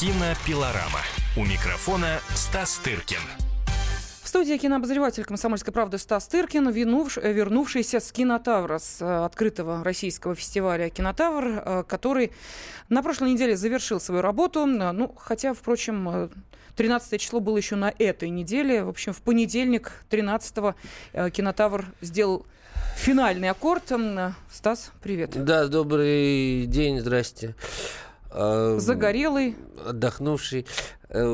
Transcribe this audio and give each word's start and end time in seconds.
Кинопилорама. 0.00 1.02
У 1.36 1.44
микрофона 1.44 2.20
Стас 2.34 2.80
Тыркин. 2.82 3.20
В 4.22 4.28
студии 4.28 4.56
кинообозреватель 4.56 5.24
«Комсомольской 5.24 5.74
правды» 5.74 5.98
Стас 5.98 6.26
Тыркин, 6.26 6.68
э, 6.68 6.72
вернувшийся 6.72 8.00
с 8.00 8.10
«Кинотавра», 8.10 8.78
с 8.78 9.02
э, 9.02 9.24
открытого 9.26 9.84
российского 9.84 10.34
фестиваля 10.34 10.88
«Кинотавр», 10.88 11.44
э, 11.44 11.84
который 11.86 12.32
на 12.88 13.02
прошлой 13.02 13.32
неделе 13.32 13.58
завершил 13.58 14.00
свою 14.00 14.22
работу. 14.22 14.64
Ну, 14.64 15.14
хотя, 15.18 15.52
впрочем, 15.52 16.30
13 16.76 17.20
число 17.20 17.40
было 17.40 17.58
еще 17.58 17.76
на 17.76 17.92
этой 17.98 18.30
неделе. 18.30 18.84
В 18.84 18.88
общем, 18.88 19.12
в 19.12 19.20
понедельник, 19.20 19.92
13-го, 20.08 20.76
«Кинотавр» 21.28 21.84
сделал 22.00 22.46
финальный 22.96 23.50
аккорд. 23.50 23.92
Стас, 24.50 24.92
привет. 25.02 25.32
Да, 25.44 25.66
добрый 25.66 26.64
день, 26.64 27.00
здрасте. 27.00 27.54
А, 28.30 28.78
Загорелый. 28.78 29.56
Отдохнувший. 29.84 30.66
Э, 31.08 31.24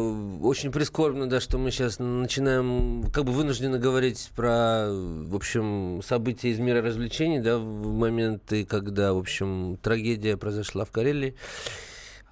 очень 0.43 0.73
прискорбно, 0.73 1.29
да, 1.29 1.41
что 1.41 1.59
мы 1.59 1.71
сейчас 1.71 1.99
начинаем, 1.99 3.05
как 3.13 3.25
бы 3.25 3.33
вынуждены 3.33 3.79
говорить 3.79 4.31
про, 4.35 4.89
в 4.91 5.35
общем, 5.35 6.01
события 6.03 6.49
из 6.49 6.59
мира 6.59 6.81
развлечений, 6.81 7.41
да, 7.41 7.59
в 7.59 7.93
моменты, 7.93 8.65
когда, 8.65 9.13
в 9.13 9.19
общем, 9.19 9.79
трагедия 9.83 10.39
произошла 10.39 10.85
в 10.87 10.91
Карелии. 10.91 11.35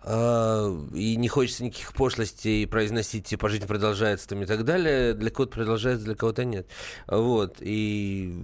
А, 0.07 0.71
и 0.93 1.17
не 1.17 1.29
хочется 1.29 1.65
никаких 1.65 1.95
пошлостей 1.95 2.67
произносить, 2.67 3.27
типа, 3.27 3.49
жизнь 3.49 3.67
продолжается 3.67 4.29
там 4.29 4.43
и 4.43 4.47
так 4.47 4.65
далее. 4.65 5.15
Для 5.15 5.31
кого-то 5.31 5.53
продолжается, 5.53 6.05
для 6.05 6.15
кого-то 6.15 6.45
нет. 6.45 6.67
Вот. 7.07 7.57
И... 7.61 8.35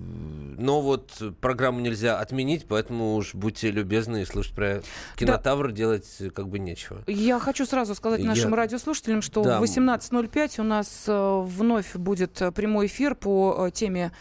Но 0.58 0.80
вот 0.80 1.10
программу 1.40 1.80
нельзя 1.80 2.18
отменить, 2.18 2.66
поэтому 2.66 3.14
уж 3.14 3.34
будьте 3.34 3.70
любезны 3.70 4.22
и 4.22 4.24
слушать 4.24 4.54
про 4.54 4.82
кинотавр, 5.16 5.68
да. 5.68 5.72
делать 5.72 6.06
как 6.34 6.48
бы 6.48 6.58
нечего. 6.58 7.02
Я 7.06 7.38
хочу 7.38 7.66
сразу 7.66 7.94
сказать 7.94 8.22
нашим 8.22 8.50
Я... 8.50 8.56
радиослушателям, 8.56 9.20
что 9.20 9.42
да. 9.42 9.60
в 9.60 9.62
18.05 9.62 10.60
у 10.60 10.64
нас 10.64 11.04
э, 11.06 11.42
вновь 11.44 11.94
будет 11.94 12.42
прямой 12.54 12.86
эфир 12.86 13.14
по 13.14 13.66
э, 13.66 13.70
теме 13.70 14.12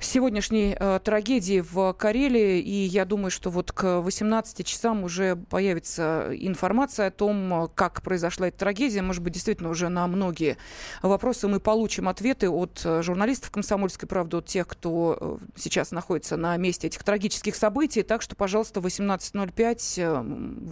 сегодняшней 0.00 0.76
э, 0.78 1.00
трагедии 1.02 1.60
в 1.60 1.92
Карелии. 1.92 2.60
И 2.60 2.84
я 2.84 3.04
думаю, 3.04 3.30
что 3.30 3.50
вот 3.50 3.72
к 3.72 4.00
18 4.00 4.64
часам 4.66 5.04
уже 5.04 5.36
появится 5.36 6.30
информация 6.32 7.08
о 7.08 7.10
том, 7.10 7.70
как 7.74 8.02
произошла 8.02 8.48
эта 8.48 8.58
трагедия. 8.58 9.02
Может 9.02 9.22
быть, 9.22 9.32
действительно 9.32 9.70
уже 9.70 9.88
на 9.88 10.06
многие 10.06 10.56
вопросы 11.02 11.48
мы 11.48 11.60
получим 11.60 12.08
ответы 12.08 12.48
от 12.48 12.80
э, 12.84 13.02
журналистов 13.02 13.50
«Комсомольской 13.50 14.08
правды», 14.08 14.36
от 14.36 14.46
тех, 14.46 14.66
кто 14.66 15.18
э, 15.20 15.38
сейчас 15.56 15.90
находится 15.90 16.36
на 16.36 16.56
месте 16.56 16.86
этих 16.86 17.02
трагических 17.02 17.56
событий. 17.56 18.02
Так 18.02 18.22
что, 18.22 18.36
пожалуйста, 18.36 18.80
18.05 18.80 19.94
э, 19.96 20.22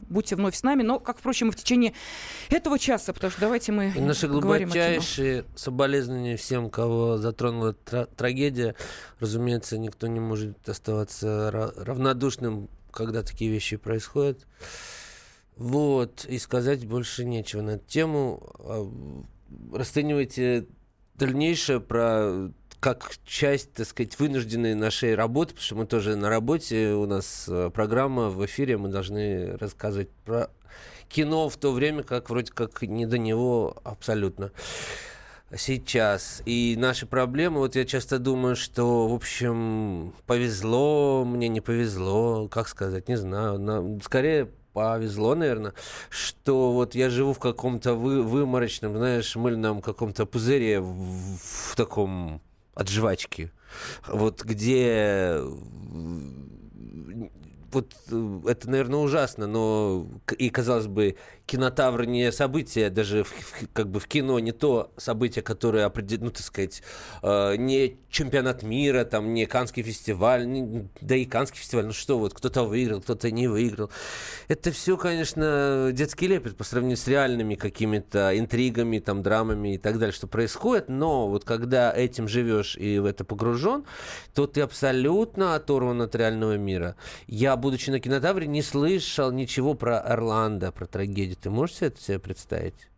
будьте 0.09 0.37
вновь 0.37 0.55
с 0.55 0.63
нами. 0.63 0.83
Но, 0.83 1.01
как, 1.01 1.19
впрочем, 1.19 1.49
и 1.49 1.53
в 1.53 1.57
течение 1.57 1.95
этого 2.49 2.79
часа, 2.79 3.13
потому 3.13 3.31
что 3.31 3.41
давайте 3.41 3.73
мы 3.73 3.93
Наши 3.97 4.29
глубочайшие 4.29 5.45
соболезнования 5.57 6.37
всем, 6.37 6.71
кого 6.71 7.19
затронула 7.19 7.73
трагедия 7.73 8.75
разумеется, 9.21 9.79
никто 9.79 10.07
не 10.07 10.21
может 10.21 10.69
оставаться 10.69 11.51
равнодушным, 11.77 12.69
когда 12.91 13.23
такие 13.23 13.51
вещи 13.51 13.77
происходят. 13.77 14.47
Вот, 15.57 16.27
и 16.27 16.39
сказать 16.39 16.87
больше 16.87 17.25
нечего 17.25 17.63
на 17.63 17.71
эту 17.71 17.87
тему. 17.87 18.43
А, 18.59 18.93
расценивайте 19.73 20.67
дальнейшее 21.15 21.81
про 21.81 22.51
как 22.79 23.11
часть, 23.25 23.73
так 23.73 23.87
сказать, 23.87 24.19
вынужденной 24.19 24.75
нашей 24.75 25.15
работы, 25.15 25.55
потому 25.55 25.65
что 25.65 25.75
мы 25.77 25.87
тоже 25.87 26.15
на 26.15 26.29
работе, 26.29 26.93
у 26.93 27.07
нас 27.07 27.47
э, 27.49 27.71
программа 27.73 28.29
в 28.29 28.45
эфире, 28.45 28.77
мы 28.77 28.91
должны 28.91 29.57
рассказывать 29.57 30.11
про 30.25 30.51
кино 31.09 31.49
в 31.49 31.57
то 31.57 31.73
время, 31.73 32.03
как 32.03 32.31
вроде 32.31 32.53
как 32.53 32.83
не 32.83 33.07
до 33.07 33.19
него 33.19 33.77
абсолютно 33.83 34.53
сейчас. 35.55 36.43
И 36.47 36.77
наши 36.79 37.07
проблемы, 37.07 37.59
вот 37.59 37.77
я 37.77 37.85
часто 37.85 38.19
думаю, 38.19 38.57
что, 38.57 39.09
в 39.09 39.15
общем, 39.15 40.13
повезло, 40.27 41.25
мне 41.25 41.49
не 41.49 41.61
повезло, 41.61 42.49
как 42.49 42.69
сказать, 42.69 43.09
не 43.09 43.17
знаю. 43.17 43.59
На, 43.59 44.01
скорее 44.03 44.51
повезло, 44.73 45.35
наверное, 45.35 45.73
что 46.11 46.73
вот 46.73 46.95
я 46.95 47.09
живу 47.09 47.33
в 47.33 47.39
каком-то 47.39 47.95
вы, 47.95 48.23
выморочном, 48.23 48.97
знаешь, 48.97 49.37
мыльном 49.37 49.81
каком-то 49.81 50.27
пузыре 50.27 50.81
в, 50.81 51.39
в 51.39 51.77
таком 51.77 52.43
от 52.75 52.89
жвачки. 52.89 53.51
Вот 54.07 54.43
где 54.43 55.41
вот 57.77 57.95
э, 58.11 58.41
это, 58.51 58.71
наверное, 58.71 59.01
ужасно, 59.01 59.47
но 59.47 60.07
и, 60.39 60.49
казалось 60.49 60.87
бы, 60.87 61.17
кинотавр 61.45 62.07
не 62.07 62.33
событие, 62.33 62.91
даже 62.91 63.23
в, 63.23 63.33
как 63.73 63.89
бы 63.89 64.01
в 64.01 64.09
кино 64.09 64.39
не 64.39 64.53
то 64.53 64.91
событие, 64.97 65.43
которое 65.43 65.85
определит, 65.85 66.23
ну, 66.23 66.31
так 66.31 66.43
сказать, 66.43 66.83
э, 67.23 67.57
не 67.57 67.99
чемпионат 68.11 68.63
мира, 68.63 69.05
там, 69.05 69.35
не 69.35 69.45
Канский 69.47 69.83
фестиваль, 69.83 70.49
не, 70.49 70.89
да 71.01 71.17
и 71.17 71.27
Канский 71.27 71.61
фестиваль, 71.61 71.87
ну 71.87 71.93
что 71.93 72.19
вот, 72.19 72.33
кто-то 72.33 72.65
выиграл, 72.65 73.03
кто-то 73.03 73.31
не 73.31 73.47
выиграл. 73.47 73.91
Это 74.49 74.73
все, 74.73 74.97
конечно, 74.97 75.91
детский 75.93 76.27
лепет 76.27 76.57
по 76.57 76.65
сравнению 76.65 76.97
с 76.97 77.07
реальными 77.07 77.57
какими-то 77.57 78.37
интригами, 78.39 78.99
там, 79.01 79.23
драмами 79.23 79.75
и 79.75 79.79
так 79.79 79.99
далее, 79.99 80.15
что 80.15 80.27
происходит, 80.27 80.89
но 80.89 81.29
вот 81.29 81.45
когда 81.45 81.93
этим 81.93 82.27
живешь 82.27 82.77
и 82.77 82.99
в 82.99 83.05
это 83.05 83.25
погружен, 83.25 83.85
то 84.35 84.47
ты 84.47 84.63
абсолютно 84.63 85.55
оторван 85.55 86.01
от 86.01 86.15
реального 86.15 86.57
мира. 86.57 86.97
Я, 87.27 87.57
будучи 87.67 87.91
на 87.91 87.99
кинотавре, 87.99 88.47
не 88.47 88.63
слышал 88.63 89.33
ничего 89.33 89.75
про 89.75 89.99
Орландо, 89.99 90.71
про 90.71 90.87
трагедию 90.87 91.37
ты 91.37 91.51
можешь 91.51 91.75
себе 91.75 91.89
это 91.89 92.01
себе 92.01 92.21
представить? 92.21 92.89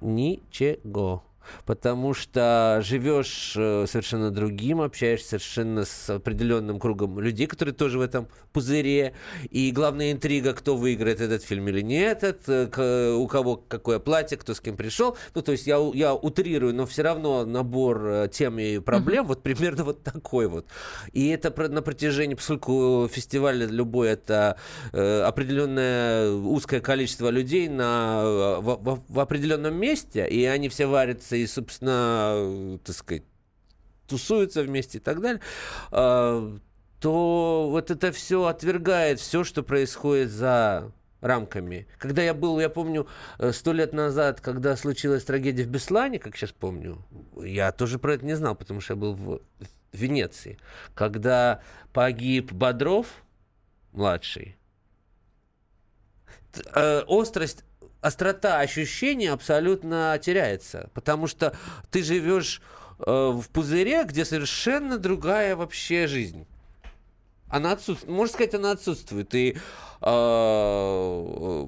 Ничего 0.00 1.24
потому 1.66 2.14
что 2.14 2.80
живешь 2.84 3.54
э, 3.56 3.86
совершенно 3.88 4.30
другим, 4.30 4.80
общаешься 4.80 5.30
совершенно 5.30 5.84
с 5.84 6.10
определенным 6.10 6.78
кругом 6.78 7.18
людей, 7.20 7.46
которые 7.46 7.74
тоже 7.74 7.98
в 7.98 8.02
этом 8.02 8.28
пузыре. 8.52 9.14
И 9.50 9.70
главная 9.72 10.12
интрига, 10.12 10.52
кто 10.54 10.76
выиграет 10.76 11.20
этот 11.20 11.42
фильм 11.42 11.68
или 11.68 11.80
не 11.80 12.00
этот, 12.00 12.42
э, 12.46 13.12
у 13.12 13.26
кого 13.26 13.56
какое 13.56 13.98
платье, 13.98 14.38
кто 14.38 14.54
с 14.54 14.60
кем 14.60 14.76
пришел. 14.76 15.16
Ну, 15.34 15.42
то 15.42 15.52
есть 15.52 15.66
я, 15.66 15.78
я 15.94 16.14
утрирую, 16.14 16.74
но 16.74 16.86
все 16.86 17.02
равно 17.02 17.44
набор 17.44 18.06
э, 18.06 18.28
тем 18.32 18.58
и 18.58 18.78
проблем 18.78 19.24
mm-hmm. 19.24 19.28
вот 19.28 19.42
примерно 19.42 19.84
вот 19.84 20.02
такой 20.02 20.46
вот. 20.48 20.66
И 21.12 21.28
это 21.28 21.52
на 21.68 21.82
протяжении, 21.82 22.34
поскольку 22.34 23.08
фестиваль 23.10 23.64
любой 23.64 24.10
это 24.10 24.56
определенное 24.92 26.30
узкое 26.30 26.80
количество 26.80 27.28
людей 27.28 27.68
на, 27.68 28.58
в, 28.60 28.76
в, 28.76 29.02
в 29.08 29.20
определенном 29.20 29.74
месте, 29.74 30.26
и 30.28 30.44
они 30.44 30.68
все 30.68 30.86
варятся 30.86 31.31
общаются 31.32 31.36
и, 31.36 31.46
собственно, 31.46 32.78
так 32.84 32.94
сказать, 32.94 33.22
тусуются 34.06 34.62
вместе 34.62 34.98
и 34.98 35.00
так 35.00 35.20
далее, 35.20 35.40
а, 35.90 36.58
то 37.00 37.68
вот 37.70 37.90
это 37.90 38.12
все 38.12 38.44
отвергает 38.44 39.20
все, 39.20 39.44
что 39.44 39.62
происходит 39.62 40.30
за 40.30 40.92
рамками. 41.20 41.86
Когда 41.98 42.22
я 42.22 42.34
был, 42.34 42.60
я 42.60 42.68
помню, 42.68 43.06
э, 43.38 43.52
сто 43.52 43.72
лет 43.72 43.92
назад, 43.92 44.40
когда 44.40 44.76
случилась 44.76 45.24
трагедия 45.24 45.64
в 45.64 45.68
Беслане, 45.68 46.18
как 46.18 46.36
сейчас 46.36 46.52
помню, 46.52 46.98
я 47.36 47.70
тоже 47.72 47.98
про 47.98 48.14
это 48.14 48.26
не 48.26 48.34
знал, 48.34 48.56
потому 48.56 48.80
что 48.80 48.94
я 48.94 49.00
был 49.00 49.14
в 49.14 49.40
Венеции. 49.92 50.58
Когда 50.94 51.60
погиб 51.92 52.52
Бодров, 52.52 53.06
младший, 53.92 54.56
э, 56.74 57.02
острость 57.06 57.64
острота 58.02 58.58
ощущения 58.58 59.32
абсолютно 59.32 60.18
теряется, 60.20 60.90
потому 60.92 61.26
что 61.26 61.56
ты 61.90 62.02
живешь 62.02 62.60
э, 62.98 63.04
в 63.10 63.48
пузыре, 63.50 64.04
где 64.04 64.26
совершенно 64.26 64.98
другая 64.98 65.56
вообще 65.56 66.06
жизнь. 66.06 66.46
Она 67.48 67.72
отсутствует, 67.72 68.14
можно 68.14 68.34
сказать, 68.34 68.54
она 68.54 68.72
отсутствует. 68.72 69.34
И 69.34 69.56
э, 70.00 71.66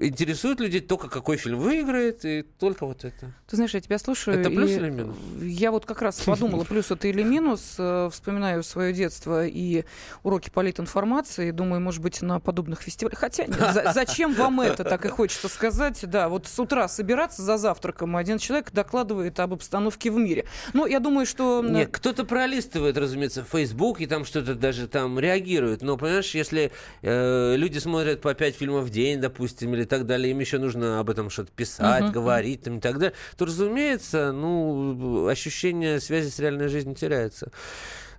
интересует 0.00 0.60
людей 0.60 0.80
только 0.80 1.08
какой 1.08 1.36
фильм 1.36 1.58
выиграет, 1.58 2.24
и 2.24 2.42
только 2.58 2.86
вот 2.86 3.04
это. 3.04 3.32
Ты 3.48 3.56
знаешь, 3.56 3.74
я 3.74 3.80
тебя 3.80 3.98
слушаю. 3.98 4.38
Это 4.38 4.50
плюс 4.50 4.70
или 4.70 4.90
минус? 4.90 5.16
Я 5.40 5.70
вот 5.70 5.86
как 5.86 6.02
раз 6.02 6.20
подумала, 6.20 6.64
плюс 6.64 6.90
это 6.90 7.08
или 7.08 7.22
минус. 7.22 7.74
Э, 7.78 8.08
вспоминаю 8.10 8.62
свое 8.62 8.92
детство 8.92 9.46
и 9.46 9.84
уроки 10.22 10.50
политинформации. 10.50 11.50
Думаю, 11.50 11.80
может 11.80 12.00
быть, 12.00 12.22
на 12.22 12.40
подобных 12.40 12.80
фестивалях. 12.82 13.18
Хотя 13.18 13.46
нет, 13.46 13.58
за, 13.58 13.92
зачем 13.92 14.34
вам 14.34 14.60
это, 14.60 14.84
так 14.84 15.04
и 15.04 15.08
хочется 15.08 15.48
сказать. 15.48 16.00
Да, 16.02 16.28
вот 16.28 16.46
с 16.46 16.58
утра 16.58 16.88
собираться 16.88 17.42
за 17.42 17.58
завтраком, 17.58 18.16
один 18.16 18.38
человек 18.38 18.72
докладывает 18.72 19.38
об 19.40 19.52
обстановке 19.54 20.10
в 20.10 20.16
мире. 20.16 20.46
Ну, 20.72 20.86
я 20.86 21.00
думаю, 21.00 21.26
что... 21.26 21.62
Нет, 21.62 21.90
кто-то 21.90 22.24
пролистывает, 22.24 22.96
разумеется, 22.96 23.44
в 23.44 23.48
Facebook 23.48 24.00
и 24.00 24.06
там 24.06 24.24
что-то 24.24 24.54
даже 24.54 24.88
там 24.88 25.18
реагирует. 25.18 25.82
Но, 25.82 25.96
понимаешь, 25.96 26.34
если 26.34 26.72
э, 27.02 27.56
люди 27.56 27.78
смотрят 27.78 28.20
по 28.20 28.34
пять 28.34 28.56
фильмов 28.56 28.84
в 28.84 28.90
день, 28.90 29.20
допустим, 29.20 29.74
или 29.74 29.84
так 29.90 30.06
далее, 30.06 30.30
им 30.30 30.38
еще 30.38 30.58
нужно 30.58 31.00
об 31.00 31.10
этом 31.10 31.28
что-то 31.28 31.52
писать, 31.52 32.04
uh-huh. 32.04 32.12
говорить 32.12 32.62
там, 32.62 32.78
и 32.78 32.80
так 32.80 32.98
далее, 32.98 33.14
то, 33.36 33.44
разумеется, 33.44 34.32
ну, 34.32 35.26
ощущение 35.26 36.00
связи 36.00 36.30
с 36.30 36.38
реальной 36.38 36.68
жизнью 36.68 36.94
теряется. 36.94 37.50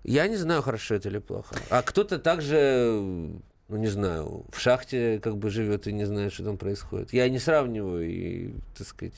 Я 0.04 0.28
не 0.28 0.36
знаю, 0.36 0.62
хорошо 0.62 0.96
это 0.96 1.10
или 1.10 1.20
плохо. 1.20 1.56
А 1.70 1.82
кто-то 1.82 2.20
также 2.20 3.32
ну, 3.72 3.78
не 3.78 3.88
знаю, 3.88 4.46
в 4.52 4.60
шахте 4.60 5.20
как 5.24 5.38
бы 5.38 5.50
живет 5.50 5.88
и 5.88 5.94
не 5.94 6.04
знает, 6.04 6.34
что 6.34 6.44
там 6.44 6.58
происходит. 6.58 7.14
Я 7.14 7.30
не 7.30 7.40
сравниваю, 7.40 8.06
и, 8.06 8.54
так 8.78 8.86
сказать, 8.86 9.14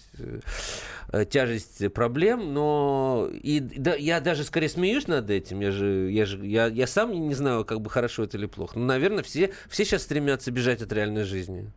э, 1.12 1.26
тяжесть 1.26 1.92
проблем, 1.92 2.54
но 2.54 3.30
и, 3.32 3.60
да, 3.60 3.96
я 3.96 4.22
даже 4.22 4.44
скорее 4.44 4.70
смеюсь 4.70 5.08
над 5.08 5.32
этим. 5.32 5.60
Я 5.60 5.72
же, 5.72 6.12
я 6.12 6.28
же, 6.28 6.46
я, 6.46 6.68
я 6.68 6.86
сам 6.86 7.12
не 7.14 7.34
знаю, 7.34 7.66
как 7.66 7.82
бы 7.82 7.90
хорошо 7.90 8.26
это 8.26 8.38
или 8.38 8.46
плохо. 8.46 8.78
Но, 8.78 8.86
наверное, 8.86 9.24
все, 9.24 9.52
все 9.70 9.86
сейчас 9.86 10.04
стремятся 10.04 10.52
бежать 10.52 10.84
от 10.84 10.94
реальной 10.94 11.24
жизни. 11.24 11.72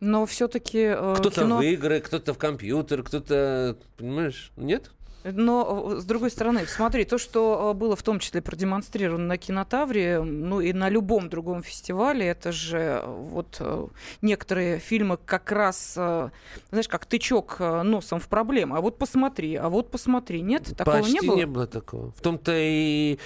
Но 0.00 0.26
все-таки 0.26 0.78
э, 0.78 1.14
кто-то 1.18 1.42
кино... 1.42 1.58
в 1.58 1.62
игры, 1.62 2.00
кто-то 2.00 2.34
в 2.34 2.38
компьютер, 2.38 3.02
кто-то, 3.02 3.76
понимаешь, 3.96 4.50
нет? 4.56 4.90
Но, 5.22 5.96
с 6.00 6.04
другой 6.04 6.30
стороны, 6.30 6.66
смотри, 6.66 7.04
то, 7.04 7.18
что 7.18 7.70
э, 7.70 7.78
было 7.78 7.94
в 7.94 8.02
том 8.02 8.18
числе 8.20 8.40
продемонстрировано 8.40 9.26
на 9.26 9.36
Кинотавре, 9.36 10.22
ну 10.22 10.60
и 10.60 10.72
на 10.72 10.88
любом 10.88 11.28
другом 11.28 11.62
фестивале, 11.62 12.26
это 12.26 12.52
же 12.52 12.78
э, 12.78 13.06
вот 13.06 13.58
э, 13.60 13.86
некоторые 14.22 14.78
фильмы 14.78 15.18
как 15.22 15.52
раз, 15.52 15.94
знаешь, 15.94 16.88
как 16.88 17.04
тычок 17.04 17.58
носом 17.58 18.20
в 18.20 18.28
проблему. 18.28 18.76
А 18.76 18.80
вот 18.80 18.96
посмотри, 18.98 19.56
а 19.56 19.68
вот 19.68 19.90
посмотри. 19.90 20.40
Нет, 20.40 20.74
такого 20.76 20.98
Почти 20.98 21.12
не 21.12 21.20
было? 21.20 21.36
не 21.36 21.46
было 21.46 21.66
такого. 21.66 22.12
В 22.12 22.20
том-то 22.22 22.52
и 22.56 23.18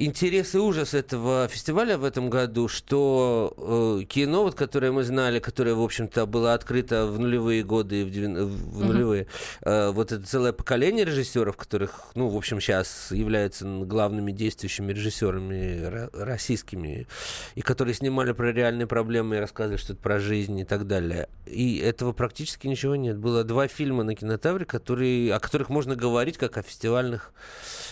интерес 0.00 0.54
и 0.54 0.58
ужас 0.58 0.94
этого 0.94 1.46
фестиваля 1.48 1.98
в 1.98 2.04
этом 2.04 2.30
году, 2.30 2.68
что 2.68 4.00
э, 4.00 4.04
кино, 4.04 4.44
вот, 4.44 4.54
которое 4.54 4.92
мы 4.92 5.04
знали, 5.04 5.38
которое, 5.40 5.74
в 5.74 5.82
общем-то, 5.82 6.26
было 6.26 6.54
открыто 6.54 7.06
в 7.06 7.18
нулевые 7.18 7.62
годы, 7.62 8.04
в, 8.04 8.10
девян... 8.10 8.46
в 8.46 8.84
нулевые, 8.84 9.26
э, 9.62 9.90
вот 9.90 10.12
это 10.12 10.26
целое 10.26 10.52
поколение 10.52 11.04
режиссеров, 11.04 11.56
которых, 11.56 12.12
ну, 12.14 12.28
в 12.28 12.36
общем, 12.36 12.60
сейчас 12.60 13.10
являются 13.10 13.66
главными 13.66 14.32
действующими 14.32 14.92
режиссерами 14.92 16.08
российскими, 16.14 17.06
и 17.54 17.60
которые 17.60 17.94
снимали 17.94 18.32
про 18.32 18.52
реальные 18.52 18.86
проблемы 18.86 19.36
и 19.36 19.38
рассказывали 19.38 19.78
что-то 19.78 20.00
про 20.00 20.18
жизнь 20.18 20.58
и 20.58 20.64
так 20.64 20.86
далее. 20.86 21.28
И 21.46 21.76
этого 21.78 22.12
практически 22.12 22.66
ничего 22.66 22.96
нет. 22.96 23.18
Было 23.18 23.44
два 23.44 23.68
фильма 23.68 24.02
на 24.04 24.14
кинотавре, 24.14 24.64
которые, 24.64 25.34
о 25.34 25.40
которых 25.40 25.68
можно 25.68 25.94
говорить 25.94 26.38
как 26.38 26.56
о 26.56 26.62
фестивальных 26.62 27.32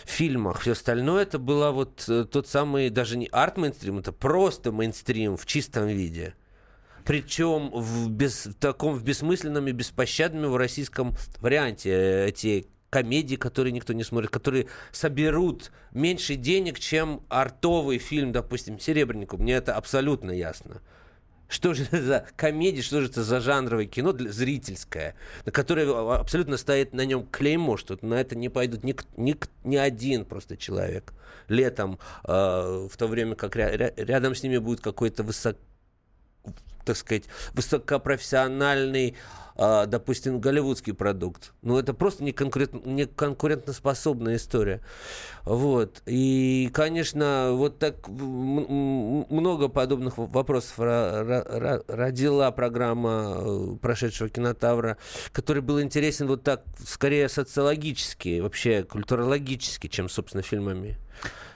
фильмах. 0.06 0.60
Все 0.60 0.72
остальное 0.72 1.22
это 1.22 1.38
было 1.38 1.70
вот 1.70 1.97
э, 2.08 2.24
тот 2.24 2.46
самый, 2.46 2.90
даже 2.90 3.16
не 3.16 3.28
арт-мейнстрим, 3.32 3.98
это 3.98 4.12
просто 4.12 4.72
мейнстрим 4.72 5.36
в 5.36 5.46
чистом 5.46 5.86
виде. 5.88 6.34
Причем 7.04 7.70
в, 7.70 8.10
без, 8.10 8.46
в 8.46 8.54
таком 8.54 8.94
в 8.94 9.02
бессмысленном 9.02 9.66
и 9.68 9.72
беспощадном 9.72 10.50
в 10.50 10.56
российском 10.56 11.14
варианте. 11.40 11.90
Э, 11.90 12.28
эти 12.28 12.66
комедии, 12.90 13.36
которые 13.36 13.72
никто 13.72 13.92
не 13.92 14.04
смотрит, 14.04 14.30
которые 14.30 14.66
соберут 14.92 15.72
меньше 15.92 16.36
денег, 16.36 16.78
чем 16.78 17.22
артовый 17.28 17.98
фильм, 17.98 18.32
допустим, 18.32 18.78
«Серебрянику». 18.78 19.36
Мне 19.36 19.54
это 19.54 19.74
абсолютно 19.74 20.30
ясно. 20.30 20.80
Что 21.48 21.72
же 21.72 21.84
это 21.84 22.02
за 22.02 22.26
комедия, 22.36 22.82
что 22.82 23.00
же 23.00 23.08
это 23.08 23.24
за 23.24 23.40
жанровое 23.40 23.86
кино 23.86 24.12
для, 24.12 24.30
зрительское, 24.30 25.14
на 25.46 25.52
которое 25.52 25.88
абсолютно 26.14 26.58
стоит 26.58 26.92
на 26.92 27.06
нем 27.06 27.26
клеймо, 27.26 27.78
что 27.78 27.98
на 28.02 28.20
это 28.20 28.36
не 28.36 28.50
пойдут 28.50 28.84
ни, 28.84 28.94
ни, 29.16 29.34
ни 29.64 29.76
один 29.76 30.26
просто 30.26 30.58
человек. 30.58 31.14
Летом, 31.48 31.98
э, 32.24 32.88
в 32.90 32.94
то 32.96 33.06
время 33.06 33.34
как 33.34 33.56
ря, 33.56 33.92
рядом 33.96 34.34
с 34.34 34.42
ними 34.42 34.58
будет 34.58 34.80
какой-то 34.80 35.22
высок, 35.22 35.56
так 36.84 36.96
сказать, 36.96 37.24
высокопрофессиональный 37.54 39.16
а, 39.60 39.86
допустим, 39.86 40.40
голливудский 40.40 40.94
продукт. 40.94 41.52
Ну, 41.62 41.78
это 41.78 41.92
просто 41.92 42.22
не, 42.22 42.30
конкурент, 42.30 42.74
история. 44.36 44.80
Вот. 45.44 46.00
И, 46.06 46.70
конечно, 46.72 47.50
вот 47.54 47.80
так 47.80 48.06
много 48.06 49.68
подобных 49.68 50.16
вопросов 50.16 50.78
родила 50.78 52.52
программа 52.52 53.34
э, 53.40 53.76
прошедшего 53.82 54.28
кинотавра, 54.28 54.96
который 55.32 55.60
был 55.60 55.82
интересен 55.82 56.28
вот 56.28 56.44
так, 56.44 56.62
скорее 56.86 57.28
социологически, 57.28 58.38
вообще 58.38 58.84
культурологически, 58.84 59.88
чем, 59.88 60.08
собственно, 60.08 60.44
фильмами. 60.44 60.96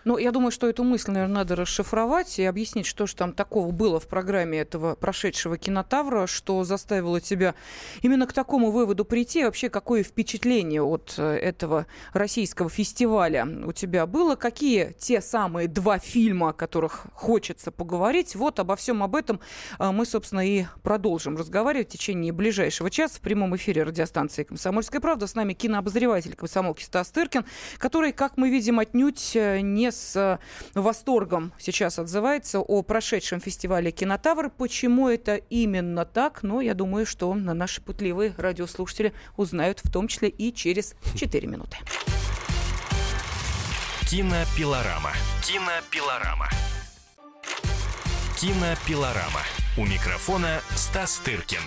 Ну, 0.04 0.18
я 0.18 0.32
думаю, 0.32 0.50
что 0.50 0.68
эту 0.68 0.82
мысль, 0.82 1.12
наверное, 1.12 1.36
надо 1.36 1.54
расшифровать 1.54 2.38
и 2.38 2.44
объяснить, 2.44 2.86
что 2.86 3.06
же 3.06 3.14
там 3.14 3.32
такого 3.32 3.70
было 3.70 4.00
в 4.00 4.08
программе 4.08 4.58
этого 4.58 4.96
прошедшего 4.96 5.56
кинотавра, 5.56 6.26
что 6.26 6.64
заставило 6.64 7.20
тебя 7.20 7.54
именно 8.02 8.26
к 8.26 8.32
такому 8.32 8.72
выводу 8.72 9.04
прийти. 9.04 9.44
Вообще, 9.44 9.68
какое 9.68 10.02
впечатление 10.02 10.82
от 10.82 11.14
э, 11.18 11.36
этого 11.36 11.86
российского 12.14 12.68
фестиваля 12.68 13.46
у 13.64 13.72
тебя 13.72 14.06
было? 14.06 14.34
Какие 14.34 14.92
те 14.98 15.20
самые 15.20 15.68
два 15.68 16.00
фильма, 16.00 16.48
о 16.48 16.52
которых 16.52 17.06
хочется 17.14 17.70
поговорить? 17.70 18.34
Вот 18.34 18.58
обо 18.58 18.74
всем 18.74 19.04
об 19.04 19.14
этом 19.14 19.38
э, 19.78 19.90
мы, 19.92 20.04
собственно, 20.04 20.44
и 20.44 20.64
продолжим 20.82 21.36
разговаривать 21.36 21.90
в 21.90 21.92
течение 21.92 22.32
ближайшего 22.32 22.90
часа 22.90 23.18
в 23.18 23.20
прямом 23.20 23.54
эфире 23.54 23.84
радиостанции 23.84 24.42
«Комсомольская 24.42 25.00
правда». 25.00 25.28
С 25.28 25.36
нами 25.36 25.52
кинообозреватель 25.52 26.34
комсомолки 26.34 26.82
Стас 26.82 27.12
Тыркин, 27.12 27.44
который, 27.78 28.12
как 28.12 28.36
мы 28.36 28.50
видим, 28.50 28.80
отнюдь 28.80 29.36
э, 29.36 29.51
не 29.60 29.92
с 29.92 30.16
э, 30.16 30.38
восторгом 30.74 31.52
сейчас 31.58 31.98
отзывается 31.98 32.60
о 32.60 32.82
прошедшем 32.82 33.40
фестивале 33.40 33.90
«Кинотавр». 33.90 34.50
Почему 34.50 35.08
это 35.08 35.36
именно 35.36 36.04
так? 36.04 36.42
Но 36.42 36.60
я 36.60 36.74
думаю, 36.74 37.06
что 37.06 37.34
наши 37.34 37.82
путливые 37.82 38.34
радиослушатели 38.36 39.12
узнают 39.36 39.80
в 39.84 39.90
том 39.90 40.08
числе 40.08 40.28
и 40.28 40.52
через 40.52 40.94
4 41.14 41.46
минуты. 41.46 41.76
Кинопилорама. 44.08 45.12
Кинопилорама. 45.42 46.48
Кинопилорама. 48.38 49.40
У 49.78 49.86
микрофона 49.86 50.60
Стас 50.74 51.18
Тыркин. 51.24 51.62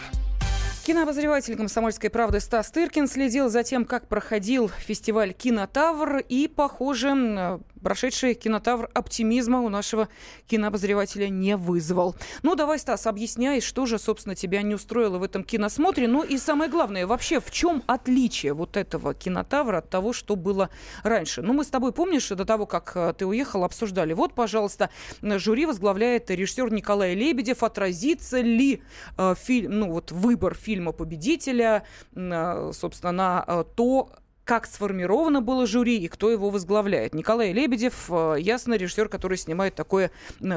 Кинообозреватель 0.85 1.55
«Комсомольской 1.55 2.11
правды» 2.11 2.39
Стас 2.39 2.69
Тыркин 2.69 3.07
следил 3.07 3.49
за 3.49 3.63
тем, 3.63 3.85
как 3.85 4.07
проходил 4.07 4.69
фестиваль 4.69 5.33
«Кинотавр», 5.33 6.19
и, 6.19 6.47
похоже, 6.47 7.59
прошедший 7.85 8.33
кинотавр 8.33 8.89
оптимизма 8.95 9.61
у 9.61 9.69
нашего 9.69 10.09
кинообозревателя 10.47 11.29
не 11.29 11.55
вызвал. 11.55 12.15
Ну, 12.41 12.55
давай, 12.55 12.79
Стас, 12.79 13.05
объясняй, 13.05 13.61
что 13.61 13.85
же, 13.85 13.99
собственно, 13.99 14.33
тебя 14.33 14.63
не 14.63 14.73
устроило 14.73 15.19
в 15.19 15.23
этом 15.23 15.43
киносмотре. 15.43 16.07
Ну 16.07 16.23
и 16.23 16.39
самое 16.39 16.71
главное, 16.71 17.05
вообще, 17.05 17.39
в 17.39 17.51
чем 17.51 17.83
отличие 17.85 18.53
вот 18.53 18.75
этого 18.75 19.13
кинотавра 19.13 19.77
от 19.77 19.89
того, 19.91 20.13
что 20.13 20.35
было 20.35 20.71
раньше? 21.03 21.43
Ну, 21.43 21.53
мы 21.53 21.63
с 21.63 21.67
тобой, 21.67 21.91
помнишь, 21.91 22.27
до 22.29 22.43
того, 22.43 22.65
как 22.65 22.93
э, 22.95 23.13
ты 23.15 23.27
уехал, 23.27 23.63
обсуждали. 23.63 24.13
Вот, 24.13 24.33
пожалуйста, 24.33 24.89
жюри 25.21 25.67
возглавляет 25.67 26.31
режиссер 26.31 26.73
Николай 26.73 27.13
Лебедев. 27.13 27.61
Отразится 27.61 28.41
ли 28.41 28.81
э, 29.15 29.35
фильм, 29.39 29.79
ну 29.79 29.91
вот 29.91 30.11
выбор 30.11 30.55
фильма 30.55 30.91
победителя, 30.91 31.83
э, 32.15 32.71
собственно, 32.73 33.11
на 33.11 33.45
э, 33.45 33.63
то, 33.75 34.09
как 34.45 34.67
сформировано 34.67 35.41
было 35.41 35.65
жюри 35.65 35.97
и 35.97 36.07
кто 36.07 36.29
его 36.29 36.51
возглавляет. 36.51 37.13
Николай 37.13 37.51
Лебедев, 37.51 38.09
э, 38.09 38.35
ясно, 38.39 38.75
режиссер, 38.75 39.09
который 39.09 39.37
снимает 39.37 39.75
такое 39.75 40.11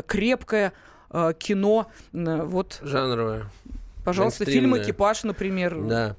крепкое 0.06 0.74
э, 1.10 1.32
кино. 1.38 1.90
Вот. 2.12 2.80
Жанровое. 2.82 3.46
Пожалуйста, 4.04 4.44
фильм 4.44 4.76
«Экипаж», 4.78 5.24
например. 5.24 5.76
Да. 5.82 6.16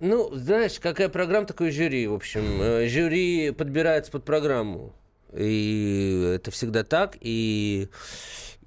Ну, 0.00 0.32
знаешь, 0.34 0.78
какая 0.78 1.08
программа, 1.08 1.46
такое 1.46 1.72
жюри, 1.72 2.06
в 2.06 2.14
общем. 2.14 2.60
Э, 2.60 2.88
жюри 2.88 3.52
подбирается 3.52 4.10
под 4.10 4.24
программу. 4.24 4.92
И 5.32 6.34
это 6.36 6.50
всегда 6.50 6.82
так. 6.82 7.16
И, 7.20 7.88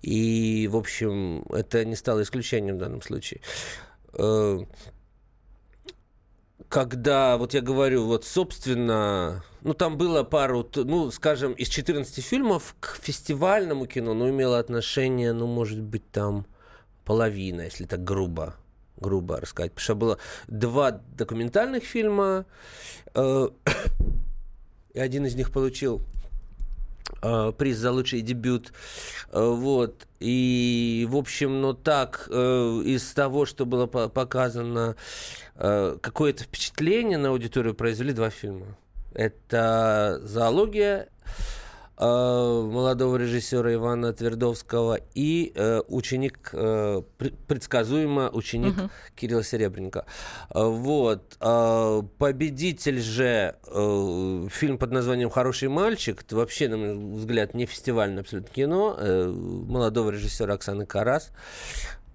и 0.02 0.70
в 0.72 0.78
общем, 0.78 1.44
это 1.50 1.84
не 1.84 1.96
стало 1.96 2.22
исключением 2.22 2.76
в 2.76 2.80
данном 2.80 3.02
случае 3.02 3.42
когда, 6.72 7.38
вот 7.38 7.54
я 7.54 7.60
говорю, 7.60 8.06
вот, 8.06 8.24
собственно, 8.24 9.44
ну, 9.62 9.74
там 9.74 9.98
было 9.98 10.24
пару, 10.24 10.66
ну, 10.74 11.12
скажем, 11.12 11.52
из 11.52 11.68
14 11.68 12.24
фильмов 12.24 12.76
к 12.80 12.98
фестивальному 13.02 13.88
кино, 13.88 14.14
ну, 14.14 14.30
имело 14.30 14.58
отношение, 14.58 15.34
ну, 15.34 15.48
может 15.48 15.82
быть, 15.82 16.10
там 16.12 16.46
половина, 17.04 17.64
если 17.64 17.84
так 17.86 18.04
грубо 18.04 18.56
грубо 18.96 19.42
рассказать. 19.42 19.72
Потому 19.72 19.84
что 19.84 19.96
было 19.96 20.18
два 20.48 20.92
документальных 20.92 21.84
фильма, 21.84 22.46
э, 23.16 23.48
и 24.94 25.00
один 25.00 25.26
из 25.26 25.36
них 25.36 25.52
получил 25.52 26.02
приз 27.22 27.78
за 27.78 27.92
лучший 27.92 28.22
дебют. 28.22 28.74
Э, 29.32 29.44
вот. 29.44 30.08
И, 30.20 31.08
в 31.10 31.16
общем, 31.16 31.62
ну 31.62 31.74
так, 31.74 32.28
э, 32.30 32.82
из 32.86 33.12
того, 33.14 33.46
что 33.46 33.66
было 33.66 33.88
показано, 33.88 34.96
э, 35.56 35.98
какое-то 36.02 36.44
впечатление 36.44 37.18
на 37.18 37.30
аудиторию 37.30 37.74
произвели 37.74 38.14
два 38.14 38.30
фильма. 38.30 38.78
Это 39.14 40.22
«Зоология», 40.24 41.10
молодого 42.02 43.16
режиссера 43.18 43.74
Ивана 43.74 44.12
Твердовского 44.12 45.00
и 45.14 45.52
э, 45.54 45.82
ученик, 45.88 46.50
э, 46.54 47.04
предсказуемо 47.48 48.30
ученик 48.32 48.78
угу. 48.78 48.90
Кирилла 49.16 49.44
Серебренко. 49.44 50.06
Вот. 50.50 51.38
Победитель 52.18 53.00
же 53.00 53.56
фильм 54.50 54.78
под 54.78 54.92
названием 54.92 55.30
«Хороший 55.30 55.70
мальчик», 55.70 56.24
это 56.24 56.36
вообще, 56.36 56.70
на 56.70 56.78
мой 56.78 56.98
взгляд, 57.18 57.54
не 57.54 57.66
фестивальное 57.66 58.22
абсолютно 58.22 58.52
кино, 58.52 58.98
молодого 59.68 60.10
режиссера 60.10 60.56
Оксаны 60.56 60.86
Карас. 60.86 61.32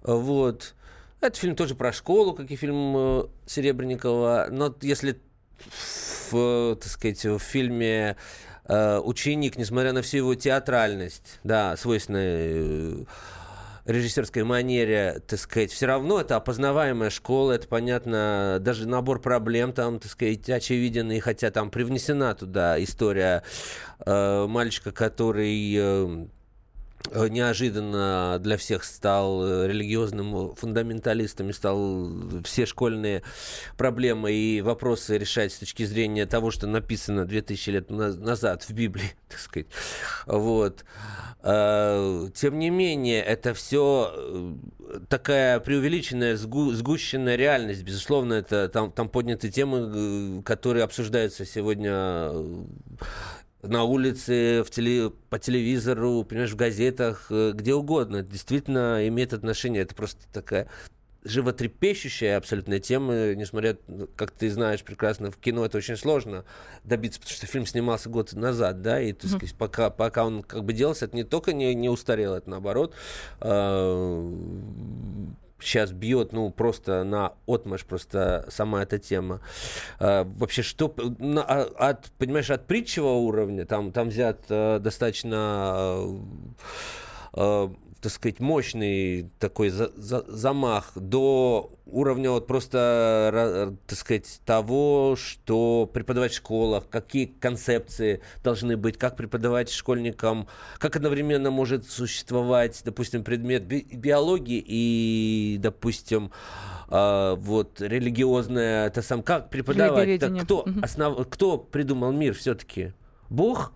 Вот. 0.03 0.75
Это 1.21 1.39
фильм 1.39 1.55
тоже 1.55 1.75
про 1.75 1.93
школу, 1.93 2.33
как 2.33 2.51
и 2.51 2.55
фильм 2.55 3.29
Серебренникова. 3.45 4.47
Но 4.51 4.75
если 4.81 5.19
в, 6.31 6.75
так 6.75 6.91
сказать, 6.91 7.25
в 7.25 7.39
фильме 7.39 8.17
э, 8.67 8.99
ученик, 8.99 9.57
несмотря 9.57 9.93
на 9.93 10.01
всю 10.01 10.17
его 10.17 10.35
театральность, 10.35 11.39
да, 11.43 11.75
свойственную 11.77 13.01
э, 13.01 13.91
режиссерской 13.91 14.43
манере, 14.43 15.21
так 15.27 15.39
сказать, 15.39 15.71
все 15.71 15.85
равно 15.85 16.19
это 16.19 16.35
опознаваемая 16.35 17.09
школа, 17.09 17.53
это 17.53 17.67
понятно, 17.67 18.57
даже 18.59 18.87
набор 18.87 19.21
проблем 19.21 19.73
там, 19.73 19.99
так 19.99 20.11
сказать, 20.11 20.49
очевиден, 20.49 21.19
хотя 21.21 21.51
там 21.51 21.69
привнесена 21.69 22.35
туда 22.35 22.81
история 22.83 23.43
э, 24.05 24.45
мальчика, 24.47 24.91
который 24.91 25.77
Э, 25.77 26.27
неожиданно 27.29 28.37
для 28.39 28.57
всех 28.57 28.83
стал 28.83 29.45
э, 29.45 29.67
религиозным 29.67 30.55
фундаменталистом 30.55 31.49
и 31.49 31.53
стал 31.53 32.11
все 32.43 32.65
школьные 32.65 33.23
проблемы 33.77 34.31
и 34.33 34.61
вопросы 34.61 35.17
решать 35.17 35.53
с 35.53 35.59
точки 35.59 35.85
зрения 35.85 36.25
того, 36.25 36.51
что 36.51 36.67
написано 36.67 37.25
2000 37.25 37.69
лет 37.69 37.89
назад 37.89 38.63
в 38.63 38.71
Библии, 38.71 39.13
так 39.29 39.39
сказать. 39.39 39.67
Вот. 40.25 40.85
Э, 41.43 42.29
тем 42.33 42.59
не 42.59 42.69
менее, 42.69 43.21
это 43.21 43.53
все 43.53 44.57
такая 45.09 45.59
преувеличенная, 45.59 46.35
сгущенная 46.37 47.35
реальность. 47.35 47.83
Безусловно, 47.83 48.33
это 48.33 48.69
там, 48.69 48.91
там 48.91 49.09
подняты 49.09 49.49
темы, 49.49 50.41
которые 50.43 50.83
обсуждаются 50.83 51.45
сегодня 51.45 52.31
на 53.61 53.83
улице, 53.83 54.63
в 54.63 54.69
теле, 54.69 55.11
по 55.29 55.39
телевизору, 55.39 56.23
понимаешь, 56.23 56.51
в 56.51 56.55
газетах, 56.55 57.27
э, 57.29 57.53
где 57.53 57.73
угодно. 57.73 58.23
Действительно 58.23 59.07
имеет 59.07 59.33
отношение. 59.33 59.81
Это 59.81 59.95
просто 59.95 60.21
такая 60.31 60.67
животрепещущая 61.27 62.37
абсолютная 62.37 62.79
тема, 62.79 63.33
несмотря, 63.35 63.77
как 64.15 64.31
ты 64.31 64.49
знаешь 64.49 64.83
прекрасно, 64.83 65.31
в 65.31 65.37
кино 65.37 65.65
это 65.65 65.77
очень 65.77 65.97
сложно 65.97 66.45
добиться, 66.83 67.19
потому 67.19 67.35
что 67.35 67.47
фильм 67.47 67.65
снимался 67.65 68.09
год 68.09 68.33
назад, 68.33 68.81
да, 68.81 69.01
и, 69.01 69.13
так 69.13 69.29
сказать, 69.29 69.55
пока, 69.55 69.89
пока 69.89 70.25
он 70.25 70.43
как 70.43 70.63
бы 70.63 70.73
делался, 70.73 71.05
это 71.05 71.15
не 71.15 71.23
только 71.23 71.53
не, 71.53 71.73
не 71.75 71.89
устарел, 71.89 72.33
это 72.35 72.49
наоборот, 72.49 72.93
э, 73.41 74.33
сейчас 75.59 75.91
бьет, 75.91 76.33
ну, 76.33 76.49
просто 76.51 77.03
на 77.03 77.33
отмаш 77.47 77.85
просто 77.85 78.45
сама 78.49 78.83
эта 78.83 78.99
тема. 78.99 79.41
А, 79.99 80.23
вообще, 80.23 80.61
что, 80.61 80.93
на, 81.19 81.43
а, 81.43 81.89
от, 81.89 82.11
понимаешь, 82.17 82.49
от 82.49 82.67
притчевого 82.67 83.17
уровня, 83.17 83.65
там, 83.65 83.91
там 83.91 84.09
взят 84.09 84.45
а, 84.49 84.79
достаточно 84.79 86.19
а, 87.33 87.73
так 88.01 88.11
сказать, 88.11 88.39
мощный 88.39 89.29
такой 89.39 89.69
за, 89.69 89.91
за, 89.95 90.23
замах 90.27 90.91
до 90.95 91.71
уровня 91.85 92.31
вот 92.31 92.47
просто, 92.47 93.73
так 93.87 93.97
сказать, 93.97 94.41
того, 94.45 95.15
что 95.17 95.89
преподавать 95.91 96.31
в 96.31 96.35
школах, 96.35 96.89
какие 96.89 97.25
концепции 97.25 98.21
должны 98.43 98.77
быть, 98.77 98.97
как 98.97 99.15
преподавать 99.15 99.69
школьникам, 99.69 100.47
как 100.77 100.95
одновременно 100.95 101.51
может 101.51 101.89
существовать, 101.89 102.81
допустим, 102.83 103.23
предмет 103.23 103.63
би 103.63 103.87
биологии 103.91 104.63
и, 104.65 105.57
допустим, 105.59 106.31
э, 106.89 107.35
вот 107.37 107.81
религиозное, 107.81 108.87
это 108.87 109.01
сам, 109.01 109.23
как 109.23 109.49
преподавать, 109.49 110.19
так 110.19 110.37
кто, 110.43 110.65
основ, 110.81 111.27
кто 111.29 111.57
придумал 111.57 112.11
мир 112.11 112.33
все-таки? 112.33 112.93
Бог? 113.29 113.73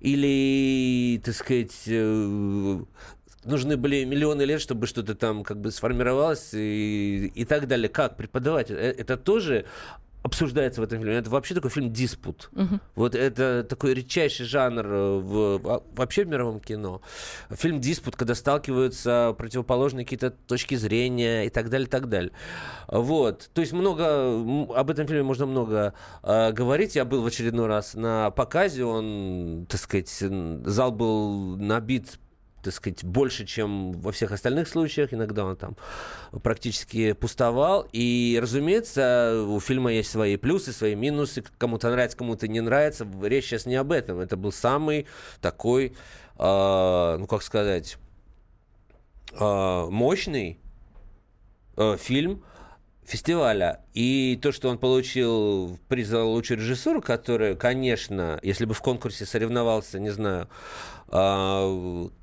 Или, 0.00 1.20
так 1.22 1.34
сказать, 1.34 1.82
э, 1.86 2.80
нужны 3.44 3.76
были 3.76 4.04
миллионы 4.04 4.42
лет, 4.42 4.60
чтобы 4.60 4.86
что-то 4.86 5.14
там 5.14 5.44
как 5.44 5.60
бы 5.60 5.70
сформировалось 5.70 6.50
и, 6.52 7.30
и 7.34 7.44
так 7.44 7.66
далее. 7.66 7.88
Как 7.88 8.16
преподавать? 8.16 8.70
Э, 8.70 8.74
это 8.74 9.16
тоже 9.16 9.66
обсуждается 10.22 10.80
в 10.80 10.84
этом 10.84 10.98
фильме. 10.98 11.16
Это 11.16 11.30
вообще 11.30 11.54
такой 11.54 11.70
фильм 11.70 11.92
диспут. 11.92 12.50
Угу. 12.52 12.80
Вот 12.94 13.14
это 13.14 13.64
такой 13.64 13.94
редчайший 13.94 14.44
жанр 14.46 14.86
э, 14.86 15.18
в, 15.18 15.82
вообще 15.96 16.24
в 16.24 16.28
мировом 16.28 16.60
кино. 16.60 17.00
Фильм 17.50 17.80
диспут, 17.80 18.16
когда 18.16 18.34
сталкиваются 18.34 19.34
противоположные 19.38 20.04
какие-то 20.04 20.30
точки 20.30 20.74
зрения 20.74 21.46
и 21.46 21.50
так 21.50 21.70
далее, 21.70 21.86
и 21.86 21.90
так 21.90 22.08
далее. 22.08 22.32
Вот. 22.88 23.50
То 23.54 23.62
есть 23.62 23.72
много, 23.72 24.74
об 24.74 24.90
этом 24.90 25.06
фильме 25.06 25.22
можно 25.22 25.46
много 25.46 25.94
э, 26.22 26.52
говорить. 26.52 26.96
Я 26.96 27.04
был 27.04 27.22
в 27.22 27.26
очередной 27.26 27.66
раз 27.66 27.94
на 27.94 28.30
показе, 28.30 28.84
он, 28.84 29.66
так 29.68 29.80
сказать, 29.80 30.10
зал 30.10 30.92
был 30.92 31.56
набит 31.56 32.18
так 32.62 32.74
сказать, 32.74 33.04
больше, 33.04 33.46
чем 33.46 33.92
во 33.92 34.12
всех 34.12 34.32
остальных 34.32 34.68
случаях. 34.68 35.12
Иногда 35.14 35.44
он 35.44 35.56
там 35.56 35.76
практически 36.42 37.12
пустовал. 37.12 37.88
И, 37.92 38.38
разумеется, 38.40 39.44
у 39.46 39.60
фильма 39.60 39.92
есть 39.92 40.10
свои 40.10 40.36
плюсы, 40.36 40.72
свои 40.72 40.94
минусы. 40.94 41.42
Кому-то 41.58 41.90
нравится, 41.90 42.16
кому-то 42.16 42.48
не 42.48 42.60
нравится. 42.60 43.06
Речь 43.22 43.46
сейчас 43.46 43.66
не 43.66 43.76
об 43.76 43.92
этом. 43.92 44.20
Это 44.20 44.36
был 44.36 44.52
самый 44.52 45.06
такой, 45.40 45.94
э, 46.38 47.16
ну, 47.18 47.26
как 47.26 47.42
сказать, 47.42 47.96
э, 49.32 49.86
мощный 49.90 50.60
э, 51.76 51.96
фильм, 51.98 52.44
фестиваля. 53.04 53.84
И 53.94 54.38
то, 54.40 54.52
что 54.52 54.68
он 54.68 54.78
получил 54.78 55.78
приз 55.88 56.08
за 56.08 56.22
лучшую 56.22 56.58
режиссуру, 56.58 57.00
который, 57.00 57.56
конечно, 57.56 58.38
если 58.42 58.66
бы 58.66 58.74
в 58.74 58.82
конкурсе 58.82 59.26
соревновался, 59.26 59.98
не 59.98 60.10
знаю, 60.10 60.48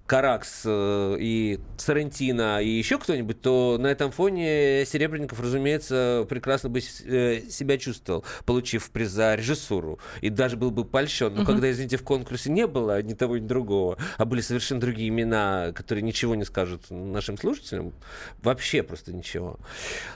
Каракс 0.08 0.62
э, 0.66 1.18
и 1.20 1.60
Сарантино 1.78 2.62
и 2.62 2.70
еще 2.70 2.98
кто-нибудь, 2.98 3.42
то 3.42 3.78
на 3.78 3.88
этом 3.88 4.12
фоне 4.12 4.86
Серебренников, 4.86 5.42
разумеется, 5.42 6.26
прекрасно 6.30 6.70
бы 6.70 6.80
э, 6.80 7.42
себя 7.50 7.78
чувствовал, 7.78 8.24
получив 8.46 8.90
приз 8.90 9.10
за 9.10 9.36
режиссуру. 9.36 10.00
И 10.22 10.30
даже 10.30 10.56
был 10.56 10.72
бы 10.72 10.86
польщен. 10.86 11.34
Но 11.34 11.42
угу. 11.42 11.52
когда, 11.52 11.70
извините, 11.70 11.98
в 11.98 12.04
конкурсе 12.04 12.50
не 12.50 12.66
было 12.68 13.02
ни 13.02 13.14
того, 13.14 13.38
ни 13.38 13.46
другого, 13.46 13.98
а 14.18 14.24
были 14.24 14.40
совершенно 14.40 14.80
другие 14.80 15.10
имена, 15.10 15.74
которые 15.76 16.04
ничего 16.04 16.36
не 16.36 16.46
скажут 16.46 16.90
нашим 16.90 17.38
слушателям, 17.38 17.94
вообще 18.42 18.84
просто 18.84 19.12
ничего, 19.12 19.60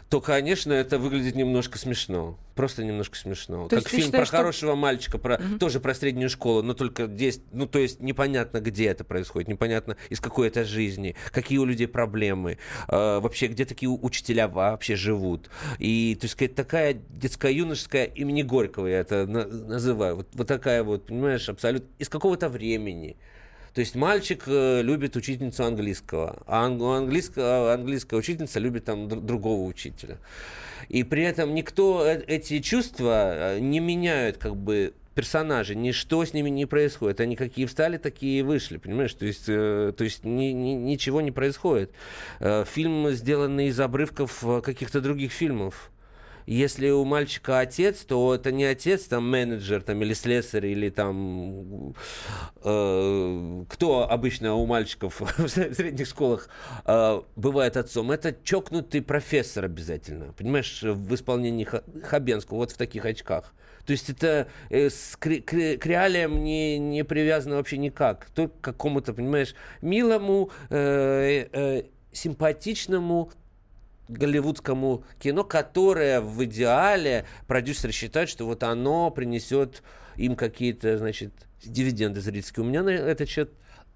то, 0.10 0.22
конечно, 0.22 0.72
это 0.72 1.00
выглядит 1.00 1.36
немножко 1.36 1.78
смешно. 1.78 2.38
Просто 2.56 2.84
немножко 2.84 3.16
смешно. 3.18 3.68
То 3.68 3.78
как 3.78 3.88
фильм 3.88 4.04
считаешь, 4.04 4.22
про 4.22 4.26
что... 4.26 4.38
хорошего 4.38 4.76
мальчика, 4.76 5.18
про, 5.18 5.36
угу. 5.36 5.58
тоже 5.58 5.80
про 5.80 5.94
среднюю 5.94 6.30
школу, 6.30 6.62
но 6.62 6.74
только 6.74 7.08
здесь, 7.08 7.42
ну, 7.52 7.66
то 7.66 7.80
есть 7.80 8.02
непонятно, 8.02 8.60
где 8.60 8.88
это 8.88 9.04
происходит, 9.04 9.48
непонятно, 9.48 9.81
из 10.10 10.20
какой 10.20 10.48
это 10.48 10.64
жизни, 10.64 11.16
какие 11.32 11.58
у 11.58 11.66
людей 11.66 11.88
проблемы, 11.88 12.58
э, 12.88 13.20
вообще, 13.20 13.48
где 13.48 13.66
такие 13.66 13.90
учителя 13.90 14.48
вообще 14.48 14.96
живут. 14.96 15.50
И, 15.80 16.18
то 16.20 16.26
есть, 16.26 16.56
такая 16.56 16.94
детская 17.10 17.52
юношеская 17.52 18.06
имени 18.06 18.42
Горького, 18.44 18.88
я 18.88 19.00
это 19.00 19.26
на- 19.28 19.46
называю, 19.46 20.18
вот, 20.18 20.28
вот 20.34 20.48
такая 20.48 20.84
вот, 20.84 21.08
понимаешь, 21.08 21.50
абсолютно, 21.50 21.88
из 22.00 22.10
какого-то 22.10 22.50
времени. 22.50 23.18
То 23.74 23.80
есть 23.80 23.96
мальчик 23.96 24.44
э, 24.48 24.82
любит 24.82 25.16
учительницу 25.16 25.64
английского, 25.64 26.44
а 26.46 26.66
английская, 26.66 27.74
английская 27.74 28.18
учительница 28.18 28.60
любит 28.60 28.86
там 28.86 29.08
другого 29.08 29.66
учителя. 29.66 30.18
И 30.90 31.04
при 31.04 31.24
этом 31.24 31.56
никто 31.56 32.06
э, 32.06 32.22
эти 32.28 32.60
чувства 32.60 33.56
э, 33.56 33.60
не 33.60 33.80
меняют 33.80 34.38
как 34.38 34.58
бы 34.58 34.94
персонажи, 35.16 35.76
ничто 35.76 36.24
с 36.24 36.34
ними 36.34 36.50
не 36.50 36.66
происходит. 36.66 37.20
Они 37.20 37.36
какие 37.36 37.66
встали, 37.66 37.98
такие 37.98 38.40
и 38.40 38.44
вышли, 38.44 38.78
понимаешь? 38.78 39.14
То 39.14 39.26
есть, 39.26 39.46
э, 39.48 39.94
то 39.96 40.04
есть 40.04 40.24
ни, 40.24 40.46
ни, 40.46 40.72
ничего 40.72 41.22
не 41.22 41.32
происходит. 41.32 41.92
Э, 42.40 42.64
фильм 42.66 43.10
сделанный 43.12 43.68
из 43.68 43.80
обрывков 43.80 44.44
э, 44.44 44.62
каких-то 44.62 45.02
других 45.02 45.32
фильмов. 45.32 45.92
Если 46.48 46.90
у 46.90 47.06
мальчика 47.06 47.60
отец, 47.60 48.00
то 48.00 48.36
это 48.36 48.52
не 48.52 48.66
отец, 48.66 49.04
там 49.04 49.30
менеджер, 49.30 49.82
там 49.84 50.02
или 50.02 50.14
слесарь, 50.14 50.66
или 50.66 50.90
там 50.90 51.94
э, 52.64 53.64
кто 53.70 54.10
обычно 54.10 54.56
у 54.56 54.66
мальчиков 54.66 55.22
в 55.38 55.48
средних 55.48 56.08
школах 56.08 56.50
э, 56.86 57.22
бывает 57.36 57.78
отцом. 57.78 58.12
Это 58.12 58.36
чокнутый 58.44 59.02
профессор 59.02 59.66
обязательно, 59.66 60.34
понимаешь, 60.34 60.82
в 60.82 61.14
исполнении 61.14 61.68
Хабенского, 62.04 62.58
вот 62.58 62.72
в 62.72 62.78
таких 62.78 63.06
очках. 63.06 63.54
То 63.86 63.92
есть 63.92 64.10
это 64.10 64.48
э, 64.70 64.90
с, 64.90 65.16
к, 65.18 65.30
к, 65.42 65.78
к 65.78 65.86
реалиям 65.86 66.44
не, 66.44 66.78
не 66.78 67.04
привязано 67.04 67.56
вообще 67.56 67.78
никак. 67.78 68.30
Только 68.36 68.54
к 68.58 68.62
какому-то, 68.62 69.14
понимаешь, 69.14 69.56
милому, 69.82 70.52
э, 70.70 71.48
э, 71.52 71.84
симпатичному 72.12 73.32
голливудскому 74.08 75.04
кино, 75.20 75.44
которое 75.44 76.22
в 76.22 76.44
идеале 76.46 77.26
продюсеры 77.48 77.94
считают, 77.94 78.30
что 78.30 78.46
вот 78.46 78.64
оно 78.64 79.10
принесет 79.10 79.84
им 80.18 80.36
какие-то, 80.36 80.98
значит, 80.98 81.32
дивиденды 81.64 82.20
зрительские. 82.22 82.66
У 82.66 82.68
меня 82.68 82.84
на 82.84 82.90
этот 82.90 83.30
счет 83.30 83.52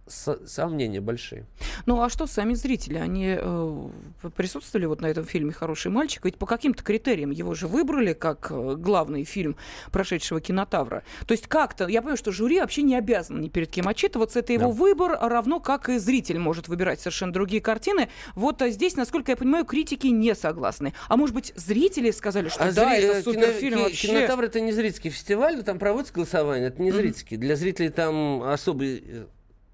сомнения 0.08 1.02
большие. 1.02 1.46
Ну 1.86 2.02
а 2.02 2.10
что 2.10 2.28
сами 2.28 2.54
зрители? 2.54 2.98
Они 2.98 3.36
э, 3.38 3.90
присутствовали 4.36 4.86
вот 4.86 5.02
на 5.02 5.08
этом 5.08 5.26
фильме 5.26 5.52
«Хороший 5.52 5.92
мальчик»? 5.92 6.26
Ведь 6.26 6.38
по 6.38 6.46
каким-то 6.46 6.84
критериям 6.84 7.32
его 7.32 7.54
же 7.56 7.68
выбрали 7.68 8.14
как 8.14 8.52
э, 8.52 8.76
главный 8.78 9.24
фильм 9.24 9.56
прошедшего 9.92 10.42
кинотавра. 10.42 11.04
То 11.26 11.32
есть 11.32 11.48
как-то, 11.48 11.88
я 11.88 12.02
понимаю, 12.02 12.18
что 12.18 12.32
жюри 12.32 12.60
вообще 12.60 12.84
не 12.84 12.96
обязан 12.96 13.42
ни 13.42 13.50
перед 13.50 13.72
кем 13.72 13.88
отчитываться, 13.88 14.40
это 14.40 14.54
его 14.54 14.68
да. 14.68 14.74
выбор, 14.74 15.18
равно 15.22 15.60
как 15.60 15.90
и 15.90 15.98
зритель 15.98 16.38
может 16.38 16.68
выбирать 16.68 17.00
совершенно 17.00 17.34
другие 17.34 17.62
картины. 17.62 18.10
Вот 18.36 18.62
а 18.62 18.70
здесь, 18.70 18.96
насколько 18.96 19.32
я 19.32 19.38
понимаю, 19.38 19.66
критики 19.66 20.08
не 20.08 20.36
согласны. 20.36 20.94
А 21.08 21.18
может 21.18 21.34
быть, 21.34 21.52
зрители 21.56 22.12
сказали, 22.12 22.50
что 22.50 22.64
а 22.64 22.72
да, 22.72 22.96
зри... 22.96 23.06
это 23.06 23.24
суперфильм 23.24 23.78
кино... 23.78 23.84
вообще... 23.84 24.08
Кинотавр 24.08 24.44
это 24.44 24.60
не 24.60 24.72
зрительский 24.72 25.10
фестиваль, 25.10 25.64
там 25.64 25.80
проводится 25.80 26.14
голосование, 26.14 26.68
это 26.68 26.82
не 26.82 26.90
mm-hmm. 26.90 26.94
зрительский. 26.94 27.38
Для 27.38 27.56
зрителей 27.56 27.90
там 27.90 28.44
особый 28.44 29.04
э, 29.06 29.26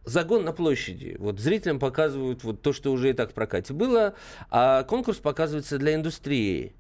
загон 0.04 0.44
на 0.44 0.54
площади. 0.54 1.16
Вот 1.20 1.40
зрителям 1.40 1.80
показывают 1.80 2.44
вот 2.44 2.62
то, 2.62 2.74
что 2.74 2.92
уже 2.92 3.10
и 3.10 3.14
так 3.14 3.32
в 3.32 3.34
прокате 3.34 3.74
было, 3.74 4.14
а 4.50 4.84
конкурс 4.84 5.18
показывается 5.18 5.78
для 5.78 5.96
индустрии. 5.96 6.74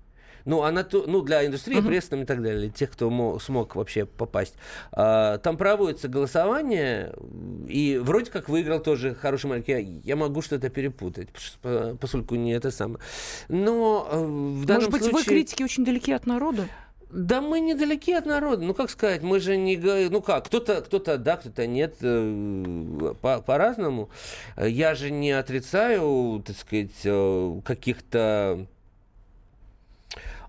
Ну, 0.45 0.63
она, 0.63 0.87
ну, 0.91 1.21
для 1.21 1.45
индустрии, 1.45 1.77
uh-huh. 1.77 1.87
пресс 1.87 2.11
и 2.11 2.25
так 2.25 2.41
далее, 2.41 2.69
тех, 2.69 2.89
кто 2.91 3.09
мог, 3.09 3.41
смог 3.41 3.75
вообще 3.75 4.05
попасть. 4.05 4.55
А, 4.91 5.37
там 5.37 5.57
проводится 5.57 6.07
голосование, 6.07 7.13
и 7.67 7.99
вроде 8.01 8.31
как 8.31 8.49
выиграл 8.49 8.79
тоже 8.79 9.13
хороший 9.13 9.47
мальчик. 9.47 9.69
Я, 9.69 9.77
я 9.77 10.15
могу 10.15 10.41
что-то 10.41 10.69
перепутать, 10.69 11.29
поскольку 11.61 12.35
не 12.35 12.53
это 12.53 12.71
самое. 12.71 12.99
Но 13.49 14.07
э, 14.11 14.17
в 14.17 14.65
данном 14.65 14.85
Может 14.85 14.91
быть, 14.91 15.03
случае... 15.03 15.19
вы 15.19 15.23
критики 15.23 15.63
очень 15.63 15.85
далеки 15.85 16.11
от 16.11 16.25
народа? 16.25 16.67
Да 17.11 17.41
мы 17.41 17.59
недалеки 17.59 18.13
от 18.13 18.25
народа. 18.25 18.63
Ну, 18.63 18.73
как 18.73 18.89
сказать, 18.89 19.21
мы 19.21 19.39
же 19.39 19.57
не... 19.57 19.75
Ну, 20.09 20.21
как, 20.21 20.45
кто-то, 20.45 20.81
кто-то 20.81 21.17
да, 21.17 21.37
кто-то 21.37 21.67
нет, 21.67 21.95
э, 22.01 23.13
по- 23.21 23.41
по-разному. 23.41 24.09
Я 24.57 24.95
же 24.95 25.11
не 25.11 25.31
отрицаю, 25.31 26.41
так 26.45 26.55
сказать, 26.57 26.91
э, 27.03 27.61
каких-то 27.65 28.65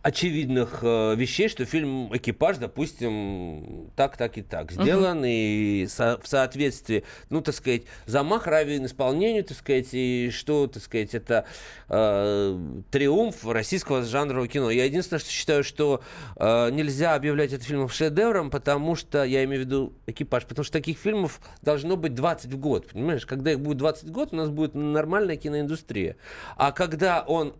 очевидных 0.02 0.80
э, 0.82 1.14
вещей, 1.14 1.48
что 1.48 1.64
фильм 1.64 2.14
«Экипаж», 2.14 2.58
допустим, 2.58 3.90
так, 3.94 4.16
так 4.16 4.36
и 4.36 4.42
так 4.42 4.72
сделан, 4.72 5.24
uh-huh. 5.24 5.30
и 5.30 5.86
со- 5.88 6.18
в 6.20 6.26
соответствии, 6.26 7.04
ну, 7.30 7.40
так 7.40 7.54
сказать, 7.54 7.82
замах 8.06 8.48
равен 8.48 8.84
исполнению, 8.84 9.44
так 9.44 9.56
сказать, 9.56 9.88
и 9.92 10.30
что, 10.32 10.66
так 10.66 10.82
сказать, 10.82 11.14
это 11.14 11.46
э, 11.88 12.58
триумф 12.90 13.46
российского 13.46 14.02
жанрового 14.02 14.48
кино. 14.48 14.70
Я 14.70 14.86
единственное, 14.86 15.20
что 15.20 15.30
считаю, 15.30 15.62
что 15.62 16.02
э, 16.36 16.70
нельзя 16.70 17.14
объявлять 17.14 17.52
этот 17.52 17.64
фильм 17.64 17.88
шедевром, 17.88 18.50
потому 18.50 18.96
что, 18.96 19.22
я 19.22 19.44
имею 19.44 19.62
в 19.62 19.66
виду 19.66 19.92
«Экипаж», 20.08 20.46
потому 20.46 20.64
что 20.64 20.72
таких 20.72 20.98
фильмов 20.98 21.40
должно 21.62 21.96
быть 21.96 22.14
20 22.14 22.52
в 22.52 22.58
год, 22.58 22.88
понимаешь? 22.88 23.24
Когда 23.24 23.52
их 23.52 23.60
будет 23.60 23.78
20 23.78 24.08
в 24.08 24.10
год, 24.10 24.32
у 24.32 24.36
нас 24.36 24.50
будет 24.50 24.74
нормальная 24.74 25.36
киноиндустрия. 25.36 26.16
А 26.56 26.72
когда 26.72 27.22
он 27.22 27.54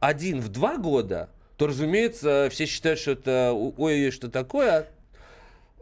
один 0.00 0.40
в 0.40 0.48
два 0.48 0.78
года, 0.78 1.28
то, 1.56 1.66
разумеется, 1.66 2.48
все 2.50 2.66
считают, 2.66 2.98
что 2.98 3.12
это 3.12 3.52
ой-ой, 3.52 4.10
что 4.10 4.28
такое, 4.28 4.88
Э, 4.88 4.93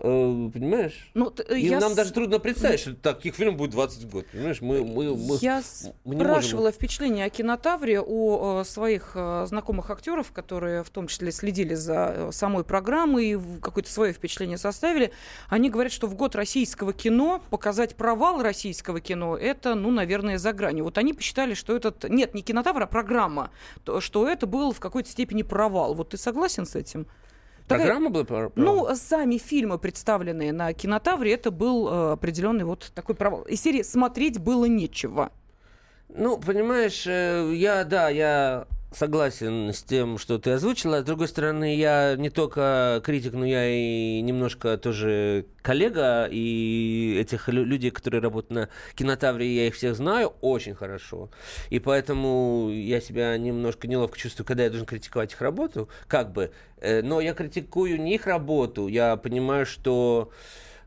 понимаешь? 0.03 1.11
Ну, 1.15 1.33
И 1.55 1.61
я 1.61 1.79
нам 1.79 1.93
с... 1.93 1.95
даже 1.95 2.13
трудно 2.13 2.41
представить, 2.41 2.81
что 2.81 2.95
таких 2.95 3.37
фильмов 3.37 3.57
будет 3.57 3.71
20 3.71 4.11
год. 4.11 4.27
Понимаешь, 4.33 4.61
мы, 4.61 4.85
мы, 4.85 5.17
мы, 5.17 5.39
я 5.41 5.63
мы 6.05 6.17
спрашивала 6.17 6.65
можем... 6.65 6.77
впечатление 6.77 7.27
о 7.27 7.31
кинотавре 7.31 8.01
у 8.01 8.61
э, 8.61 8.65
своих 8.65 9.13
э, 9.15 9.47
знакомых 9.47 9.91
актеров, 9.91 10.33
которые 10.33 10.83
в 10.83 10.91
том 10.91 11.07
числе 11.07 11.31
следили 11.31 11.75
за 11.75 12.31
самой 12.33 12.65
программой 12.65 13.33
и 13.33 13.39
какое-то 13.61 13.91
свое 13.93 14.13
впечатление 14.13 14.59
составили. 14.59 15.13
Они 15.49 15.71
говорят, 15.71 15.93
что 15.93 16.09
в 16.09 16.17
год 16.17 16.35
российского 16.35 16.93
кино 16.93 17.41
показать 17.51 17.95
провал 17.95 18.43
российского 18.43 19.01
кино 19.01 19.37
это, 19.37 19.77
ну, 19.77 19.93
наверное, 19.93 20.39
за 20.39 20.53
гранью. 20.53 20.85
Вот 20.85 20.99
они 20.99 21.13
посчитали, 21.13 21.55
что 21.55 21.77
этот... 21.77 22.09
Нет, 22.09 22.35
не 22.35 22.43
кинотавр, 22.43 22.83
а 22.83 22.87
программа. 22.87 23.51
что 24.01 24.29
это 24.29 24.47
был 24.49 24.73
в 24.73 24.81
какой-то 24.81 25.09
степени 25.09 25.43
провал. 25.43 25.95
Вот 25.95 26.09
ты 26.09 26.17
согласен 26.17 26.67
с 26.67 26.75
этим? 26.75 27.07
Программа 27.69 28.11
была 28.11 28.25
про... 28.25 28.53
Ну, 28.57 28.89
сами 28.95 29.39
фильмы, 29.39 29.79
представленные 29.79 30.53
на 30.53 30.73
кинотавре, 30.73 31.33
это 31.33 31.51
был 31.51 31.89
э, 31.89 32.13
определенный 32.13 32.65
вот 32.65 32.93
такой 32.95 33.15
провал. 33.15 33.43
Из 33.43 33.61
серии 33.61 33.83
«Смотреть 33.83 34.39
было 34.39 34.67
нечего». 34.67 35.33
Ну, 36.09 36.39
понимаешь, 36.39 37.07
э, 37.07 37.53
я, 37.55 37.85
да, 37.85 38.09
я 38.11 38.67
согласен 38.95 39.73
с 39.73 39.83
тем, 39.83 40.19
что 40.19 40.39
ты 40.39 40.53
озвучила. 40.53 41.01
С 41.01 41.05
другой 41.05 41.29
стороны, 41.29 41.77
я 41.77 42.17
не 42.17 42.31
только 42.31 43.01
критик, 43.05 43.33
но 43.33 43.45
я 43.45 43.69
и 43.69 44.21
немножко 44.21 44.77
тоже 44.79 45.47
коллега. 45.63 46.29
И 46.31 47.17
этих 47.21 47.49
людей, 47.49 47.91
которые 47.91 48.21
работают 48.21 48.51
на 48.51 48.69
кинотавре, 48.95 49.55
я 49.55 49.67
их 49.67 49.75
всех 49.75 49.97
знаю 49.97 50.35
очень 50.41 50.75
хорошо. 50.75 51.31
И 51.71 51.79
поэтому 51.79 52.71
я 52.71 53.01
себя 53.01 53.37
немножко 53.37 53.89
неловко 53.89 54.19
чувствую, 54.19 54.47
когда 54.47 54.65
я 54.65 54.71
должен 54.71 54.87
критиковать 54.87 55.33
их 55.33 55.41
работу. 55.41 55.89
Как 56.09 56.33
бы. 56.33 56.53
Э, 56.79 57.03
но 57.03 57.21
я 57.21 57.35
критикую 57.35 58.01
не 58.01 58.15
их 58.15 58.27
работу. 58.27 58.89
Я 58.89 59.17
понимаю, 59.17 59.67
что 59.67 60.31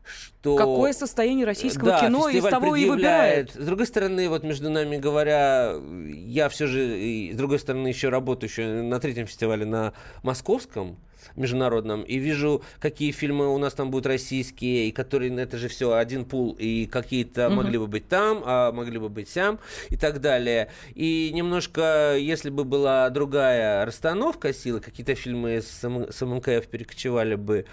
что... 0.06 0.56
Какое 0.56 0.92
состояние 0.92 1.46
российского 1.46 1.90
да, 1.90 2.00
кино 2.00 2.28
из 2.28 2.44
того 2.44 2.76
и 2.76 2.88
выбирает. 2.88 3.52
С 3.52 3.64
другой 3.64 3.86
стороны, 3.86 4.28
вот 4.28 4.44
между 4.44 4.70
нами 4.70 4.96
говоря, 4.96 5.74
я 6.08 6.48
все 6.48 6.66
же, 6.66 7.30
с 7.32 7.36
другой 7.36 7.58
стороны, 7.58 7.88
еще 7.88 8.08
работаю 8.08 8.50
еще 8.50 8.82
на 8.82 9.00
третьем 9.00 9.26
фестивале 9.26 9.64
на 9.66 9.92
московском, 10.22 10.98
международном, 11.34 12.02
и 12.02 12.16
вижу, 12.18 12.62
какие 12.78 13.10
фильмы 13.10 13.52
у 13.52 13.58
нас 13.58 13.74
там 13.74 13.90
будут 13.90 14.06
российские, 14.06 14.88
и 14.88 14.92
которые, 14.92 15.34
это 15.36 15.58
же 15.58 15.68
все 15.68 15.94
один 15.94 16.24
пул, 16.24 16.56
и 16.58 16.86
какие-то 16.86 17.48
угу. 17.48 17.56
могли 17.56 17.78
бы 17.78 17.86
быть 17.86 18.08
там, 18.08 18.42
а 18.44 18.72
могли 18.72 18.98
бы 18.98 19.08
быть 19.08 19.28
сям, 19.28 19.58
и 19.90 19.96
так 19.96 20.20
далее. 20.20 20.70
И 20.94 21.30
немножко, 21.34 22.16
если 22.18 22.50
бы 22.50 22.64
была 22.64 23.08
другая 23.10 23.84
расстановка 23.84 24.52
силы, 24.52 24.80
какие-то 24.80 25.14
фильмы 25.14 25.62
с, 25.62 25.82
с 25.82 26.24
МКФ 26.24 26.66
перекочевали 26.68 27.34
бы 27.34 27.66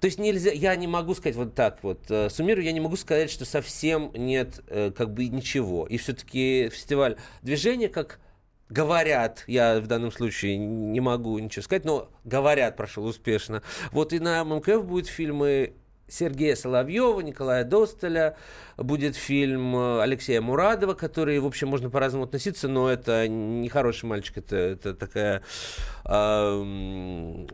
то 0.00 0.06
есть 0.06 0.18
нельзя, 0.18 0.52
я 0.52 0.76
не 0.76 0.86
могу 0.86 1.14
сказать 1.14 1.36
вот 1.36 1.54
так 1.54 1.78
вот, 1.82 2.10
э, 2.10 2.30
суммирую, 2.30 2.64
я 2.64 2.72
не 2.72 2.80
могу 2.80 2.96
сказать, 2.96 3.30
что 3.30 3.44
совсем 3.44 4.12
нет 4.14 4.60
э, 4.68 4.92
как 4.96 5.12
бы 5.12 5.26
ничего. 5.26 5.86
И 5.86 5.96
все-таки 5.96 6.68
фестиваль 6.72 7.16
движения, 7.42 7.88
как 7.88 8.20
говорят, 8.68 9.44
я 9.46 9.80
в 9.80 9.86
данном 9.86 10.12
случае 10.12 10.56
не 10.56 11.00
могу 11.00 11.38
ничего 11.38 11.62
сказать, 11.62 11.84
но 11.84 12.10
говорят, 12.24 12.76
прошел 12.76 13.04
успешно. 13.06 13.62
Вот 13.90 14.12
и 14.12 14.20
на 14.20 14.44
ММКФ 14.44 14.84
будут 14.84 15.08
фильмы 15.08 15.74
Сергея 16.08 16.56
Соловьева, 16.56 17.20
Николая 17.20 17.64
Достеля, 17.64 18.36
будет 18.76 19.14
фильм 19.14 19.76
э, 19.76 20.02
Алексея 20.02 20.40
Мурадова, 20.40 20.94
который, 20.94 21.38
в 21.38 21.46
общем, 21.46 21.68
можно 21.68 21.90
по-разному 21.90 22.24
относиться, 22.24 22.68
но 22.68 22.90
это 22.90 23.28
не 23.28 23.68
хороший 23.68 24.06
мальчик, 24.06 24.38
это, 24.38 24.56
это 24.56 24.94
такая 24.94 25.42
э, 26.04 27.46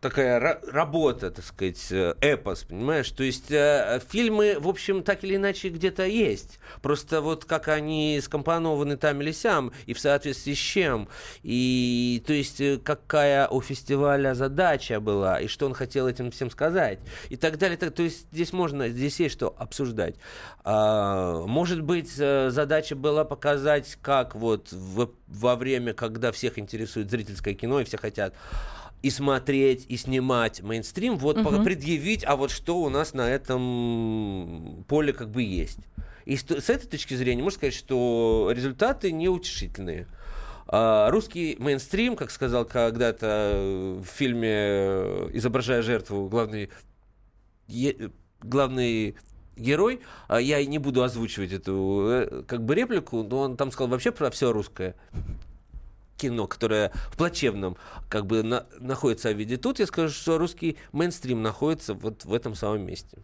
такая 0.00 0.60
работа, 0.72 1.30
так 1.30 1.44
сказать, 1.44 1.86
э, 1.90 2.14
эпос, 2.20 2.64
понимаешь? 2.64 3.10
То 3.10 3.22
есть 3.22 3.50
э, 3.50 4.00
фильмы, 4.08 4.56
в 4.58 4.68
общем, 4.68 5.02
так 5.02 5.22
или 5.24 5.36
иначе 5.36 5.68
где-то 5.68 6.04
есть. 6.04 6.58
Просто 6.80 7.20
вот 7.20 7.44
как 7.44 7.68
они 7.68 8.18
скомпонованы 8.22 8.96
там 8.96 9.20
или 9.20 9.32
сям, 9.32 9.72
и 9.86 9.92
в 9.92 10.00
соответствии 10.00 10.54
с 10.54 10.58
чем. 10.58 11.08
И 11.42 12.22
то 12.26 12.32
есть 12.32 12.60
э, 12.60 12.78
какая 12.82 13.46
у 13.48 13.60
фестиваля 13.60 14.34
задача 14.34 15.00
была, 15.00 15.40
и 15.40 15.48
что 15.48 15.66
он 15.66 15.74
хотел 15.74 16.08
этим 16.08 16.30
всем 16.30 16.50
сказать. 16.50 16.98
И 17.28 17.36
так 17.36 17.58
далее. 17.58 17.76
Так, 17.76 17.94
то 17.94 18.02
есть 18.02 18.26
здесь 18.32 18.52
можно, 18.52 18.88
здесь 18.88 19.20
есть 19.20 19.34
что 19.34 19.54
обсуждать. 19.58 20.16
А, 20.64 21.44
может 21.46 21.82
быть, 21.82 22.10
задача 22.10 22.96
была 22.96 23.24
показать, 23.24 23.98
как 24.00 24.34
вот 24.34 24.72
в, 24.72 25.10
во 25.28 25.56
время, 25.56 25.92
когда 25.92 26.32
всех 26.32 26.58
интересует 26.58 27.10
зрительское 27.10 27.54
кино, 27.54 27.80
и 27.80 27.84
все 27.84 27.98
хотят 27.98 28.34
и 29.02 29.10
смотреть, 29.10 29.86
и 29.88 29.96
снимать 29.96 30.62
мейнстрим, 30.62 31.16
вот 31.16 31.38
угу. 31.38 31.62
предъявить, 31.62 32.24
а 32.24 32.36
вот 32.36 32.50
что 32.50 32.80
у 32.80 32.88
нас 32.88 33.14
на 33.14 33.30
этом 33.30 34.84
поле 34.88 35.12
как 35.12 35.30
бы 35.30 35.42
есть. 35.42 35.78
И 36.26 36.36
с, 36.36 36.44
этой 36.50 36.86
точки 36.86 37.14
зрения 37.14 37.42
можно 37.42 37.56
сказать, 37.56 37.74
что 37.74 38.50
результаты 38.54 39.10
неутешительные. 39.10 40.06
А, 40.66 41.10
русский 41.10 41.56
мейнстрим, 41.58 42.14
как 42.14 42.30
сказал 42.30 42.64
когда-то 42.64 43.98
в 44.02 44.06
фильме 44.06 45.28
«Изображая 45.32 45.82
жертву» 45.82 46.28
главный, 46.28 46.70
е, 47.68 48.10
главный 48.42 49.16
герой, 49.56 50.00
а 50.28 50.40
я 50.40 50.64
не 50.64 50.78
буду 50.78 51.02
озвучивать 51.02 51.52
эту 51.52 52.06
э, 52.08 52.42
как 52.46 52.64
бы 52.64 52.74
реплику, 52.74 53.22
но 53.22 53.40
он 53.40 53.56
там 53.56 53.72
сказал 53.72 53.88
вообще 53.88 54.12
про 54.12 54.30
все 54.30 54.52
русское 54.52 54.94
кино, 56.20 56.46
которое 56.46 56.92
в 57.10 57.16
плачевном 57.16 57.76
как 58.08 58.26
бы 58.26 58.42
на, 58.42 58.66
находится 58.78 59.30
в 59.32 59.36
виде. 59.36 59.56
Тут 59.56 59.78
я 59.78 59.86
скажу, 59.86 60.12
что 60.12 60.38
русский 60.38 60.76
мейнстрим 60.92 61.42
находится 61.42 61.94
вот 61.94 62.24
в 62.24 62.34
этом 62.34 62.54
самом 62.54 62.82
месте. 62.82 63.18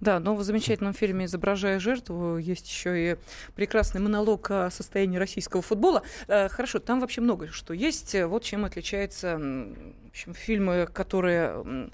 Да, 0.00 0.18
но 0.18 0.34
в 0.34 0.42
замечательном 0.42 0.94
фильме 0.94 1.26
«Изображая 1.26 1.78
жертву» 1.78 2.38
есть 2.38 2.66
еще 2.66 3.12
и 3.12 3.16
прекрасный 3.54 4.00
монолог 4.00 4.50
о 4.50 4.70
состоянии 4.70 5.18
российского 5.18 5.60
футбола. 5.60 6.02
Э, 6.28 6.48
хорошо, 6.48 6.78
там 6.78 7.00
вообще 7.00 7.20
много 7.20 7.48
что 7.48 7.74
есть. 7.74 8.16
Вот 8.24 8.42
чем 8.42 8.64
отличается 8.64 9.36
в 9.36 10.08
общем, 10.08 10.34
фильмы, 10.34 10.88
которые 10.92 11.90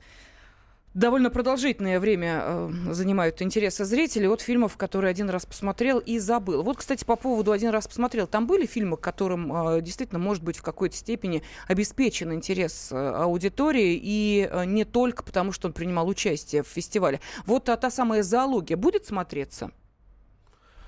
довольно 0.97 1.31
продолжительное 1.31 2.01
время 2.01 2.43
э, 2.43 2.71
занимают 2.91 3.43
интересы 3.43 3.85
зрителей 3.85 4.29
от 4.29 4.41
фильмов, 4.41 4.77
которые 4.77 5.11
один 5.11 5.29
раз 5.29 5.45
посмотрел 5.45 5.99
и 5.99 6.19
забыл. 6.19 6.63
Вот, 6.63 6.79
кстати, 6.79 7.05
по 7.05 7.17
поводу 7.17 7.53
«один 7.53 7.69
раз 7.71 7.87
посмотрел». 7.87 8.27
Там 8.27 8.47
были 8.47 8.67
фильмы, 8.67 8.97
которым 8.97 9.53
э, 9.53 9.83
действительно, 9.83 10.19
может 10.19 10.43
быть, 10.43 10.57
в 10.57 10.63
какой-то 10.63 10.97
степени 10.97 11.43
обеспечен 11.69 12.33
интерес 12.33 12.89
э, 12.91 12.97
аудитории, 12.97 14.01
и 14.03 14.51
не 14.67 14.85
только 14.85 15.23
потому, 15.23 15.53
что 15.53 15.69
он 15.69 15.75
принимал 15.75 16.09
участие 16.09 16.63
в 16.63 16.69
фестивале. 16.69 17.21
Вот 17.45 17.69
а 17.69 17.77
та 17.77 17.91
самая 17.91 18.23
«Зоология» 18.23 18.77
будет 18.77 19.07
смотреться? 19.07 19.71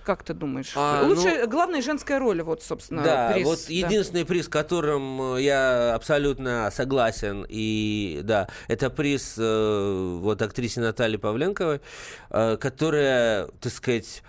Как 0.09 0.23
ты 0.23 0.33
думаешь? 0.33 0.73
А, 0.75 1.03
Лучше, 1.03 1.41
ну, 1.43 1.49
главная 1.51 1.83
женская 1.83 2.19
роль, 2.19 2.41
вот, 2.41 2.63
собственно, 2.63 3.03
да, 3.03 3.31
приз. 3.31 3.45
Вот 3.45 3.59
да. 3.69 3.75
единственный 3.75 4.25
приз, 4.25 4.49
которым 4.49 5.35
э, 5.35 5.43
я 5.43 5.95
абсолютно 5.95 6.71
согласен, 6.75 7.45
и 7.47 8.23
да, 8.25 8.49
это 8.69 8.89
приз 8.89 9.35
э, 9.37 10.19
вот 10.23 10.41
актрисе 10.41 10.81
Натальи 10.81 11.19
Павленковой, 11.19 11.83
э, 12.31 12.57
которая, 12.57 13.49
так 13.61 13.71
сказать, 13.71 14.23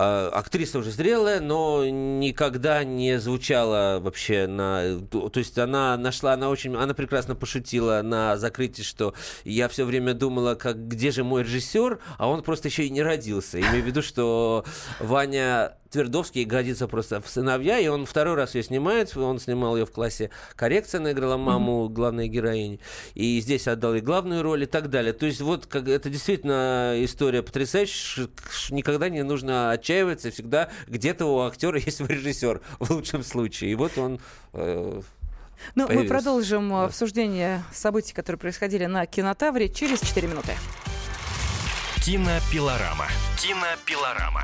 актриса 0.00 0.78
уже 0.78 0.90
зрелая, 0.90 1.40
но 1.40 1.84
никогда 1.86 2.84
не 2.84 3.18
звучала 3.18 3.98
вообще 4.00 4.46
на... 4.46 4.98
То 5.10 5.38
есть 5.38 5.58
она 5.58 5.96
нашла, 5.96 6.34
она 6.34 6.48
очень... 6.48 6.74
Она 6.74 6.94
прекрасно 6.94 7.34
пошутила 7.34 8.00
на 8.02 8.36
закрытии, 8.36 8.82
что 8.82 9.14
я 9.44 9.68
все 9.68 9.84
время 9.84 10.14
думала, 10.14 10.54
как, 10.54 10.88
где 10.88 11.10
же 11.10 11.24
мой 11.24 11.42
режиссер, 11.42 11.98
а 12.18 12.28
он 12.28 12.42
просто 12.42 12.68
еще 12.68 12.86
и 12.86 12.90
не 12.90 13.02
родился. 13.02 13.60
Имею 13.60 13.82
в 13.82 13.86
виду, 13.86 14.02
что 14.02 14.64
Ваня 15.00 15.74
Твердовский 15.90 16.44
годится 16.44 16.86
просто 16.86 17.20
в 17.20 17.28
сыновья, 17.28 17.78
и 17.78 17.88
он 17.88 18.06
второй 18.06 18.34
раз 18.36 18.54
ее 18.54 18.62
снимает. 18.62 19.16
Он 19.16 19.40
снимал 19.40 19.76
ее 19.76 19.86
в 19.86 19.90
классе 19.90 20.30
коррекция, 20.54 21.00
она 21.00 21.12
играла 21.12 21.36
маму 21.36 21.86
mm-hmm. 21.86 21.92
главной 21.92 22.28
героини. 22.28 22.80
И 23.14 23.40
здесь 23.40 23.66
отдал 23.66 23.94
и 23.94 24.00
главную 24.00 24.42
роль, 24.42 24.62
и 24.62 24.66
так 24.66 24.88
далее. 24.88 25.12
То 25.12 25.26
есть 25.26 25.40
вот 25.40 25.66
как, 25.66 25.88
это 25.88 26.08
действительно 26.08 26.94
история 26.98 27.42
потрясающая. 27.42 28.28
Никогда 28.70 29.08
не 29.08 29.24
нужно 29.24 29.72
отчаиваться. 29.72 30.30
Всегда 30.30 30.70
где-то 30.86 31.26
у 31.26 31.40
актера 31.40 31.78
есть 31.84 32.00
режиссер, 32.00 32.60
в 32.78 32.90
лучшем 32.90 33.24
случае. 33.24 33.72
И 33.72 33.74
вот 33.74 33.98
он... 33.98 34.20
Э, 34.52 35.00
ну, 35.74 35.88
мы 35.88 36.04
продолжим 36.04 36.70
да. 36.70 36.84
обсуждение 36.84 37.62
событий, 37.72 38.14
которые 38.14 38.38
происходили 38.38 38.86
на 38.86 39.06
Кинотавре 39.06 39.68
через 39.68 40.00
4 40.00 40.26
минуты. 40.28 40.52
Кинопилорама. 42.04 43.06
Кинопилорама. 43.36 44.42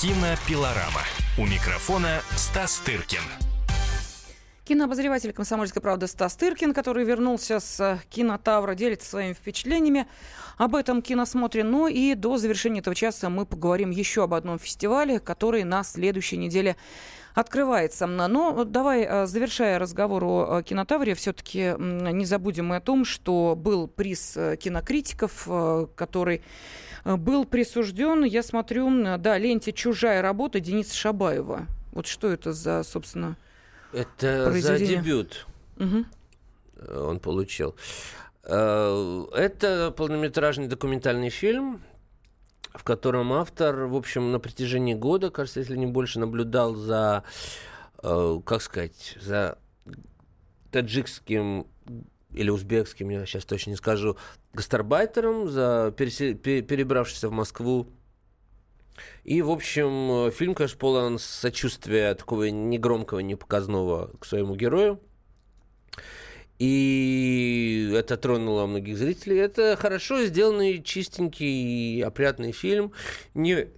Кинопилорама. 0.00 1.02
У 1.36 1.44
микрофона 1.44 2.20
Стас 2.36 2.78
Тыркин. 2.86 3.18
Кинообозреватель 4.62 5.32
«Комсомольской 5.32 5.82
правды» 5.82 6.06
Стас 6.06 6.36
Тыркин, 6.36 6.72
который 6.72 7.04
вернулся 7.04 7.58
с 7.58 7.98
кинотавра, 8.08 8.76
делится 8.76 9.10
своими 9.10 9.32
впечатлениями 9.32 10.06
об 10.56 10.76
этом 10.76 11.02
киносмотре. 11.02 11.64
Ну 11.64 11.88
и 11.88 12.14
до 12.14 12.36
завершения 12.36 12.78
этого 12.78 12.94
часа 12.94 13.28
мы 13.28 13.44
поговорим 13.44 13.90
еще 13.90 14.22
об 14.22 14.34
одном 14.34 14.60
фестивале, 14.60 15.18
который 15.18 15.64
на 15.64 15.82
следующей 15.82 16.36
неделе 16.36 16.76
открывается. 17.34 18.06
Но 18.06 18.62
давай, 18.62 19.02
э, 19.02 19.26
завершая 19.26 19.80
разговор 19.80 20.22
о 20.22 20.62
кинотавре, 20.62 21.16
все-таки 21.16 21.74
не 21.76 22.24
забудем 22.24 22.66
мы 22.66 22.76
о 22.76 22.80
том, 22.80 23.04
что 23.04 23.56
был 23.56 23.88
приз 23.88 24.36
э, 24.36 24.56
кинокритиков, 24.58 25.42
э, 25.48 25.88
который 25.96 26.36
Э, 26.36 26.87
был 27.04 27.44
присужден, 27.44 28.24
я 28.24 28.42
смотрю, 28.42 28.90
да, 29.18 29.38
ленте 29.38 29.72
«Чужая 29.72 30.22
работа» 30.22 30.60
Дениса 30.60 30.94
Шабаева. 30.94 31.66
Вот 31.92 32.06
что 32.06 32.28
это 32.28 32.52
за, 32.52 32.82
собственно, 32.84 33.36
Это 33.92 34.52
за 34.60 34.78
дебют 34.78 35.46
угу. 35.78 36.04
он 36.92 37.20
получил. 37.20 37.74
Э, 38.44 39.24
это 39.34 39.90
полнометражный 39.96 40.68
документальный 40.68 41.30
фильм, 41.30 41.82
в 42.74 42.84
котором 42.84 43.32
автор, 43.32 43.86
в 43.86 43.96
общем, 43.96 44.30
на 44.30 44.38
протяжении 44.38 44.94
года, 44.94 45.30
кажется, 45.30 45.60
если 45.60 45.76
не 45.76 45.86
больше, 45.86 46.20
наблюдал 46.20 46.74
за, 46.74 47.24
как 48.02 48.62
сказать, 48.62 49.16
за 49.20 49.58
таджикским 50.70 51.66
или 52.38 52.50
узбекским, 52.50 53.08
я 53.10 53.26
сейчас 53.26 53.44
точно 53.44 53.70
не 53.70 53.76
скажу, 53.76 54.16
гастарбайтером, 54.54 55.48
за 55.48 55.92
перебравшийся 55.96 57.28
в 57.28 57.32
Москву. 57.32 57.88
И, 59.24 59.42
в 59.42 59.50
общем, 59.50 60.30
фильм, 60.30 60.54
конечно, 60.54 60.78
полон 60.78 61.18
сочувствия 61.18 62.14
такого 62.14 62.44
негромкого, 62.44 63.18
непоказного 63.18 64.12
к 64.20 64.24
своему 64.24 64.54
герою. 64.54 65.00
И 66.58 67.92
это 67.94 68.16
тронуло 68.16 68.66
многих 68.66 68.96
зрителей. 68.96 69.38
Это 69.38 69.76
хорошо 69.76 70.24
сделанный, 70.24 70.82
чистенький, 70.82 72.02
опрятный 72.02 72.52
фильм. 72.52 72.92
Не, 73.34 73.68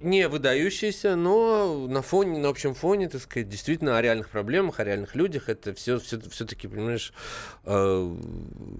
не 0.00 0.28
выдающийся, 0.28 1.14
но 1.14 1.86
на 1.86 2.00
фоне, 2.00 2.38
на 2.38 2.48
общем 2.48 2.74
фоне, 2.74 3.08
так 3.08 3.20
сказать, 3.20 3.48
действительно 3.48 3.98
о 3.98 4.02
реальных 4.02 4.30
проблемах, 4.30 4.80
о 4.80 4.84
реальных 4.84 5.14
людях. 5.14 5.48
Это 5.48 5.74
все, 5.74 5.98
все, 5.98 6.18
все-таки, 6.30 6.68
понимаешь, 6.68 7.12
э, 7.64 8.16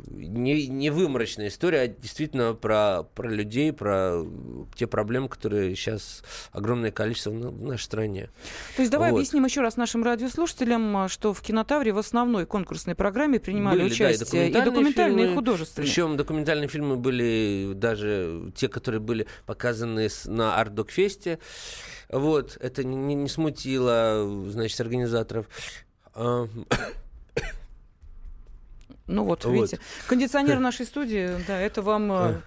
не, 0.08 0.66
не 0.66 0.90
выморочная 0.90 1.48
история, 1.48 1.80
а 1.80 1.88
действительно 1.88 2.54
про, 2.54 3.02
про 3.14 3.28
людей, 3.28 3.72
про 3.72 4.24
те 4.74 4.86
проблемы, 4.86 5.28
которые 5.28 5.76
сейчас 5.76 6.22
огромное 6.52 6.90
количество 6.90 7.30
в, 7.30 7.62
нашей 7.62 7.84
стране. 7.84 8.30
То 8.76 8.82
есть 8.82 8.90
давай 8.90 9.10
вот. 9.10 9.18
объясним 9.18 9.44
еще 9.44 9.60
раз 9.60 9.76
нашим 9.76 10.02
радиослушателям, 10.02 11.04
э, 11.04 11.08
что 11.08 11.34
в 11.34 11.42
Кинотавре 11.42 11.92
в 11.92 11.98
основной 11.98 12.46
конкурсной 12.46 12.94
программе 12.94 13.38
принимали 13.38 13.80
были, 13.80 13.92
участие 13.92 14.50
да, 14.50 14.60
и 14.60 14.62
документальные, 14.62 14.62
и, 14.62 14.64
документальные 14.64 15.18
фильмы, 15.18 15.32
и 15.32 15.36
художественные. 15.36 15.86
Причем 15.86 16.16
документальные 16.16 16.68
фильмы 16.68 16.96
были 16.96 17.72
даже 17.74 18.52
те, 18.56 18.68
которые 18.68 19.00
были 19.00 19.26
показаны 19.44 20.08
на 20.24 20.56
Ардокфе 20.56 21.09
200. 21.10 21.38
Вот, 22.10 22.56
это 22.60 22.84
не, 22.84 23.14
не 23.14 23.28
смутило, 23.28 24.26
значит, 24.48 24.80
организаторов. 24.80 25.46
А, 26.14 26.46
ну 29.06 29.24
вот, 29.24 29.44
вот. 29.44 29.52
видите. 29.52 29.78
Кондиционер 30.06 30.58
нашей 30.60 30.86
студии, 30.86 31.30
да, 31.46 31.60
это 31.60 31.82
вам 31.82 32.12
э, 32.12 32.40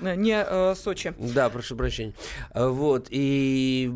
не 0.00 0.36
э, 0.36 0.74
Сочи. 0.74 1.14
Да, 1.18 1.48
прошу 1.48 1.76
прощения. 1.76 2.14
А, 2.50 2.68
вот, 2.68 3.06
и 3.10 3.92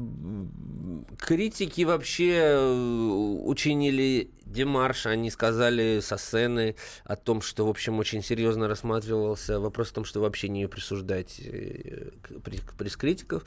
критики 1.19 1.83
вообще 1.83 2.35
э, 2.35 3.39
учинили 3.45 4.31
демарш, 4.53 5.07
они 5.07 5.31
сказали 5.31 6.01
со 6.01 6.17
сцены 6.17 6.77
о 7.05 7.17
том, 7.17 7.43
что, 7.43 7.67
в 7.67 7.71
общем, 7.71 7.99
очень 7.99 8.23
серьезно 8.23 8.69
рассматривался 8.69 9.61
вопрос 9.61 9.91
о 9.91 9.95
том, 9.95 10.05
что 10.05 10.21
вообще 10.21 10.49
не 10.49 10.67
присуждать 10.67 11.41
э, 11.41 12.11
приз 12.77 12.97
критиков. 12.97 13.45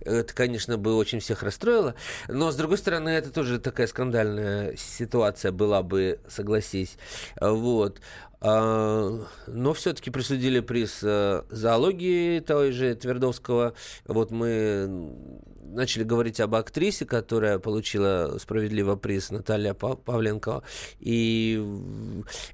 Это, 0.00 0.34
конечно, 0.34 0.78
бы 0.78 0.94
очень 0.96 1.20
всех 1.20 1.42
расстроило. 1.42 1.94
Но, 2.28 2.50
с 2.50 2.56
другой 2.56 2.78
стороны, 2.78 3.10
это 3.10 3.30
тоже 3.30 3.58
такая 3.58 3.86
скандальная 3.86 4.76
ситуация 4.76 5.52
была 5.52 5.82
бы, 5.82 6.20
согласись. 6.28 6.96
Вот. 7.40 8.00
А, 8.42 9.26
но 9.46 9.74
все-таки 9.74 10.10
присудили 10.10 10.60
приз 10.60 11.00
э, 11.02 11.42
зоологии 11.50 12.40
той 12.40 12.72
же 12.72 12.94
Твердовского. 12.94 13.74
Вот 14.06 14.30
мы 14.30 15.14
начали 15.62 16.04
говорить 16.04 16.40
об 16.40 16.54
актрисе, 16.54 17.04
которая 17.04 17.58
получила 17.58 18.38
справедливый 18.40 18.96
приз, 18.96 19.30
Наталья 19.30 19.74
Павленко. 19.74 20.62
И 21.00 21.62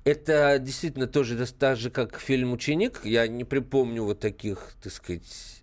это 0.04 0.58
действительно 0.58 1.06
тоже 1.06 1.46
так 1.46 1.76
же, 1.76 1.90
как 1.90 2.18
фильм 2.18 2.52
«Ученик». 2.52 3.00
Я 3.04 3.26
не 3.28 3.44
припомню 3.44 4.02
вот 4.02 4.20
таких, 4.20 4.72
так 4.82 4.92
сказать, 4.92 5.62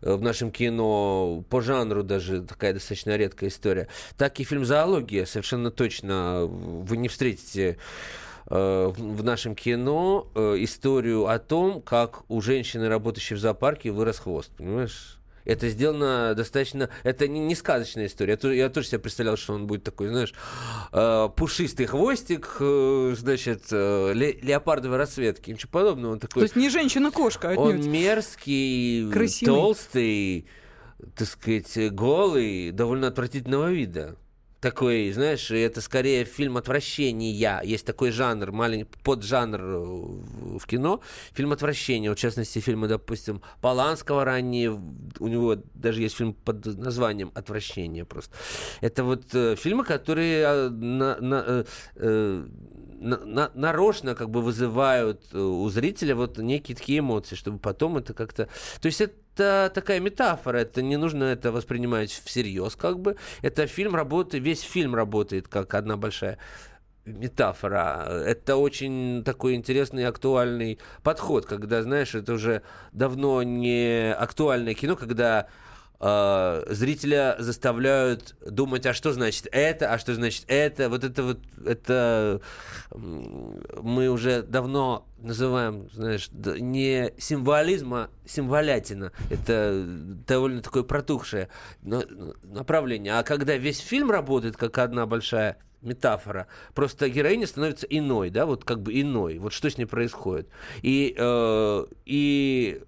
в 0.00 0.20
нашем 0.20 0.50
кино 0.50 1.44
по 1.48 1.60
жанру 1.62 2.02
даже 2.02 2.42
такая 2.42 2.74
достаточно 2.74 3.16
редкая 3.16 3.50
история. 3.50 3.88
Так 4.16 4.38
и 4.40 4.44
фильм 4.44 4.64
«Зоология» 4.64 5.24
совершенно 5.24 5.70
точно 5.70 6.44
вы 6.46 6.96
не 6.96 7.08
встретите 7.08 7.70
э, 7.70 7.76
в 8.46 9.22
нашем 9.22 9.54
кино 9.54 10.30
э, 10.34 10.56
историю 10.58 11.26
о 11.26 11.38
том, 11.38 11.80
как 11.80 12.24
у 12.28 12.40
женщины, 12.40 12.88
работающей 12.88 13.34
в 13.34 13.38
зоопарке, 13.38 13.90
вырос 13.90 14.18
хвост. 14.18 14.50
Понимаешь? 14.56 15.18
Это 15.44 15.68
сделано 15.68 16.34
достаточно... 16.34 16.88
Это 17.02 17.28
не, 17.28 17.40
не 17.40 17.54
сказочная 17.54 18.06
история. 18.06 18.38
Я, 18.42 18.52
я 18.52 18.68
тоже 18.70 18.88
себе 18.88 18.98
представлял, 18.98 19.36
что 19.36 19.52
он 19.54 19.66
будет 19.66 19.84
такой, 19.84 20.08
знаешь, 20.08 20.32
э, 20.92 21.28
пушистый 21.36 21.86
хвостик, 21.86 22.56
э, 22.60 23.14
значит, 23.16 23.64
э, 23.70 24.12
ле, 24.14 24.38
леопардовой 24.40 24.96
расцветки. 24.96 25.50
Ничего 25.50 25.70
подобного. 25.70 26.12
Он 26.12 26.18
такой, 26.18 26.40
То 26.40 26.44
есть 26.44 26.56
не 26.56 26.70
женщина-кошка 26.70 27.50
отнюдь. 27.50 27.84
Он 27.84 27.90
мерзкий, 27.90 29.10
Красивый. 29.10 29.54
толстый, 29.54 30.46
так 31.14 31.28
сказать, 31.28 31.92
голый, 31.92 32.70
довольно 32.70 33.08
отвратительного 33.08 33.70
вида 33.70 34.16
такой, 34.64 35.12
знаешь, 35.12 35.50
это 35.50 35.82
скорее 35.82 36.24
фильм 36.24 36.56
отвращения. 36.56 37.60
Есть 37.62 37.84
такой 37.84 38.10
жанр, 38.10 38.50
маленький 38.50 38.88
поджанр 39.02 39.60
э, 39.60 40.58
в 40.58 40.66
кино, 40.66 41.02
фильм 41.34 41.52
отвращения. 41.52 42.08
Вот, 42.08 42.18
в 42.18 42.22
частности, 42.22 42.60
фильмы, 42.60 42.88
допустим, 42.88 43.42
Поланского 43.60 44.24
ранее, 44.24 44.70
у 45.18 45.28
него 45.28 45.56
даже 45.74 46.00
есть 46.00 46.16
фильм 46.16 46.32
под 46.32 46.64
названием 46.64 47.30
«Отвращение» 47.34 48.06
просто. 48.06 48.34
Это 48.80 49.04
вот 49.04 49.34
э, 49.34 49.54
фильмы, 49.56 49.84
которые 49.84 50.42
э, 50.42 50.68
на, 50.70 51.20
на, 51.20 51.44
э, 51.46 51.64
э 51.96 52.46
на, 53.00 53.18
на, 53.18 53.50
нарочно 53.54 54.14
как 54.14 54.30
бы 54.30 54.40
вызывают 54.40 55.34
у 55.34 55.68
зрителя 55.68 56.14
вот 56.14 56.38
некие 56.38 56.74
такие 56.74 57.00
эмоции, 57.00 57.36
чтобы 57.36 57.58
потом 57.58 57.98
это 57.98 58.14
как-то... 58.14 58.48
То 58.80 58.86
есть 58.86 59.02
это 59.02 59.14
такая 59.34 60.00
метафора, 60.00 60.58
это 60.58 60.82
не 60.82 60.96
нужно 60.96 61.24
это 61.24 61.52
воспринимать 61.52 62.10
всерьез 62.10 62.76
как 62.76 62.98
бы. 63.00 63.16
Это 63.42 63.66
фильм 63.66 63.94
работает, 63.94 64.44
весь 64.44 64.62
фильм 64.62 64.94
работает 64.94 65.48
как 65.48 65.74
одна 65.74 65.96
большая 65.96 66.38
метафора. 67.04 68.06
Это 68.08 68.56
очень 68.56 69.22
такой 69.24 69.54
интересный 69.54 70.06
актуальный 70.06 70.78
подход, 71.02 71.46
когда, 71.46 71.82
знаешь, 71.82 72.14
это 72.14 72.32
уже 72.32 72.62
давно 72.92 73.42
не 73.42 74.12
актуальное 74.12 74.74
кино, 74.74 74.96
когда 74.96 75.48
э, 76.00 76.62
зрителя 76.68 77.36
заставляют 77.38 78.36
думать, 78.40 78.86
а 78.86 78.94
что 78.94 79.12
значит 79.12 79.46
это, 79.50 79.92
а 79.92 79.98
что 79.98 80.14
значит 80.14 80.44
это. 80.48 80.88
Вот 80.88 81.04
это 81.04 81.22
вот, 81.22 81.40
это 81.64 82.40
мы 82.94 84.08
уже 84.08 84.42
давно 84.42 85.06
называем, 85.18 85.88
знаешь, 85.92 86.28
не 86.32 87.12
символизм, 87.18 87.94
а 87.94 88.10
символятина. 88.26 89.12
Это 89.30 89.84
довольно 89.86 90.62
такое 90.62 90.82
протухшее 90.82 91.48
направление. 91.82 93.14
А 93.18 93.22
когда 93.22 93.56
весь 93.56 93.78
фильм 93.78 94.10
работает 94.10 94.56
как 94.56 94.78
одна 94.78 95.06
большая 95.06 95.58
метафора. 95.84 96.46
Просто 96.74 97.08
героиня 97.08 97.46
становится 97.46 97.86
иной, 97.86 98.30
да, 98.30 98.46
вот 98.46 98.64
как 98.64 98.80
бы 98.80 98.98
иной. 98.98 99.38
Вот 99.38 99.52
что 99.52 99.70
с 99.70 99.78
ней 99.78 99.84
происходит. 99.84 100.48
И, 100.82 101.14
э, 101.16 101.86
и 102.06 102.82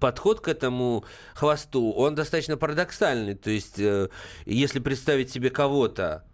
подход 0.00 0.40
к 0.40 0.48
этому 0.48 1.04
хвосту, 1.34 1.92
он 1.92 2.14
достаточно 2.14 2.56
парадоксальный. 2.56 3.34
То 3.34 3.50
есть, 3.50 3.78
э, 3.78 4.08
если 4.46 4.80
представить 4.80 5.30
себе 5.30 5.50
кого-то, 5.50 6.24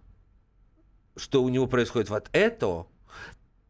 что 1.16 1.42
у 1.42 1.48
него 1.48 1.66
происходит 1.66 2.08
вот 2.08 2.28
это, 2.32 2.86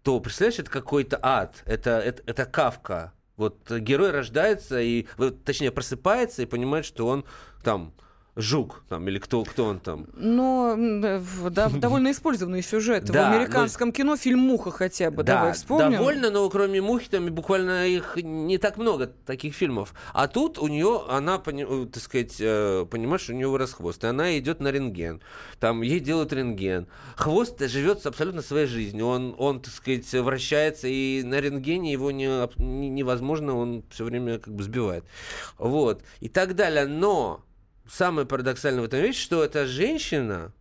то, 0.02 0.20
представляешь, 0.20 0.60
это 0.60 0.70
какой-то 0.70 1.18
ад, 1.20 1.62
это, 1.64 1.98
это, 1.98 2.22
это 2.26 2.44
кавка. 2.44 3.12
Вот 3.36 3.70
герой 3.70 4.12
рождается 4.12 4.80
и, 4.80 5.06
точнее, 5.44 5.70
просыпается 5.70 6.42
и 6.42 6.46
понимает, 6.46 6.84
что 6.84 7.06
он 7.06 7.24
там 7.62 7.92
Жук, 8.36 8.82
там, 8.90 9.08
или 9.08 9.18
кто, 9.18 9.44
кто 9.44 9.64
он 9.64 9.80
там. 9.80 10.08
Но 10.14 10.76
да, 10.76 11.70
довольно 11.70 12.10
использованный 12.10 12.62
сюжет. 12.62 13.08
В 13.10 13.16
американском 13.16 13.92
кино 13.92 14.16
фильм 14.16 14.40
«Муха» 14.40 14.70
хотя 14.70 15.10
бы, 15.10 15.22
давай 15.22 15.54
вспомним. 15.54 15.92
довольно, 15.92 16.30
но 16.30 16.48
кроме 16.50 16.82
«Мухи» 16.82 17.08
там 17.08 17.26
буквально 17.32 17.86
их 17.86 18.16
не 18.16 18.58
так 18.58 18.76
много, 18.76 19.06
таких 19.06 19.54
фильмов. 19.54 19.94
А 20.12 20.28
тут 20.28 20.58
у 20.58 20.68
нее, 20.68 21.02
она, 21.08 21.42
э, 21.46 21.86
так 21.90 22.02
сказать, 22.02 22.36
э, 22.38 22.84
понимаешь, 22.90 23.26
у 23.30 23.32
нее 23.32 23.48
вырос 23.48 23.72
хвост, 23.72 24.04
и 24.04 24.06
она 24.06 24.38
идет 24.38 24.60
на 24.60 24.70
рентген. 24.70 25.22
Там 25.58 25.80
ей 25.80 26.00
делают 26.00 26.30
рентген. 26.34 26.88
Хвост 27.16 27.58
живет 27.58 28.04
абсолютно 28.04 28.42
своей 28.42 28.66
жизнью. 28.66 29.06
Он, 29.06 29.34
он, 29.38 29.60
так 29.60 29.72
сказать, 29.72 30.12
вращается, 30.12 30.88
и 30.88 31.22
на 31.22 31.40
рентгене 31.40 31.90
его 31.90 32.10
не, 32.10 32.28
невозможно, 32.58 33.56
он 33.56 33.82
все 33.88 34.04
время 34.04 34.38
как 34.38 34.54
бы 34.54 34.62
сбивает. 34.62 35.06
Вот. 35.56 36.02
И 36.20 36.28
так 36.28 36.54
далее. 36.54 36.86
Но 36.86 37.45
самое 37.90 38.26
парадоксальное 38.26 38.82
в 38.82 38.86
этом 38.86 39.00
вещь, 39.00 39.20
что 39.20 39.44
эта 39.44 39.66
женщина, 39.66 40.52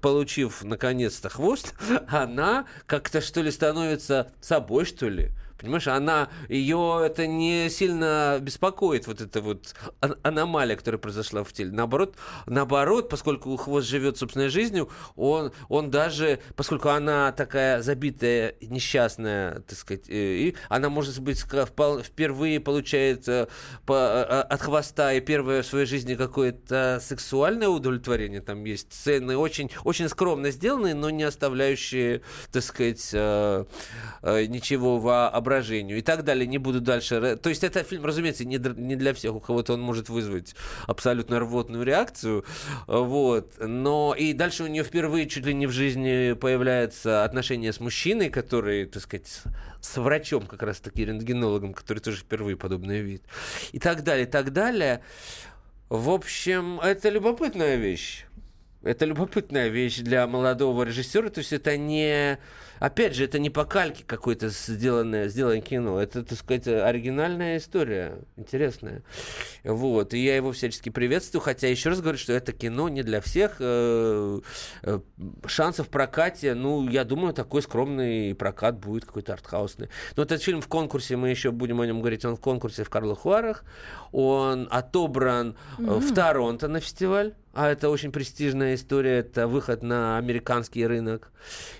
получив 0.00 0.62
наконец-то 0.62 1.28
хвост, 1.28 1.74
она 2.08 2.66
как-то 2.86 3.20
что 3.20 3.42
ли 3.42 3.50
становится 3.50 4.32
собой, 4.40 4.84
что 4.84 5.08
ли. 5.08 5.30
Понимаешь, 5.60 5.86
она, 5.88 6.28
ее 6.48 7.02
это 7.04 7.26
не 7.26 7.68
сильно 7.68 8.38
беспокоит, 8.40 9.06
вот 9.06 9.20
эта 9.20 9.42
вот 9.42 9.74
аномалия, 10.22 10.74
которая 10.74 10.98
произошла 10.98 11.44
в 11.44 11.52
теле. 11.52 11.70
Наоборот, 11.70 12.16
наоборот, 12.46 13.10
поскольку 13.10 13.54
хвост 13.56 13.86
живет 13.86 14.16
собственной 14.16 14.48
жизнью, 14.48 14.88
он, 15.16 15.52
он 15.68 15.90
даже, 15.90 16.40
поскольку 16.56 16.88
она 16.88 17.32
такая 17.32 17.82
забитая, 17.82 18.54
несчастная, 18.62 19.60
так 19.60 19.78
сказать, 19.78 20.08
э, 20.08 20.14
и 20.14 20.56
она, 20.70 20.88
может 20.88 21.20
быть, 21.20 21.40
впервые 21.40 22.58
получает 22.58 23.28
э, 23.28 23.48
по, 23.84 24.40
от 24.40 24.60
хвоста 24.62 25.12
и 25.12 25.20
первое 25.20 25.62
в 25.62 25.66
своей 25.66 25.86
жизни 25.86 26.14
какое-то 26.14 27.00
сексуальное 27.02 27.68
удовлетворение. 27.68 28.40
Там 28.40 28.64
есть 28.64 28.92
сцены 28.92 29.36
очень, 29.36 29.70
очень 29.84 30.08
скромно 30.08 30.50
сделанные, 30.50 30.94
но 30.94 31.10
не 31.10 31.24
оставляющие, 31.24 32.22
так 32.50 32.62
сказать, 32.62 33.10
э, 33.12 33.64
ничего 34.22 34.98
воображения 34.98 35.49
воображению 35.50 35.98
и 35.98 36.02
так 36.02 36.24
далее. 36.24 36.46
Не 36.46 36.58
буду 36.58 36.80
дальше... 36.80 37.36
То 37.36 37.48
есть 37.48 37.64
это 37.64 37.82
фильм, 37.82 38.04
разумеется, 38.04 38.44
не 38.44 38.58
для 38.58 39.14
всех. 39.14 39.34
У 39.34 39.40
кого-то 39.40 39.74
он 39.74 39.80
может 39.80 40.08
вызвать 40.08 40.54
абсолютно 40.86 41.40
рвотную 41.40 41.84
реакцию. 41.84 42.44
Вот. 42.86 43.54
Но 43.58 44.14
и 44.16 44.32
дальше 44.32 44.64
у 44.64 44.66
нее 44.68 44.84
впервые 44.84 45.28
чуть 45.28 45.44
ли 45.46 45.54
не 45.54 45.66
в 45.66 45.72
жизни 45.72 46.34
появляется 46.34 47.24
отношение 47.24 47.72
с 47.72 47.80
мужчиной, 47.80 48.30
который, 48.30 48.86
так 48.86 49.02
сказать, 49.02 49.42
с 49.80 49.96
врачом 49.96 50.46
как 50.46 50.62
раз-таки, 50.62 51.04
рентгенологом, 51.04 51.74
который 51.74 51.98
тоже 51.98 52.18
впервые 52.18 52.56
подобное 52.56 53.00
видит. 53.00 53.22
И 53.72 53.78
так 53.78 54.04
далее, 54.04 54.26
и 54.26 54.30
так 54.30 54.52
далее. 54.52 55.02
В 55.88 56.10
общем, 56.10 56.78
это 56.80 57.08
любопытная 57.08 57.76
вещь. 57.76 58.24
Это 58.82 59.04
любопытная 59.04 59.68
вещь 59.68 59.98
для 59.98 60.26
молодого 60.26 60.84
режиссера. 60.84 61.28
То 61.28 61.40
есть 61.40 61.52
это 61.52 61.76
не 61.76 62.38
опять 62.80 63.14
же, 63.14 63.24
это 63.24 63.38
не 63.38 63.50
по 63.50 63.64
кальке 63.64 64.02
какой-то 64.04 64.48
сделанное, 64.48 65.28
сделанное 65.28 65.60
кино. 65.60 66.00
Это, 66.00 66.24
так 66.24 66.38
сказать, 66.38 66.66
оригинальная 66.66 67.58
история, 67.58 68.18
интересная. 68.36 69.02
Вот. 69.62 70.14
И 70.14 70.18
я 70.18 70.34
его 70.34 70.50
всячески 70.50 70.88
приветствую, 70.88 71.42
хотя 71.42 71.68
еще 71.68 71.90
раз 71.90 72.00
говорю, 72.00 72.18
что 72.18 72.32
это 72.32 72.52
кино 72.52 72.88
не 72.88 73.02
для 73.02 73.20
всех. 73.20 73.56
Э, 73.60 74.40
э, 74.82 75.00
шансов 75.46 75.86
в 75.86 75.90
прокате, 75.90 76.54
ну, 76.54 76.88
я 76.88 77.04
думаю, 77.04 77.34
такой 77.34 77.62
скромный 77.62 78.34
прокат 78.34 78.78
будет 78.78 79.04
какой-то 79.04 79.34
артхаусный. 79.34 79.88
Но 80.16 80.24
этот 80.24 80.42
фильм 80.42 80.60
в 80.60 80.68
конкурсе, 80.68 81.16
мы 81.16 81.28
еще 81.28 81.50
будем 81.52 81.80
о 81.80 81.86
нем 81.86 82.00
говорить, 82.00 82.24
он 82.24 82.36
в 82.36 82.40
конкурсе 82.40 82.82
в 82.82 82.90
Карловых 82.90 83.24
Варах. 83.24 83.64
Он 84.12 84.66
отобран 84.70 85.56
mm-hmm. 85.78 86.00
в 86.00 86.14
Торонто 86.14 86.66
на 86.66 86.80
фестиваль 86.80 87.34
а 87.52 87.68
это 87.68 87.88
очень 87.90 88.12
престижная 88.12 88.74
история, 88.74 89.18
это 89.18 89.48
выход 89.48 89.82
на 89.82 90.18
американский 90.18 90.86
рынок. 90.86 91.32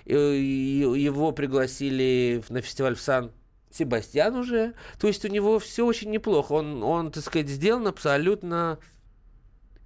И, 0.05 0.13
его 0.13 1.31
пригласили 1.31 2.43
на 2.49 2.61
фестиваль 2.61 2.95
в 2.95 3.01
Сан 3.01 3.31
Себастьян 3.71 4.35
уже. 4.35 4.73
То 4.99 5.07
есть 5.07 5.23
у 5.23 5.29
него 5.29 5.59
все 5.59 5.85
очень 5.85 6.11
неплохо. 6.11 6.53
Он, 6.53 6.83
он 6.83 7.11
так 7.11 7.23
сказать, 7.23 7.47
сделан 7.47 7.87
абсолютно 7.87 8.79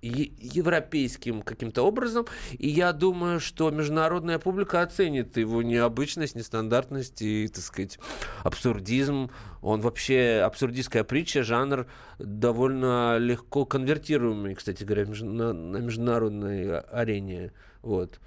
европейским 0.06 1.42
каким-то 1.42 1.84
образом. 1.84 2.26
И 2.58 2.70
я 2.70 2.94
думаю, 2.94 3.40
что 3.40 3.70
международная 3.72 4.40
публика 4.40 4.82
оценит 4.82 5.38
его 5.38 5.62
необычность, 5.62 6.36
нестандартность 6.36 7.22
и, 7.22 7.48
так 7.48 7.64
сказать, 7.64 8.00
абсурдизм. 8.44 9.32
Он 9.62 9.82
вообще 9.82 10.42
абсурдистская 10.46 11.04
притча, 11.04 11.44
жанр 11.44 11.88
довольно 12.20 13.18
легко 13.18 13.66
конвертируемый, 13.66 14.56
кстати 14.56 14.84
говоря, 14.84 15.06
на, 15.08 15.54
на 15.54 15.78
международной 15.78 16.80
арене. 16.80 17.52
Вот. 17.82 18.20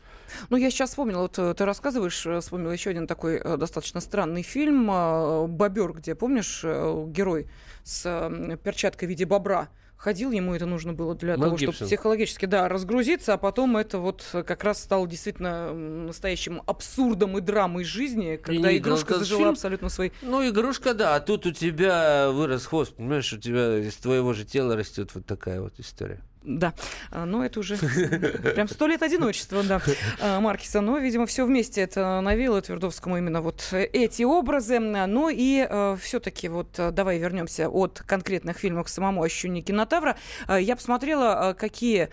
Ну, 0.51 0.57
я 0.57 0.71
сейчас 0.71 0.91
вспомнила, 0.91 1.23
вот 1.23 1.38
э, 1.38 1.55
ты 1.55 1.64
рассказываешь, 1.64 2.27
э, 2.27 2.41
вспомнила 2.41 2.73
еще 2.73 2.91
один 2.91 3.07
такой 3.07 3.37
э, 3.37 3.57
достаточно 3.57 4.01
странный 4.01 4.43
фильм 4.43 4.87
«Бобер», 4.87 5.93
где, 5.93 6.14
помнишь, 6.14 6.62
герой 6.62 7.49
с 7.83 8.03
перчаткой 8.62 9.09
в 9.09 9.11
виде 9.11 9.25
бобра 9.25 9.69
ходил, 9.99 10.31
ему 10.31 10.55
это 10.55 10.65
нужно 10.65 10.93
было 10.93 11.15
для 11.15 11.37
Мэл 11.37 11.47
того, 11.47 11.57
Гибсон. 11.57 11.75
чтобы 11.75 11.89
психологически, 11.89 12.47
да, 12.47 12.69
разгрузиться, 12.69 13.35
а 13.35 13.39
потом 13.39 13.77
это 13.77 13.99
вот 13.99 14.25
как 14.33 14.65
раз 14.65 14.83
стало 14.83 15.07
действительно 15.07 15.75
настоящим 15.75 16.63
абсурдом 16.67 17.37
и 17.37 17.41
драмой 17.41 17.85
жизни, 17.85 18.37
когда 18.37 18.71
и 18.71 18.79
игрушка 18.79 19.15
ну, 19.15 19.19
зажила 19.19 19.41
фильм... 19.41 19.51
абсолютно 19.51 19.89
свои... 19.89 20.11
Ну, 20.23 20.49
игрушка, 20.49 20.95
да, 20.95 21.17
а 21.17 21.21
тут 21.21 21.47
у 21.47 21.51
тебя 21.51 22.31
вырос 22.31 22.67
хвост, 22.67 22.95
понимаешь, 22.95 23.33
у 23.33 23.39
тебя 23.39 23.79
из 23.79 23.97
твоего 23.97 24.33
же 24.33 24.45
тела 24.45 24.77
растет 24.77 25.11
вот 25.15 25.27
такая 25.27 25.61
вот 25.61 25.75
история. 25.79 26.21
Да, 26.49 26.73
а, 27.11 27.27
но 27.27 27.45
это 27.45 27.61
уже 27.61 27.77
прям 28.55 28.69
сто 28.69 28.87
лет 28.87 29.03
одиночества, 29.03 29.63
да, 29.63 29.83
а, 30.19 30.41
Маркиса. 30.41 30.81
Но, 30.81 30.97
видимо, 30.97 31.27
все 31.27 31.45
вместе 31.45 31.83
это 31.83 32.23
навело 32.23 32.59
Твердовскому 32.61 33.19
именно 33.19 33.43
вот 33.43 33.69
эти 33.73 34.23
образы. 34.23 34.79
Ну 34.79 35.29
и 35.29 35.67
э, 35.69 35.97
все-таки 36.01 36.49
вот 36.49 36.79
э, 36.79 36.91
давай 36.91 37.19
вернемся 37.19 37.69
от 37.69 38.03
конкретных 38.07 38.57
фильмов 38.57 38.87
к 38.87 38.89
самому 38.89 39.23
ощущению 39.23 39.63
кинотавра. 39.63 40.17
Я 40.49 40.75
посмотрела, 40.77 41.55
какие 41.59 42.09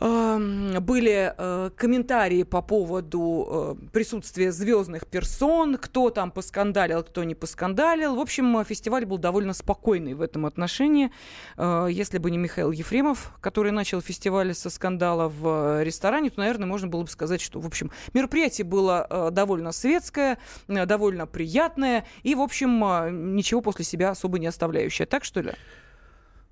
были 0.00 1.34
э, 1.36 1.70
комментарии 1.76 2.42
по 2.42 2.62
поводу 2.62 3.76
э, 3.82 3.88
присутствия 3.92 4.50
звездных 4.50 5.06
персон, 5.06 5.76
кто 5.76 6.08
там 6.08 6.30
поскандалил, 6.30 7.02
кто 7.02 7.22
не 7.22 7.34
поскандалил. 7.34 8.16
В 8.16 8.20
общем, 8.20 8.64
фестиваль 8.64 9.04
был 9.04 9.18
довольно 9.18 9.52
спокойный 9.52 10.14
в 10.14 10.22
этом 10.22 10.46
отношении. 10.46 11.10
Э, 11.58 11.88
если 11.90 12.16
бы 12.16 12.30
не 12.30 12.38
Михаил 12.38 12.70
Ефремов, 12.70 13.36
который 13.42 13.72
начал 13.72 14.00
фестиваль 14.00 14.54
со 14.54 14.70
скандала 14.70 15.28
в 15.28 15.82
ресторане, 15.82 16.30
то, 16.30 16.40
наверное, 16.40 16.66
можно 16.66 16.88
было 16.88 17.02
бы 17.02 17.08
сказать, 17.10 17.42
что, 17.42 17.60
в 17.60 17.66
общем, 17.66 17.90
мероприятие 18.14 18.64
было 18.64 19.30
довольно 19.30 19.70
светское, 19.70 20.38
довольно 20.66 21.26
приятное 21.26 22.06
и, 22.22 22.34
в 22.34 22.40
общем, 22.40 23.36
ничего 23.36 23.60
после 23.60 23.84
себя 23.84 24.10
особо 24.10 24.38
не 24.38 24.46
оставляющее. 24.46 25.04
Так 25.04 25.24
что 25.24 25.42
ли? 25.42 25.52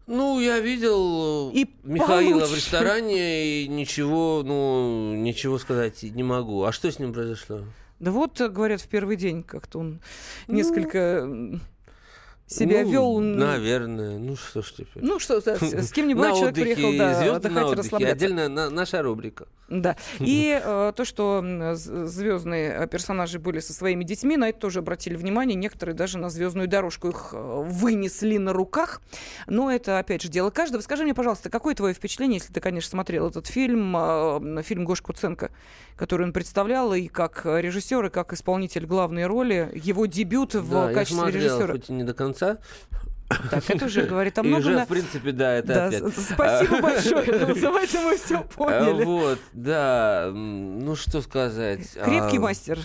Ну, 0.08 0.40
я 0.40 0.58
видел 0.58 1.50
и 1.50 1.66
Михаила 1.82 2.38
получше. 2.38 2.54
в 2.54 2.56
ресторане, 2.56 3.64
и 3.64 3.68
ничего, 3.68 4.42
ну, 4.42 5.14
ничего 5.14 5.58
сказать 5.58 6.02
не 6.02 6.22
могу. 6.22 6.64
А 6.64 6.72
что 6.72 6.90
с 6.90 6.98
ним 6.98 7.12
произошло? 7.12 7.60
Да 8.00 8.10
вот, 8.10 8.40
говорят, 8.40 8.80
в 8.80 8.88
первый 8.88 9.16
день 9.16 9.42
как-то 9.42 9.80
он 9.80 10.00
ну... 10.46 10.54
несколько 10.54 11.28
себя 12.46 12.84
ну, 12.84 12.90
вел... 12.90 13.20
Наверное. 13.20 14.18
Ну, 14.18 14.34
что 14.34 14.62
ж 14.62 14.72
теперь. 14.78 15.04
Ну, 15.04 15.18
что, 15.18 15.42
с, 15.42 15.46
с 15.46 15.92
кем-нибудь 15.92 16.24
человек 16.38 16.54
приехал, 16.54 16.96
да, 16.96 17.36
отдыхать, 17.36 17.78
расслабляться. 17.78 18.16
Отдельно 18.16 18.48
на, 18.48 18.70
наша 18.70 19.02
рубрика. 19.02 19.46
Да. 19.68 19.96
И 20.18 20.58
э, 20.62 20.92
то, 20.96 21.04
что 21.04 21.44
звездные 21.74 22.72
э, 22.72 22.86
персонажи 22.86 23.38
были 23.38 23.60
со 23.60 23.74
своими 23.74 24.02
детьми, 24.02 24.36
на 24.36 24.48
это 24.48 24.58
тоже 24.58 24.78
обратили 24.78 25.14
внимание. 25.14 25.54
Некоторые 25.54 25.94
даже 25.94 26.16
на 26.16 26.30
звездную 26.30 26.68
дорожку 26.68 27.08
их 27.08 27.30
э, 27.32 27.62
вынесли 27.66 28.38
на 28.38 28.54
руках. 28.54 29.02
Но 29.46 29.70
это, 29.70 29.98
опять 29.98 30.22
же, 30.22 30.28
дело 30.28 30.50
каждого. 30.50 30.80
Скажи 30.80 31.04
мне, 31.04 31.14
пожалуйста, 31.14 31.50
какое 31.50 31.74
твое 31.74 31.92
впечатление, 31.92 32.38
если 32.38 32.52
ты, 32.52 32.60
конечно, 32.60 32.90
смотрел 32.90 33.28
этот 33.28 33.46
фильм, 33.46 33.94
э, 33.94 34.62
фильм 34.62 34.86
Гош 34.86 35.02
Куценко, 35.02 35.50
который 35.96 36.26
он 36.26 36.32
представлял, 36.32 36.94
и 36.94 37.08
как 37.08 37.42
режиссер, 37.44 38.06
и 38.06 38.10
как 38.10 38.32
исполнитель 38.32 38.86
главной 38.86 39.26
роли, 39.26 39.70
его 39.74 40.06
дебют 40.06 40.54
в 40.54 40.70
да, 40.70 40.92
качестве 40.94 41.16
я 41.16 41.22
смотрел, 41.24 41.44
режиссера. 41.44 41.72
хоть 41.72 41.90
и 41.90 41.92
не 41.92 42.04
до 42.04 42.14
конца, 42.14 42.58
так, 43.28 43.68
это 43.68 43.84
уже 43.86 44.02
говорит 44.02 44.38
о 44.38 44.42
многом. 44.42 44.72
И 44.72 44.74
уже, 44.74 44.84
в 44.84 44.88
принципе, 44.88 45.32
да, 45.32 45.54
это 45.54 45.68
да, 45.68 45.86
опять. 45.86 46.14
Спасибо 46.14 46.80
большое. 46.80 47.46
Называется, 47.46 48.00
мы 48.00 48.16
все 48.16 48.42
поняли. 48.42 49.04
Вот, 49.04 49.38
да. 49.52 50.30
Ну, 50.32 50.96
что 50.96 51.20
сказать. 51.20 51.92
Крепкий 52.02 52.38
мастер. 52.38 52.78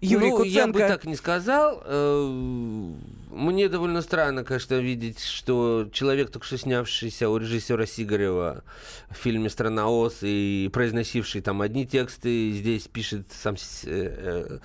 Юрий 0.00 0.30
ну, 0.30 0.36
Куценко. 0.36 0.48
я 0.48 0.66
бы 0.66 0.78
так 0.78 1.04
не 1.04 1.16
сказал. 1.16 1.82
Э, 1.84 2.92
мне 3.30 3.68
довольно 3.68 4.02
странно, 4.02 4.44
конечно, 4.44 4.74
видеть, 4.74 5.20
что 5.20 5.88
человек, 5.92 6.30
только 6.30 6.46
что 6.46 6.58
снявшийся 6.58 7.28
у 7.28 7.36
режиссера 7.36 7.86
Сигарева 7.86 8.62
в 9.10 9.14
фильме 9.14 9.48
«Страна 9.48 9.88
Оз» 9.88 10.18
и 10.22 10.70
произносивший 10.72 11.40
там 11.40 11.62
одни 11.62 11.86
тексты, 11.86 12.50
здесь 12.52 12.88
пишет 12.88 13.26
сам 13.32 13.54
э, 13.54 13.58
э, 13.86 14.58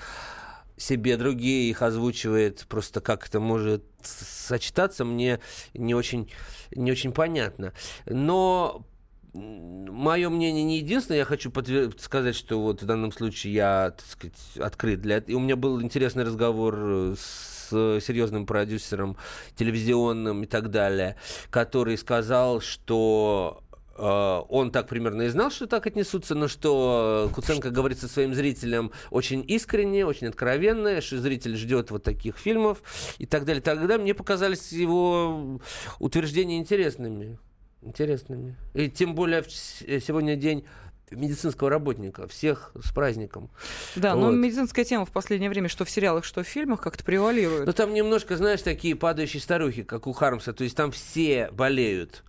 себе 0.81 1.15
другие, 1.17 1.69
их 1.69 1.81
озвучивает, 1.81 2.65
просто 2.67 3.01
как 3.01 3.27
это 3.27 3.39
может 3.39 3.83
сочетаться, 4.03 5.05
мне 5.05 5.39
не 5.73 5.93
очень, 5.93 6.31
не 6.71 6.91
очень 6.91 7.11
понятно. 7.11 7.73
Но 8.05 8.85
мое 9.33 10.29
мнение 10.29 10.63
не 10.63 10.79
единственное. 10.79 11.19
Я 11.19 11.25
хочу 11.25 11.51
подтвер... 11.51 11.91
сказать, 11.99 12.35
что 12.35 12.61
вот 12.61 12.81
в 12.81 12.85
данном 12.85 13.11
случае 13.11 13.53
я, 13.53 13.93
так 13.95 14.05
сказать, 14.05 14.57
открыт 14.57 15.01
для. 15.01 15.19
И 15.19 15.33
у 15.33 15.39
меня 15.39 15.55
был 15.55 15.81
интересный 15.81 16.23
разговор 16.23 17.15
с 17.17 17.69
серьезным 18.01 18.45
продюсером 18.45 19.15
телевизионным 19.55 20.43
и 20.43 20.45
так 20.47 20.69
далее, 20.71 21.15
который 21.49 21.97
сказал, 21.97 22.59
что 22.59 23.63
Э, 23.70 23.70
он 24.01 24.71
так 24.71 24.87
примерно 24.87 25.23
и 25.23 25.27
знал, 25.27 25.51
что 25.51 25.67
так 25.67 25.85
отнесутся, 25.85 26.33
но 26.33 26.47
что 26.47 27.29
Куценко 27.35 27.69
говорит 27.69 27.99
со 27.99 28.07
своим 28.07 28.33
зрителям 28.33 28.91
очень 29.11 29.45
искренне, 29.47 30.05
очень 30.05 30.27
откровенно, 30.27 31.01
что 31.01 31.19
зритель 31.19 31.55
ждет 31.55 31.91
вот 31.91 32.03
таких 32.03 32.37
фильмов 32.37 32.81
и 33.19 33.25
так 33.25 33.45
далее. 33.45 33.61
Тогда 33.61 33.97
мне 33.97 34.13
показались 34.13 34.71
его 34.71 35.59
утверждения 35.99 36.57
интересными. 36.57 37.37
Интересными. 37.83 38.55
И 38.73 38.89
тем 38.89 39.15
более 39.15 39.43
сегодня 39.43 40.35
день 40.35 40.65
медицинского 41.11 41.69
работника. 41.69 42.27
Всех 42.27 42.71
с 42.81 42.91
праздником. 42.91 43.49
Да, 43.95 44.15
вот. 44.15 44.21
но 44.21 44.31
медицинская 44.31 44.85
тема 44.85 45.05
в 45.05 45.11
последнее 45.11 45.49
время, 45.49 45.69
что 45.69 45.85
в 45.85 45.89
сериалах, 45.89 46.23
что 46.23 46.43
в 46.43 46.47
фильмах, 46.47 46.81
как-то 46.81 47.03
превалирует. 47.03 47.65
Ну, 47.67 47.73
там 47.73 47.93
немножко, 47.93 48.37
знаешь, 48.37 48.61
такие 48.61 48.95
падающие 48.95 49.41
старухи, 49.41 49.83
как 49.83 50.07
у 50.07 50.13
Хармса. 50.13 50.53
То 50.53 50.63
есть 50.63 50.75
там 50.75 50.91
все 50.91 51.49
болеют. 51.51 52.23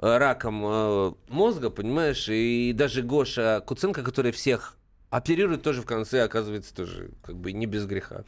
Раком 0.00 0.62
э, 0.64 1.12
мозга, 1.28 1.70
понимаешь, 1.70 2.28
и 2.28 2.72
даже 2.74 3.02
Гоша 3.02 3.62
Куценко, 3.66 4.02
который 4.02 4.32
всех 4.32 4.76
оперирует 5.10 5.62
тоже 5.62 5.82
в 5.82 5.86
конце, 5.86 6.22
оказывается, 6.22 6.74
тоже 6.74 7.10
как 7.22 7.36
бы 7.36 7.52
не 7.52 7.66
без 7.66 7.86
греха. 7.86 8.24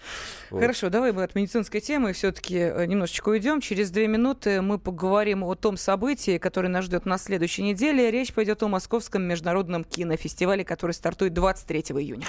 Вот. 0.50 0.60
Хорошо, 0.60 0.90
давай 0.90 1.12
мы 1.12 1.22
от 1.22 1.34
медицинской 1.34 1.80
темы 1.80 2.12
все-таки 2.12 2.56
э, 2.56 2.86
немножечко 2.86 3.30
уйдем. 3.30 3.60
Через 3.60 3.90
две 3.90 4.06
минуты 4.06 4.62
мы 4.62 4.78
поговорим 4.78 5.44
о 5.44 5.54
том 5.54 5.76
событии, 5.76 6.38
которое 6.38 6.68
нас 6.68 6.84
ждет 6.84 7.04
на 7.04 7.18
следующей 7.18 7.62
неделе. 7.62 8.10
Речь 8.10 8.32
пойдет 8.32 8.62
о 8.62 8.68
Московском 8.68 9.22
международном 9.22 9.84
кинофестивале, 9.84 10.64
который 10.64 10.92
стартует 10.92 11.34
23 11.34 11.80
июня. 11.80 12.26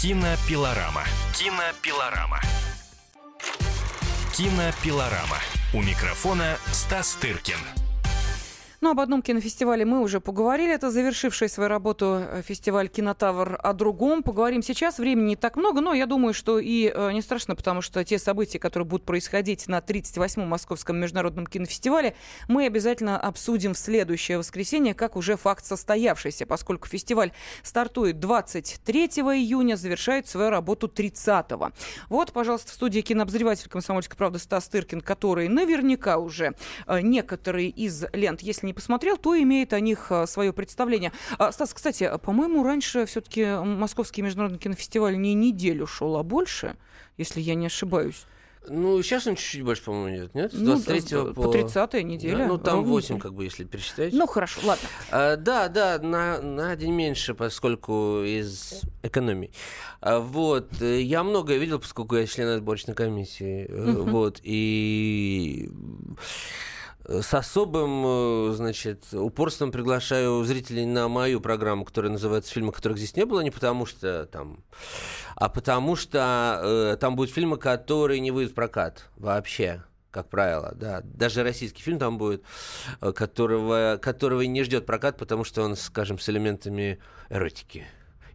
Кинопилорама. 0.00 1.04
Кинопилорама. 1.32 2.40
Кинопилорама. 4.36 5.63
У 5.74 5.82
микрофона 5.82 6.56
Стас 6.72 7.14
Тыркин. 7.14 7.58
Ну, 8.84 8.90
об 8.90 9.00
одном 9.00 9.22
кинофестивале 9.22 9.86
мы 9.86 10.02
уже 10.02 10.20
поговорили. 10.20 10.74
Это 10.74 10.90
завершивший 10.90 11.48
свою 11.48 11.70
работу 11.70 12.18
э, 12.20 12.42
фестиваль 12.46 12.90
«Кинотавр» 12.90 13.58
о 13.62 13.72
другом. 13.72 14.22
Поговорим 14.22 14.62
сейчас. 14.62 14.98
Времени 14.98 15.28
не 15.28 15.36
так 15.36 15.56
много, 15.56 15.80
но 15.80 15.94
я 15.94 16.04
думаю, 16.04 16.34
что 16.34 16.58
и 16.58 16.92
э, 16.94 17.12
не 17.12 17.22
страшно, 17.22 17.56
потому 17.56 17.80
что 17.80 18.04
те 18.04 18.18
события, 18.18 18.58
которые 18.58 18.86
будут 18.86 19.06
происходить 19.06 19.68
на 19.68 19.78
38-м 19.78 20.46
Московском 20.46 20.98
международном 20.98 21.46
кинофестивале, 21.46 22.14
мы 22.46 22.66
обязательно 22.66 23.18
обсудим 23.18 23.72
в 23.72 23.78
следующее 23.78 24.36
воскресенье, 24.36 24.92
как 24.92 25.16
уже 25.16 25.38
факт 25.38 25.64
состоявшийся, 25.64 26.44
поскольку 26.44 26.86
фестиваль 26.86 27.32
стартует 27.62 28.20
23 28.20 29.06
июня, 29.06 29.76
завершает 29.76 30.28
свою 30.28 30.50
работу 30.50 30.88
30 30.88 31.52
-го. 31.52 31.72
Вот, 32.10 32.32
пожалуйста, 32.32 32.70
в 32.70 32.74
студии 32.74 33.00
кинообозреватель 33.00 33.70
«Комсомольской 33.70 34.18
правды» 34.18 34.38
Стас 34.38 34.68
Тыркин, 34.68 35.00
который 35.00 35.48
наверняка 35.48 36.18
уже 36.18 36.52
э, 36.86 37.00
некоторые 37.00 37.70
из 37.70 38.04
лент, 38.12 38.42
если 38.42 38.66
не 38.66 38.73
посмотрел, 38.74 39.16
то 39.16 39.40
имеет 39.40 39.72
о 39.72 39.80
них 39.80 40.10
а, 40.10 40.26
свое 40.26 40.52
представление. 40.52 41.12
А, 41.38 41.52
Стас, 41.52 41.72
кстати, 41.72 42.10
по-моему, 42.22 42.62
раньше 42.62 43.06
все-таки 43.06 43.44
Московский 43.44 44.22
международный 44.22 44.58
кинофестиваль 44.58 45.18
не 45.18 45.34
неделю 45.34 45.86
шел, 45.86 46.16
а 46.16 46.22
больше, 46.22 46.76
если 47.16 47.40
я 47.40 47.54
не 47.54 47.66
ошибаюсь. 47.66 48.26
Ну, 48.66 49.02
сейчас 49.02 49.26
он 49.26 49.36
чуть-чуть 49.36 49.62
больше, 49.62 49.82
по-моему, 49.82 50.22
нет, 50.22 50.34
нет? 50.34 50.52
С 50.52 50.56
23 50.56 51.02
ну, 51.10 51.34
по... 51.34 51.42
по 51.42 51.52
30 51.52 51.92
неделя. 52.04 52.38
Да, 52.38 52.46
ну, 52.46 52.58
там 52.58 52.84
8, 52.84 53.18
как 53.18 53.34
бы, 53.34 53.44
если 53.44 53.64
пересчитать. 53.64 54.12
Ну, 54.12 54.26
хорошо, 54.26 54.60
ладно. 54.64 54.88
А, 55.10 55.36
да, 55.36 55.68
да, 55.68 55.98
на, 55.98 56.40
на 56.40 56.74
день 56.76 56.92
меньше, 56.92 57.34
поскольку 57.34 58.22
из 58.22 58.82
экономии. 59.02 59.50
А, 60.00 60.20
вот, 60.20 60.80
э, 60.80 61.02
я 61.02 61.22
многое 61.24 61.58
видел, 61.58 61.78
поскольку 61.78 62.16
я 62.16 62.26
член 62.26 62.48
отборочной 62.48 62.94
комиссии. 62.94 63.66
Uh-huh. 63.68 64.10
Вот, 64.10 64.40
и 64.42 65.70
с 67.06 67.34
особым, 67.34 68.04
э, 68.06 68.52
значит, 68.54 69.04
упорством 69.12 69.72
приглашаю 69.72 70.42
зрителей 70.44 70.86
на 70.86 71.08
мою 71.08 71.40
программу, 71.40 71.84
которая 71.84 72.12
называется 72.12 72.52
«Фильмы, 72.52 72.72
которых 72.72 72.98
здесь 72.98 73.16
не 73.16 73.26
было», 73.26 73.40
не 73.40 73.50
потому 73.50 73.86
что 73.86 74.26
там, 74.26 74.64
а 75.36 75.48
потому 75.48 75.96
что 75.96 76.60
э, 76.62 76.96
там 76.98 77.16
будут 77.16 77.32
фильмы, 77.32 77.58
которые 77.58 78.20
не 78.20 78.30
выйдут 78.30 78.52
в 78.52 78.54
прокат 78.54 79.06
вообще 79.16 79.82
как 80.10 80.28
правило, 80.28 80.72
да. 80.76 81.00
Даже 81.02 81.42
российский 81.42 81.82
фильм 81.82 81.98
там 81.98 82.18
будет, 82.18 82.44
э, 83.00 83.10
которого, 83.12 83.98
которого 84.00 84.42
не 84.42 84.62
ждет 84.62 84.86
прокат, 84.86 85.18
потому 85.18 85.42
что 85.42 85.62
он, 85.62 85.74
скажем, 85.74 86.20
с 86.20 86.28
элементами 86.28 87.00
эротики. 87.30 87.84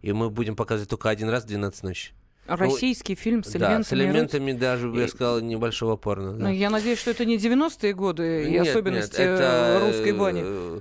И 0.02 0.12
мы 0.12 0.30
будем 0.30 0.58
показывать 0.58 0.90
только 0.90 1.10
один 1.10 1.30
раз 1.30 1.44
в 1.44 1.48
12 1.48 1.84
ночи. 1.84 2.12
Российский 2.56 3.14
ну, 3.14 3.22
фильм 3.22 3.44
с 3.44 3.56
элементами... 3.56 3.78
Да, 3.78 3.84
с 3.84 3.94
элементами 3.94 4.52
даже, 4.54 4.88
я 4.90 5.08
сказал, 5.08 5.40
небольшого 5.42 5.96
порно. 5.96 6.34
Да. 6.34 6.46
Ну, 6.46 6.52
я 6.52 6.70
надеюсь, 6.70 7.00
что 7.00 7.12
это 7.12 7.26
не 7.26 7.38
90-е 7.38 7.94
годы 7.94 8.48
и 8.48 8.52
нет, 8.52 8.68
особенности 8.68 9.20
нет, 9.20 9.40
это... 9.40 9.80
русской 9.82 10.12
бани. 10.14 10.42
Э, 10.44 10.80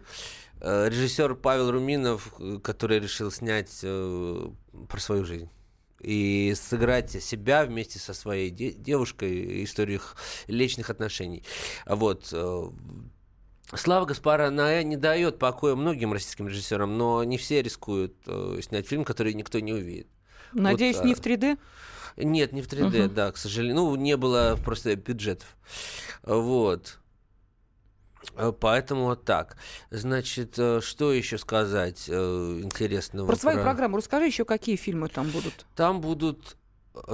э, 0.61 0.89
Режиссер 0.89 1.35
Павел 1.35 1.71
Руминов, 1.71 2.35
который 2.63 3.01
решил 3.01 3.31
снять 3.31 3.81
э, 3.83 4.49
про 4.89 5.01
свою 5.01 5.25
жизнь 5.25 5.51
и 6.01 6.55
сыграть 6.57 7.11
себя 7.11 7.65
вместе 7.65 7.99
со 7.99 8.15
своей 8.15 8.51
де- 8.51 8.73
девушкой, 8.73 9.65
историю 9.65 9.97
их 9.97 10.17
личных 10.47 10.91
отношений. 10.91 11.43
Вот. 11.87 12.33
Слава 13.75 14.07
Гаспара 14.07 14.49
Ная 14.49 14.83
не 14.83 14.97
дает 14.97 15.39
покоя 15.39 15.75
многим 15.75 16.15
российским 16.15 16.49
режиссерам, 16.49 16.97
но 16.97 17.23
не 17.25 17.37
все 17.37 17.61
рискуют 17.63 18.15
э, 18.27 18.61
снять 18.63 18.89
фильм, 18.89 19.05
который 19.05 19.35
никто 19.35 19.61
не 19.61 19.75
увидит. 19.75 20.09
Надеюсь, 20.53 20.97
вот, 20.97 21.05
не 21.05 21.15
в 21.15 21.21
3D? 21.21 21.59
Нет, 22.17 22.53
не 22.53 22.63
в 22.63 22.67
3D, 22.67 23.07
угу. 23.07 23.15
да, 23.15 23.33
к 23.33 23.37
сожалению. 23.37 23.77
Ну, 23.77 23.97
не 23.97 24.17
было 24.17 24.59
просто 24.65 24.95
бюджетов. 24.97 25.57
Вот. 26.23 26.99
Поэтому 28.61 29.05
вот 29.05 29.25
так. 29.25 29.57
Значит, 29.91 30.59
э, 30.59 30.81
что 30.83 31.13
еще 31.13 31.39
сказать 31.39 32.05
э, 32.09 32.61
интересного? 32.63 33.29
Про 33.29 33.37
свою 33.37 33.59
про... 33.59 33.65
программу 33.65 33.97
расскажи 33.97 34.27
еще, 34.27 34.45
какие 34.45 34.77
фильмы 34.77 35.09
там 35.09 35.29
будут. 35.29 35.67
Там 35.75 36.01
будут 36.01 36.57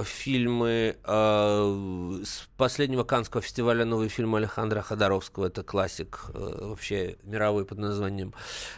фильмы 0.03 0.97
э, 1.03 2.21
с 2.23 2.47
последнего 2.57 3.03
Канского 3.03 3.41
фестиваля 3.41 3.85
новый 3.85 4.09
фильм 4.09 4.35
Александра 4.35 4.81
Ходоровского. 4.81 5.47
Это 5.47 5.63
классик 5.63 6.25
э, 6.33 6.57
вообще 6.69 7.17
мировой 7.23 7.65
под 7.65 7.79
названием 7.79 8.33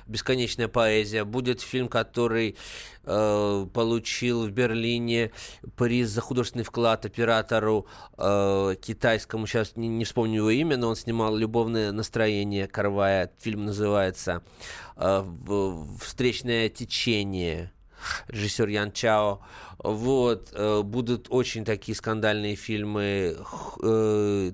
«Бесконечная 0.08 0.68
поэзия». 0.68 1.24
Будет 1.24 1.62
фильм, 1.62 1.88
который 1.88 2.56
э, 3.04 3.68
получил 3.74 4.48
в 4.48 4.52
Берлине 4.52 5.32
приз 5.76 6.10
за 6.10 6.22
художественный 6.22 6.66
вклад 6.66 7.06
оператору 7.06 7.88
э, 8.18 8.76
китайскому. 8.82 9.48
Сейчас 9.48 9.76
не, 9.76 9.88
не 9.88 10.06
вспомню 10.06 10.38
его 10.38 10.50
имя, 10.50 10.78
но 10.78 10.90
он 10.90 10.96
снимал 10.96 11.36
«Любовное 11.36 11.92
настроение» 11.92 12.68
Карвая. 12.68 13.32
Фильм 13.40 13.66
называется 13.66 14.44
э, 14.96 15.24
«Встречное 16.02 16.70
течение» 16.70 17.72
режиссер 18.28 18.68
Ян 18.68 18.92
Чао. 18.92 19.42
Вот, 19.80 20.50
э, 20.54 20.82
будут 20.82 21.28
очень 21.30 21.64
такие 21.66 21.96
скандальные 21.96 22.56
фильмы. 22.56 23.38
Э, 23.84 24.52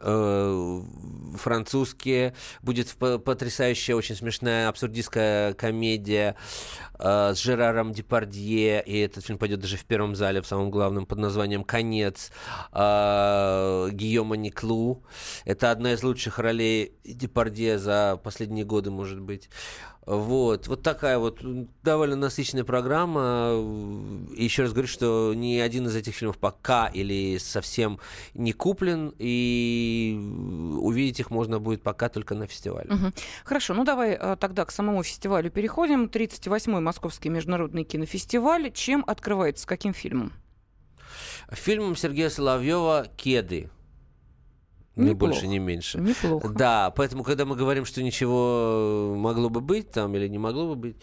э, 0.00 0.82
французские, 1.36 2.34
будет 2.62 2.94
потрясающая, 2.94 3.96
очень 3.96 4.14
смешная 4.14 4.68
абсурдистская 4.68 5.54
комедия 5.54 6.36
с 6.98 7.36
Жераром 7.36 7.92
Депардье, 7.92 8.82
и 8.84 8.98
этот 8.98 9.24
фильм 9.24 9.38
пойдет 9.38 9.60
даже 9.60 9.76
в 9.76 9.84
первом 9.84 10.14
зале, 10.14 10.40
в 10.40 10.46
самом 10.46 10.70
главном, 10.70 11.06
под 11.06 11.18
названием 11.18 11.64
«Конец» 11.64 12.30
э, 12.72 13.88
Гийома 13.92 14.36
Никлу. 14.36 15.04
Это 15.44 15.70
одна 15.70 15.92
из 15.92 16.02
лучших 16.02 16.38
ролей 16.38 16.92
Депардье 17.04 17.78
за 17.78 18.20
последние 18.22 18.64
годы, 18.64 18.90
может 18.90 19.20
быть. 19.20 19.48
Вот, 20.08 20.68
вот 20.68 20.82
такая 20.82 21.18
вот 21.18 21.40
довольно 21.82 22.16
насыщенная 22.16 22.64
программа. 22.64 23.50
Еще 24.34 24.62
раз 24.62 24.72
говорю, 24.72 24.88
что 24.88 25.34
ни 25.36 25.58
один 25.58 25.86
из 25.86 25.94
этих 25.94 26.14
фильмов 26.14 26.38
пока 26.38 26.86
или 26.86 27.36
совсем 27.36 28.00
не 28.32 28.54
куплен, 28.54 29.12
и 29.18 30.18
увидеть 30.80 31.20
их 31.20 31.30
можно 31.30 31.60
будет 31.60 31.82
пока 31.82 32.08
только 32.08 32.34
на 32.34 32.46
фестивале. 32.46 32.90
Угу. 32.90 33.12
Хорошо, 33.44 33.74
ну 33.74 33.84
давай 33.84 34.16
э, 34.18 34.36
тогда 34.40 34.64
к 34.64 34.70
самому 34.70 35.02
фестивалю 35.02 35.50
переходим. 35.50 36.06
38-й 36.06 36.80
Московский 36.80 37.28
международный 37.28 37.84
кинофестиваль. 37.84 38.72
Чем 38.72 39.04
открывается, 39.06 39.66
каким 39.66 39.92
фильмом? 39.92 40.32
Фильмом 41.50 41.96
Сергея 41.96 42.30
Соловьева 42.30 43.08
«Кеды». 43.18 43.68
Ни 44.98 45.10
Неплохо. 45.10 45.32
больше, 45.32 45.46
ни 45.46 45.58
меньше. 45.58 45.98
Неплохо. 45.98 46.48
Да, 46.48 46.90
поэтому, 46.90 47.22
когда 47.22 47.44
мы 47.44 47.54
говорим, 47.54 47.84
что 47.84 48.02
ничего 48.02 49.14
могло 49.16 49.48
бы 49.48 49.60
быть 49.60 49.92
там 49.92 50.16
или 50.16 50.26
не 50.26 50.38
могло 50.38 50.74
бы 50.74 50.74
быть, 50.74 50.96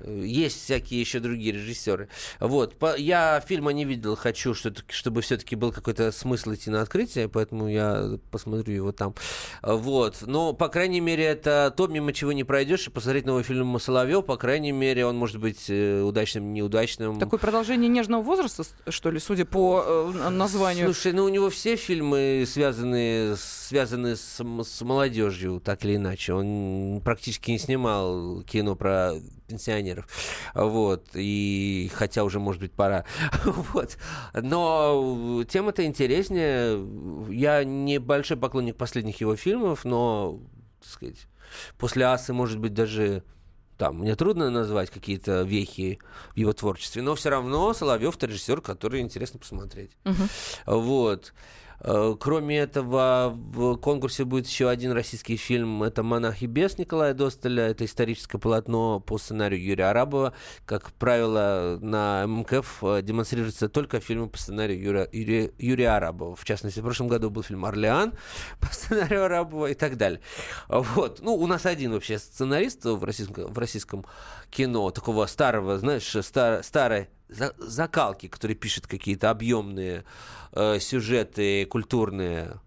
э, 0.00 0.22
есть 0.24 0.62
всякие 0.62 1.00
еще 1.00 1.18
другие 1.18 1.52
режиссеры. 1.52 2.08
Вот. 2.38 2.76
Я 2.96 3.42
фильма 3.44 3.72
не 3.72 3.84
видел, 3.84 4.14
хочу, 4.14 4.54
чтобы 4.54 5.20
все-таки 5.22 5.56
был 5.56 5.72
какой-то 5.72 6.12
смысл 6.12 6.54
идти 6.54 6.70
на 6.70 6.80
открытие, 6.80 7.28
поэтому 7.28 7.68
я 7.68 8.18
посмотрю 8.30 8.72
его 8.72 8.92
там. 8.92 9.16
Вот. 9.62 10.18
Но, 10.22 10.52
по 10.52 10.68
крайней 10.68 11.00
мере, 11.00 11.24
это 11.24 11.74
то, 11.76 11.88
мимо 11.88 12.12
чего 12.12 12.32
не 12.32 12.44
пройдешь, 12.44 12.86
и 12.86 12.90
посмотреть 12.90 13.26
новый 13.26 13.42
фильм 13.42 13.80
Соловьев, 13.80 14.26
по 14.26 14.36
крайней 14.36 14.70
мере, 14.70 15.06
он 15.06 15.16
может 15.16 15.38
быть 15.38 15.64
э, 15.68 16.02
удачным, 16.02 16.52
неудачным. 16.52 17.18
Такое 17.18 17.40
продолжение 17.40 17.88
нежного 17.88 18.22
возраста, 18.22 18.62
что 18.88 19.10
ли, 19.10 19.18
судя 19.18 19.44
по 19.44 20.12
э, 20.14 20.28
названию? 20.30 20.84
Слушай, 20.84 21.12
ну 21.14 21.24
у 21.24 21.28
него 21.28 21.50
все 21.50 21.74
фильмы 21.74 22.44
связаны 22.46 23.36
связаны 23.40 24.16
с, 24.16 24.40
с 24.40 24.82
молодежью, 24.82 25.60
так 25.60 25.84
или 25.84 25.96
иначе. 25.96 26.32
Он 26.34 27.00
практически 27.04 27.50
не 27.50 27.58
снимал 27.58 28.42
кино 28.42 28.76
про 28.76 29.14
пенсионеров. 29.48 30.06
Вот. 30.54 31.08
И 31.14 31.90
хотя 31.94 32.24
уже, 32.24 32.38
может 32.38 32.60
быть, 32.60 32.72
пора. 32.72 33.04
вот. 33.44 33.98
Но 34.34 35.44
тема-то 35.48 35.84
интереснее. 35.84 36.86
Я 37.30 37.64
небольшой 37.64 38.36
поклонник 38.36 38.76
последних 38.76 39.20
его 39.20 39.36
фильмов, 39.36 39.84
но, 39.84 40.40
так 40.80 40.90
сказать, 40.90 41.26
после 41.78 42.04
«Асы», 42.04 42.32
может 42.32 42.58
быть, 42.58 42.74
даже 42.74 43.24
там, 43.80 44.00
мне 44.00 44.14
трудно 44.14 44.50
назвать 44.50 44.90
какие-то 44.90 45.40
вехи 45.40 45.98
в 46.34 46.36
его 46.36 46.52
творчестве, 46.52 47.00
но 47.00 47.14
все 47.14 47.30
равно 47.30 47.72
Соловьев 47.72 48.14
это 48.14 48.26
режиссер, 48.26 48.60
который 48.60 49.00
интересно 49.00 49.38
посмотреть. 49.38 49.92
Uh-huh. 50.04 50.28
Вот. 50.66 51.32
Э, 51.82 52.14
кроме 52.18 52.58
этого, 52.58 53.32
в 53.34 53.76
конкурсе 53.76 54.24
будет 54.24 54.46
еще 54.46 54.68
один 54.68 54.92
российский 54.92 55.36
фильм. 55.36 55.82
Это 55.82 56.02
«Монах 56.02 56.42
и 56.42 56.46
бес» 56.46 56.78
Николая 56.78 57.14
Достеля. 57.14 57.68
Это 57.68 57.84
историческое 57.84 58.38
полотно 58.38 59.00
по 59.00 59.18
сценарию 59.18 59.62
Юрия 59.62 59.86
Арабова. 59.86 60.34
Как 60.66 60.92
правило, 60.92 61.78
на 61.80 62.24
МКФ 62.26 62.84
э, 62.84 63.02
демонстрируются 63.02 63.68
только 63.68 64.00
фильмы 64.00 64.28
по 64.28 64.38
сценарию 64.38 64.80
Юрия, 64.80 65.08
Юрия, 65.12 65.52
Юрия 65.58 65.88
Арабова. 65.90 66.36
В 66.36 66.44
частности, 66.44 66.80
в 66.80 66.82
прошлом 66.82 67.08
году 67.08 67.30
был 67.30 67.42
фильм 67.42 67.64
«Орлеан» 67.64 68.12
по 68.60 68.66
сценарию 68.66 69.24
Арабова 69.24 69.66
и 69.66 69.74
так 69.74 69.96
далее. 69.96 70.20
Вот. 70.68 71.20
Ну, 71.22 71.34
у 71.34 71.46
нас 71.46 71.66
один 71.66 71.92
вообще 71.92 72.18
сценарист 72.18 72.84
в 72.84 73.02
российском, 73.04 73.52
в 73.52 73.58
российском 73.58 74.04
кино, 74.50 74.90
такого 74.90 75.26
старого, 75.26 75.78
знаешь, 75.78 76.16
стар, 76.24 76.62
старой 76.62 77.08
закалки, 77.30 78.28
который 78.28 78.56
пишет 78.56 78.86
какие-то 78.86 79.30
объемные 79.30 80.04
э, 80.52 80.78
сюжеты 80.80 81.64
культурные, 81.66 82.60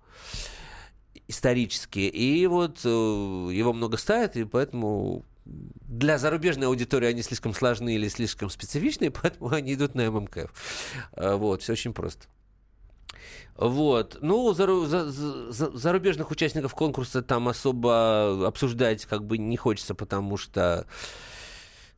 исторические. 1.28 2.10
И 2.10 2.46
вот 2.48 2.80
э, 2.84 2.88
его 2.88 3.74
много 3.74 3.98
ставят, 3.98 4.36
и 4.36 4.46
поэтому 4.46 5.26
для 5.46 6.18
зарубежной 6.18 6.68
аудитории 6.68 7.08
они 7.08 7.22
слишком 7.22 7.54
сложные 7.54 7.98
или 7.98 8.08
слишком 8.08 8.50
специфичные, 8.50 9.12
поэтому 9.22 9.52
они 9.52 9.74
идут 9.74 9.96
на 9.96 10.10
ММКФ. 10.10 10.52
Э, 11.14 11.36
вот, 11.36 11.62
все 11.62 11.74
очень 11.74 11.94
просто. 11.94 12.28
Вот. 13.56 14.18
Ну, 14.22 14.54
за, 14.54 14.68
за, 14.86 15.12
за, 15.12 15.78
зарубежных 15.78 16.32
участников 16.32 16.74
конкурса 16.74 17.22
там 17.22 17.48
особо 17.48 18.48
обсуждать 18.48 19.06
как 19.06 19.26
бы 19.26 19.38
не 19.38 19.58
хочется, 19.58 19.94
потому 19.94 20.38
что 20.38 20.88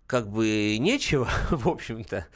как 0.08 0.30
бы 0.30 0.78
нечего, 0.80 1.28
в 1.50 1.68
общем-то. 1.68 2.28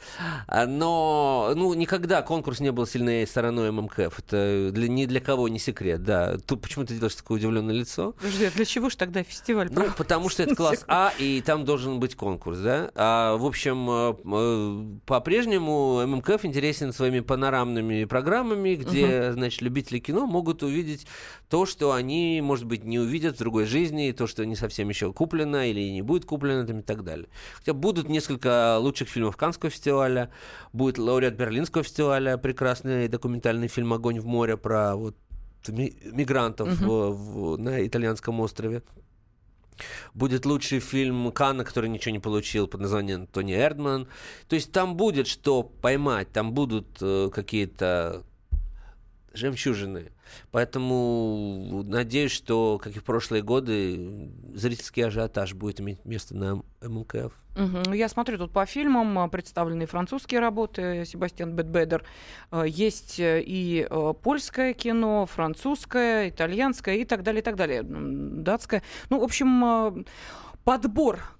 А, 0.48 0.66
но, 0.66 1.52
ну, 1.54 1.72
никогда 1.74 2.22
конкурс 2.22 2.60
не 2.60 2.72
был 2.72 2.86
сильной 2.86 3.26
стороной 3.26 3.70
ММКФ. 3.70 4.18
Это 4.18 4.70
для, 4.72 4.88
ни 4.88 5.06
для 5.06 5.20
кого 5.20 5.48
не 5.48 5.58
секрет, 5.58 6.02
да. 6.02 6.36
Тут 6.38 6.62
почему 6.62 6.84
ты 6.84 6.94
делаешь 6.94 7.14
такое 7.14 7.38
удивленное 7.38 7.74
лицо? 7.74 8.12
Подожди, 8.12 8.46
а 8.46 8.50
для 8.50 8.64
чего 8.64 8.90
же 8.90 8.96
тогда 8.96 9.22
фестиваль? 9.22 9.68
Ну, 9.70 9.86
потому 9.96 10.28
что 10.28 10.42
это 10.42 10.56
класс 10.56 10.84
А, 10.88 11.12
и 11.18 11.42
там 11.42 11.64
должен 11.64 12.00
быть 12.00 12.16
конкурс, 12.16 12.58
да. 12.58 12.90
А, 12.94 13.36
в 13.36 13.46
общем, 13.46 13.88
э, 13.88 14.14
э, 14.24 14.98
по-прежнему 15.06 16.04
ММКФ 16.06 16.44
интересен 16.44 16.92
своими 16.92 17.20
панорамными 17.20 18.04
программами, 18.04 18.74
где, 18.74 19.28
угу. 19.28 19.32
значит, 19.34 19.62
любители 19.62 20.00
кино 20.00 20.26
могут 20.26 20.64
увидеть 20.64 21.06
то, 21.48 21.66
что 21.66 21.92
они, 21.92 22.40
может 22.42 22.64
быть, 22.64 22.84
не 22.84 22.98
увидят 22.98 23.36
в 23.36 23.38
другой 23.38 23.66
жизни, 23.66 24.12
то, 24.12 24.26
что 24.26 24.44
не 24.44 24.56
совсем 24.56 24.88
еще 24.88 25.12
куплено 25.12 25.68
или 25.68 25.90
не 25.90 26.02
будет 26.02 26.24
куплено 26.24 26.66
там, 26.66 26.80
и 26.80 26.82
так 26.82 27.04
далее. 27.04 27.28
Хотя 27.60 27.74
будут 27.74 28.08
несколько 28.08 28.78
лучших 28.78 29.08
фильмов 29.08 29.36
Канского 29.36 29.70
фестиваля, 29.70 30.30
будет 30.72 30.98
лауреат 30.98 31.34
Берлинского 31.34 31.84
фестиваля, 31.84 32.38
прекрасный 32.38 33.06
документальный 33.08 33.68
фильм 33.68 33.92
«Огонь 33.92 34.18
в 34.18 34.26
море» 34.26 34.56
про 34.56 34.96
вот 34.96 35.14
мигрантов 35.68 36.68
uh-huh. 36.68 37.12
в, 37.12 37.54
в, 37.54 37.58
на 37.58 37.86
итальянском 37.86 38.40
острове. 38.40 38.82
Будет 40.14 40.46
лучший 40.46 40.80
фильм 40.80 41.30
Канна, 41.32 41.64
который 41.64 41.90
ничего 41.90 42.12
не 42.12 42.18
получил, 42.18 42.66
под 42.66 42.80
названием 42.80 43.26
Тони 43.26 43.54
Эрдман. 43.54 44.08
То 44.48 44.56
есть 44.56 44.72
там 44.72 44.96
будет 44.96 45.26
что 45.26 45.62
поймать, 45.62 46.32
там 46.32 46.52
будут 46.52 46.86
э, 47.00 47.30
какие-то 47.32 48.24
жемчужины. 49.32 50.12
Поэтому 50.50 51.82
надеюсь, 51.84 52.32
что, 52.32 52.80
как 52.82 52.96
и 52.96 52.98
в 52.98 53.04
прошлые 53.04 53.42
годы, 53.42 54.30
зрительский 54.54 55.06
ажиотаж 55.06 55.54
будет 55.54 55.80
иметь 55.80 56.04
место 56.04 56.36
на 56.36 56.62
МКФ. 56.80 57.32
Угу. 57.56 57.92
Я 57.92 58.08
смотрю 58.08 58.38
тут 58.38 58.52
по 58.52 58.64
фильмам 58.64 59.18
а, 59.18 59.28
представлены 59.28 59.86
французские 59.86 60.40
работы 60.40 61.04
Себастьян 61.04 61.52
Бетбедер. 61.52 62.04
А, 62.50 62.62
есть 62.62 63.18
э, 63.18 63.42
и 63.44 63.86
э, 63.90 64.14
польское 64.22 64.72
кино, 64.72 65.26
французское, 65.26 66.28
итальянское 66.28 66.98
и 66.98 67.04
так 67.04 67.22
далее, 67.22 67.40
и 67.40 67.44
так 67.44 67.56
далее. 67.56 67.82
Датское. 67.82 68.82
Ну, 69.10 69.20
в 69.20 69.24
общем, 69.24 69.64
а, 69.64 69.94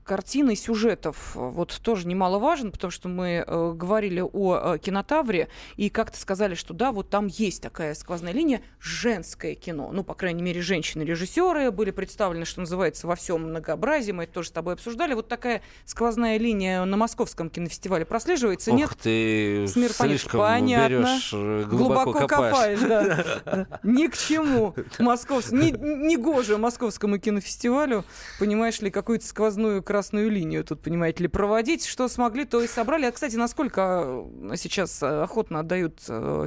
картины, 0.05 0.57
сюжетов 0.57 1.32
вот 1.34 1.78
тоже 1.82 2.07
немаловажен, 2.09 2.72
потому 2.72 2.90
что 2.90 3.09
мы 3.09 3.44
э, 3.46 3.72
говорили 3.74 4.20
о 4.20 4.74
э, 4.74 4.78
кинотавре, 4.78 5.48
и 5.76 5.90
как-то 5.90 6.18
сказали, 6.18 6.55
что 6.55 6.74
да, 6.74 6.90
вот 6.92 7.11
там 7.11 7.26
есть 7.26 7.62
такая 7.62 7.94
сквозная 7.94 8.32
линия 8.32 8.62
женское 8.80 9.55
кино. 9.55 9.90
Ну, 9.92 10.03
по 10.03 10.14
крайней 10.14 10.42
мере, 10.42 10.62
женщины-режиссеры 10.62 11.70
были 11.70 11.90
представлены, 11.90 12.44
что 12.44 12.61
называется, 12.61 13.07
во 13.07 13.14
всем 13.14 13.42
многообразии. 13.42 14.12
Мы 14.12 14.24
это 14.24 14.34
тоже 14.34 14.48
с 14.48 14.53
тобой 14.53 14.74
обсуждали. 14.74 15.14
Вот 15.14 15.28
такая 15.28 15.62
сквозная 15.84 16.38
линия 16.38 16.84
на 16.84 16.96
московском 16.96 17.51
кинофестивале 17.51 18.05
прослеживается, 18.05 18.72
Ох 18.72 18.76
нет? 18.78 18.90
ты 19.03 19.66
Смир, 19.68 19.92
слишком 19.92 20.40
понятно. 20.40 20.88
берешь, 20.88 21.30
э, 21.32 21.64
глубоко, 21.68 22.12
глубоко 22.12 22.26
копаешь. 22.26 22.80
да. 22.80 23.66
Ни 23.82 24.07
к 24.07 24.16
чему. 24.16 24.74
Москов... 24.98 25.53
Не, 25.53 25.70
не 25.70 26.16
гоже 26.16 26.59
московскому 26.59 27.18
кинофестивалю, 27.18 28.05
понимаешь 28.38 28.80
ли, 28.80 28.90
какую 28.90 29.11
какую-то 29.11 29.26
сквозную 29.26 29.82
красную 30.01 30.30
линию 30.30 30.64
тут, 30.64 30.80
понимаете 30.80 31.24
ли, 31.24 31.28
проводить. 31.28 31.84
Что 31.84 32.09
смогли, 32.09 32.46
то 32.46 32.62
и 32.62 32.66
собрали. 32.66 33.05
А, 33.05 33.12
кстати, 33.12 33.36
насколько 33.36 34.24
сейчас 34.57 35.03
охотно 35.03 35.61
отдают 35.61 36.01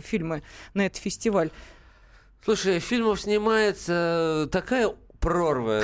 фильмы 0.03 0.41
на 0.73 0.87
этот 0.87 0.97
фестиваль? 0.97 1.51
Слушай, 2.43 2.79
фильмов 2.79 3.21
снимается 3.21 4.49
такая 4.51 4.91
прорва 5.19 5.81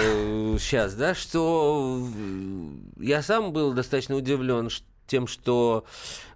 сейчас, 0.57 0.95
да, 0.95 1.13
что 1.13 2.03
я 2.97 3.22
сам 3.22 3.53
был 3.53 3.74
достаточно 3.74 4.15
удивлен 4.15 4.70
тем, 5.05 5.28
что, 5.28 5.86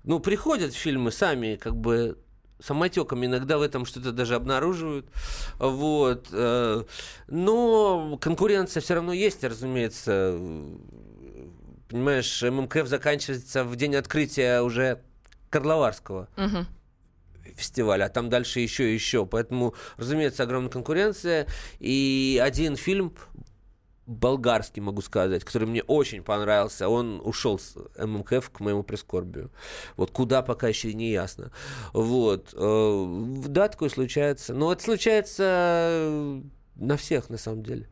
ну, 0.03 0.19
приходят 0.19 0.73
фильмы 0.75 1.11
сами, 1.11 1.55
как 1.55 1.75
бы 1.75 2.17
самотеком 2.63 3.25
иногда 3.25 3.57
в 3.57 3.61
этом 3.61 3.85
что-то 3.85 4.11
даже 4.11 4.35
обнаруживают. 4.35 5.07
Вот. 5.59 6.27
Э, 6.31 6.83
но 7.27 8.17
конкуренция 8.21 8.81
все 8.81 8.95
равно 8.95 9.13
есть, 9.13 9.43
разумеется. 9.43 10.39
Понимаешь, 11.93 12.41
ММКФ 12.41 12.87
заканчивается 12.87 13.63
в 13.63 13.75
день 13.75 13.95
открытия 13.95 14.61
уже 14.61 15.03
Карловарского. 15.51 16.27
Угу 16.37 16.65
фестиваля, 17.55 18.05
а 18.05 18.09
там 18.09 18.29
дальше 18.29 18.61
еще 18.61 18.89
и 18.89 18.95
еще. 18.95 19.27
Поэтому, 19.27 19.75
разумеется, 19.97 20.41
огромная 20.41 20.71
конкуренция. 20.71 21.45
И 21.77 22.41
один 22.43 22.77
фильм 22.77 23.13
болгарский, 24.07 24.81
могу 24.81 25.03
сказать, 25.03 25.43
который 25.43 25.67
мне 25.67 25.83
очень 25.83 26.23
понравился, 26.23 26.89
он 26.89 27.21
ушел 27.23 27.59
с 27.59 27.75
ММКФ 27.95 28.49
к 28.49 28.59
моему 28.59 28.81
прискорбию. 28.81 29.51
Вот 29.95 30.09
куда 30.09 30.41
пока 30.41 30.69
еще 30.69 30.95
не 30.95 31.11
ясно. 31.11 31.51
Вот. 31.91 32.55
Э, 32.55 33.23
да, 33.49 33.67
такое 33.67 33.89
случается. 33.89 34.55
Но 34.55 34.73
это 34.73 34.81
случается 34.81 36.41
на 36.75 36.97
всех, 36.97 37.29
на 37.29 37.37
самом 37.37 37.63
деле. 37.63 37.87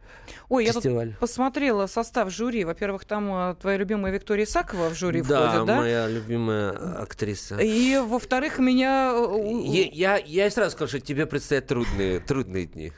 Ой, 0.49 0.65
фестиваль. 0.65 1.07
я 1.07 1.11
тут 1.11 1.19
посмотрела 1.19 1.87
состав 1.87 2.31
жюри. 2.31 2.65
Во-первых, 2.65 3.05
там 3.05 3.31
э, 3.33 3.55
твоя 3.55 3.77
любимая 3.77 4.11
Виктория 4.11 4.45
Исакова 4.45 4.89
в 4.89 4.95
жюри 4.95 5.21
да, 5.21 5.49
входит, 5.49 5.67
да? 5.67 5.75
моя 5.77 6.07
любимая 6.07 6.71
актриса. 7.01 7.57
И, 7.57 7.97
во-вторых, 7.97 8.59
меня... 8.59 9.13
Э, 9.15 9.61
я, 9.63 10.17
я, 10.17 10.17
я 10.17 10.49
сразу 10.49 10.71
скажу, 10.71 10.97
что 10.97 10.99
тебе 10.99 11.25
предстоят 11.25 11.67
трудные, 11.67 12.19
трудные 12.19 12.65
дни. 12.65 12.91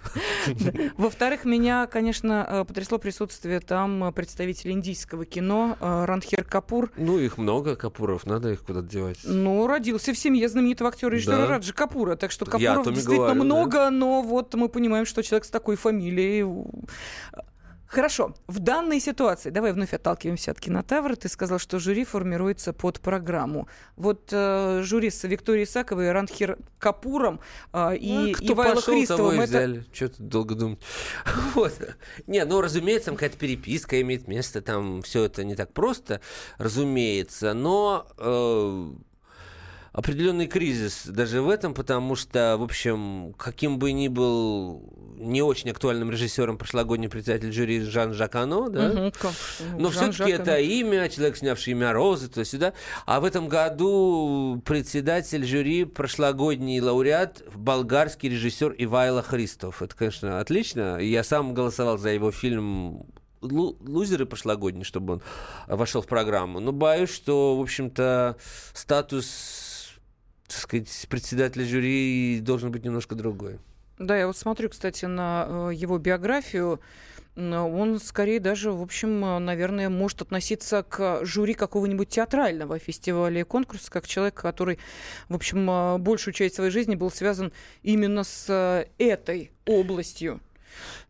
Во-вторых, 0.97 1.45
меня, 1.45 1.87
конечно, 1.87 2.47
э, 2.47 2.65
потрясло 2.65 2.97
присутствие 2.97 3.59
там 3.59 4.13
представителей 4.13 4.73
индийского 4.73 5.25
кино 5.25 5.77
Рандхир 5.79 6.43
Капур. 6.43 6.91
Ну, 6.97 7.19
их 7.19 7.37
много, 7.37 7.75
Капуров, 7.75 8.25
надо 8.25 8.51
их 8.51 8.63
куда-то 8.63 8.87
девать. 8.87 9.19
Ну, 9.23 9.67
родился 9.67 10.13
в 10.13 10.17
семье 10.17 10.47
знаменитого 10.47 10.89
актера 10.89 11.11
режиссера 11.11 11.47
Раджи 11.47 11.73
Капура, 11.73 12.15
так 12.15 12.31
что 12.31 12.45
Капуров 12.45 12.91
действительно 12.93 13.33
много, 13.33 13.89
но 13.89 14.21
вот 14.21 14.53
мы 14.55 14.69
понимаем, 14.69 15.05
что 15.05 15.21
человек 15.23 15.45
с 15.45 15.49
такой 15.49 15.72
фамилией 15.75 16.43
Хорошо. 17.93 18.33
В 18.47 18.57
данной 18.57 18.99
ситуации, 18.99 19.51
давай 19.51 19.71
вновь 19.71 19.93
отталкиваемся 19.93 20.49
от 20.49 20.59
кинотавра, 20.59 21.15
ты 21.15 21.29
сказал, 21.29 21.59
что 21.59 21.77
жюри 21.77 22.05
формируется 22.05 22.73
под 22.73 22.99
программу. 22.99 23.67
Вот 23.97 24.29
э, 24.31 24.81
жюри 24.83 25.11
с 25.11 25.23
Викторией 25.23 25.65
Исаковой, 25.65 26.11
Ранхир 26.11 26.57
Капуром 26.79 27.39
э, 27.71 27.97
и 27.97 28.13
ну, 28.13 28.31
кто 28.31 28.53
Ивайло 28.53 28.81
Христовым. 28.81 29.43
И 29.43 29.45
взяли. 29.45 29.85
Что 29.93 30.09
тут 30.09 30.27
долго 30.27 30.55
думать? 30.55 30.79
вот. 31.53 31.73
Не, 32.25 32.43
ну, 32.45 32.61
разумеется, 32.61 33.07
там 33.07 33.15
какая-то 33.15 33.37
переписка 33.37 34.01
имеет 34.01 34.27
место, 34.27 34.63
там 34.63 35.03
все 35.03 35.25
это 35.25 35.43
не 35.43 35.55
так 35.55 35.71
просто, 35.71 36.19
разумеется, 36.57 37.53
но... 37.53 38.07
Э, 38.17 38.91
определенный 39.93 40.47
кризис 40.47 41.03
даже 41.05 41.41
в 41.41 41.49
этом, 41.49 41.73
потому 41.73 42.15
что, 42.15 42.57
в 42.57 42.63
общем, 42.63 43.33
каким 43.37 43.77
бы 43.77 43.91
ни 43.91 44.07
был 44.07 44.81
не 45.17 45.41
очень 45.41 45.69
актуальным 45.69 46.09
режиссером 46.09 46.57
прошлогодний 46.57 47.07
председатель 47.07 47.53
жюри 47.53 47.79
Жан 47.81 48.13
Жакано, 48.13 48.69
да, 48.69 48.89
угу, 48.89 49.11
но 49.77 49.89
все-таки 49.91 50.31
это 50.31 50.57
имя, 50.57 51.07
человек, 51.09 51.37
снявший 51.37 51.71
имя 51.71 51.93
Розы, 51.93 52.27
то 52.27 52.43
сюда. 52.43 52.73
А 53.05 53.19
в 53.19 53.25
этом 53.25 53.47
году 53.47 54.61
председатель 54.65 55.45
жюри 55.45 55.85
прошлогодний 55.85 56.81
лауреат 56.81 57.43
болгарский 57.55 58.29
режиссер 58.29 58.75
Ивайло 58.79 59.21
Христов. 59.21 59.81
Это, 59.83 59.95
конечно, 59.95 60.39
отлично. 60.39 60.97
Я 60.97 61.23
сам 61.23 61.53
голосовал 61.53 61.99
за 61.99 62.09
его 62.09 62.31
фильм 62.31 63.05
лузеры 63.41 64.25
прошлогодний, 64.25 64.83
чтобы 64.83 65.13
он 65.13 65.21
вошел 65.67 66.01
в 66.01 66.07
программу. 66.07 66.59
Но 66.59 66.71
боюсь, 66.71 67.13
что, 67.13 67.57
в 67.57 67.61
общем-то, 67.61 68.37
статус 68.73 69.62
так 70.53 70.61
сказать, 70.61 71.07
председателя 71.09 71.65
жюри 71.65 72.39
должен 72.41 72.71
быть 72.71 72.83
немножко 72.83 73.15
другой. 73.15 73.59
Да, 73.97 74.17
я 74.17 74.27
вот 74.27 74.37
смотрю, 74.37 74.69
кстати, 74.69 75.05
на 75.05 75.45
э, 75.47 75.71
его 75.73 75.97
биографию. 75.97 76.79
Он 77.35 77.99
скорее 77.99 78.39
даже, 78.39 78.71
в 78.71 78.83
общем, 78.83 79.19
наверное, 79.43 79.89
может 79.89 80.21
относиться 80.21 80.83
к 80.83 81.25
жюри 81.25 81.55
какого-нибудь 81.55 82.09
театрального 82.09 82.77
фестиваля 82.77 83.41
и 83.41 83.43
конкурса, 83.43 83.89
как 83.89 84.05
человек, 84.07 84.35
который, 84.35 84.77
в 85.29 85.35
общем, 85.35 85.67
э, 85.69 85.97
большую 85.97 86.33
часть 86.35 86.55
своей 86.55 86.69
жизни 86.69 86.93
был 86.93 87.09
связан 87.09 87.51
именно 87.81 88.23
с 88.23 88.45
э, 88.49 88.85
этой 88.99 89.51
областью. 89.65 90.41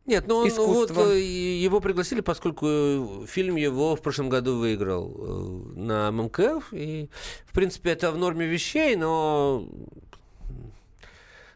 Нет, 0.05 0.25
ну, 0.27 0.45
ну 0.45 0.73
вот 0.73 0.89
его 0.91 1.79
пригласили, 1.79 2.19
поскольку 2.19 3.25
фильм 3.25 3.55
его 3.55 3.95
в 3.95 4.01
прошлом 4.01 4.27
году 4.27 4.57
выиграл 4.57 5.15
э, 5.17 5.79
на 5.79 6.11
ММКФ. 6.11 6.73
И, 6.73 7.09
в 7.45 7.53
принципе, 7.53 7.91
это 7.91 8.11
в 8.11 8.17
норме 8.17 8.45
вещей, 8.45 8.97
но... 8.97 9.65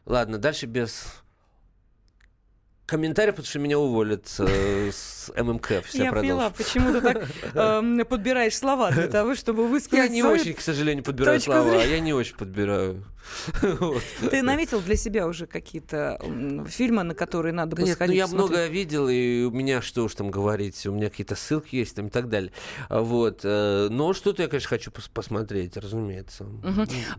Ладно, 0.05 0.37
дальше 0.37 0.65
без 0.65 1.21
комментариев, 2.85 3.35
потому 3.35 3.49
что 3.49 3.59
меня 3.59 3.77
уволят 3.77 4.33
э, 4.39 4.91
с 4.93 5.29
ММК. 5.35 5.83
Я 5.91 6.13
поняла, 6.13 6.49
почему 6.49 6.93
ты 6.93 7.01
так 7.01 7.27
э, 7.53 8.05
подбираешь 8.05 8.57
слова 8.57 8.91
для 8.91 9.07
того, 9.07 9.35
чтобы 9.35 9.67
высказать 9.67 10.05
Я 10.05 10.07
не 10.07 10.23
очень, 10.23 10.53
к 10.53 10.61
сожалению, 10.61 11.03
подбираю 11.03 11.41
слова. 11.41 11.83
Я 11.83 11.99
не 11.99 12.13
очень 12.13 12.37
подбираю. 12.37 13.03
Ты 14.29 14.41
наметил 14.41 14.81
для 14.81 14.95
себя 14.95 15.27
уже 15.27 15.47
какие-то 15.47 16.19
фильмы, 16.67 17.03
на 17.03 17.15
которые 17.15 17.53
надо 17.53 17.75
бы 17.75 17.85
сходить? 17.85 18.15
Ну, 18.15 18.27
я 18.27 18.27
много 18.27 18.67
видел, 18.67 19.09
и 19.09 19.43
у 19.43 19.51
меня, 19.51 19.81
что 19.81 20.03
уж 20.03 20.15
там 20.15 20.31
говорить, 20.31 20.85
у 20.85 20.91
меня 20.91 21.09
какие-то 21.09 21.35
ссылки 21.35 21.75
есть 21.75 21.95
там 21.95 22.07
и 22.07 22.09
так 22.09 22.29
далее. 22.29 22.51
Вот. 22.89 23.41
Э, 23.43 23.87
но 23.89 24.13
что-то 24.13 24.43
я, 24.43 24.47
конечно, 24.47 24.69
хочу 24.69 24.91
посмотреть, 25.13 25.77
разумеется. 25.77 26.45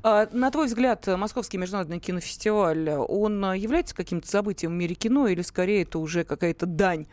А, 0.03 0.29
на 0.33 0.51
твой 0.51 0.67
взгляд, 0.67 1.07
Московский 1.07 1.59
международный 1.59 2.01
кинофестиваль, 2.01 2.91
он 2.91 3.53
является 3.55 3.95
каким-то 3.95 4.29
событием 4.29 4.73
в 4.73 4.75
мире 4.75 4.95
кино 4.95 5.29
или 5.29 5.43
скорее 5.43 5.83
это 5.83 5.99
уже 5.99 6.25
какая-то 6.25 6.67
дань 6.67 7.07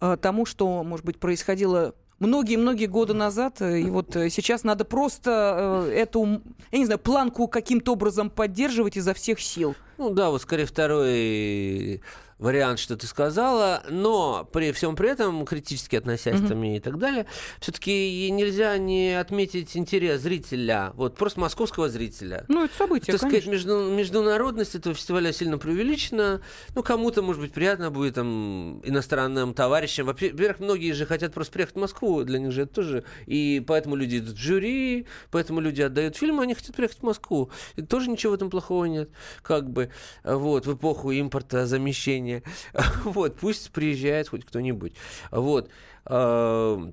э, 0.00 0.16
тому, 0.20 0.46
что, 0.46 0.82
может 0.82 1.04
быть, 1.04 1.18
происходило 1.18 1.94
многие-многие 2.18 2.86
годы 2.86 3.14
назад, 3.14 3.60
э, 3.60 3.80
и 3.80 3.90
вот 3.90 4.16
э, 4.16 4.30
сейчас 4.30 4.64
надо 4.64 4.84
просто 4.84 5.88
эту, 5.92 6.42
я 6.72 6.78
не 6.78 6.86
знаю, 6.86 6.98
планку 6.98 7.48
каким-то 7.48 7.92
образом 7.92 8.30
поддерживать 8.30 8.96
изо 8.96 9.14
всех 9.14 9.40
сил. 9.40 9.74
Ну 9.98 10.10
да, 10.10 10.30
вот 10.30 10.42
скорее 10.42 10.66
второй 10.66 12.00
вариант, 12.38 12.78
что 12.78 12.96
ты 12.96 13.06
сказала, 13.06 13.82
но 13.88 14.48
при 14.52 14.72
всем 14.72 14.96
при 14.96 15.10
этом, 15.10 15.44
критически 15.44 15.96
относясь 15.96 16.40
mm-hmm. 16.40 16.48
там 16.48 16.64
и 16.64 16.80
так 16.80 16.98
далее, 16.98 17.26
все-таки 17.60 18.30
нельзя 18.30 18.76
не 18.78 19.18
отметить 19.18 19.76
интерес 19.76 20.20
зрителя, 20.20 20.92
вот 20.94 21.16
просто 21.16 21.40
московского 21.40 21.88
зрителя. 21.88 22.44
Ну, 22.48 22.64
это 22.64 22.74
событие, 22.74 23.12
Так 23.12 23.20
конечно. 23.20 23.40
сказать, 23.40 23.52
между, 23.52 23.90
международность 23.90 24.74
этого 24.74 24.94
фестиваля 24.94 25.32
сильно 25.32 25.58
преувеличена. 25.58 26.40
Ну, 26.74 26.82
кому-то, 26.82 27.22
может 27.22 27.42
быть, 27.42 27.52
приятно 27.52 27.90
будет 27.90 28.14
там 28.14 28.80
иностранным 28.84 29.54
товарищам. 29.54 30.06
Во-первых, 30.06 30.60
многие 30.60 30.92
же 30.92 31.06
хотят 31.06 31.34
просто 31.34 31.52
приехать 31.52 31.74
в 31.74 31.80
Москву, 31.80 32.22
для 32.22 32.38
них 32.38 32.52
же 32.52 32.62
это 32.62 32.74
тоже. 32.74 33.04
И 33.26 33.62
поэтому 33.66 33.96
люди 33.96 34.18
идут 34.18 34.36
в 34.36 34.40
жюри, 34.40 35.06
поэтому 35.30 35.60
люди 35.60 35.82
отдают 35.82 36.16
фильмы, 36.16 36.44
они 36.44 36.54
хотят 36.54 36.76
приехать 36.76 36.98
в 37.00 37.02
Москву. 37.02 37.50
И 37.76 37.82
тоже 37.82 38.10
ничего 38.10 38.32
в 38.32 38.34
этом 38.36 38.50
плохого 38.50 38.84
нет. 38.84 39.10
Как 39.42 39.68
бы, 39.68 39.90
вот, 40.22 40.66
в 40.66 40.74
эпоху 40.74 41.10
импорта, 41.10 41.66
замещения 41.66 42.27
населения. 42.28 42.42
Вот, 43.04 43.36
пусть 43.36 43.70
приезжает 43.70 44.28
хоть 44.28 44.44
кто-нибудь. 44.44 44.94
Вот. 45.30 45.70
А, 46.04 46.92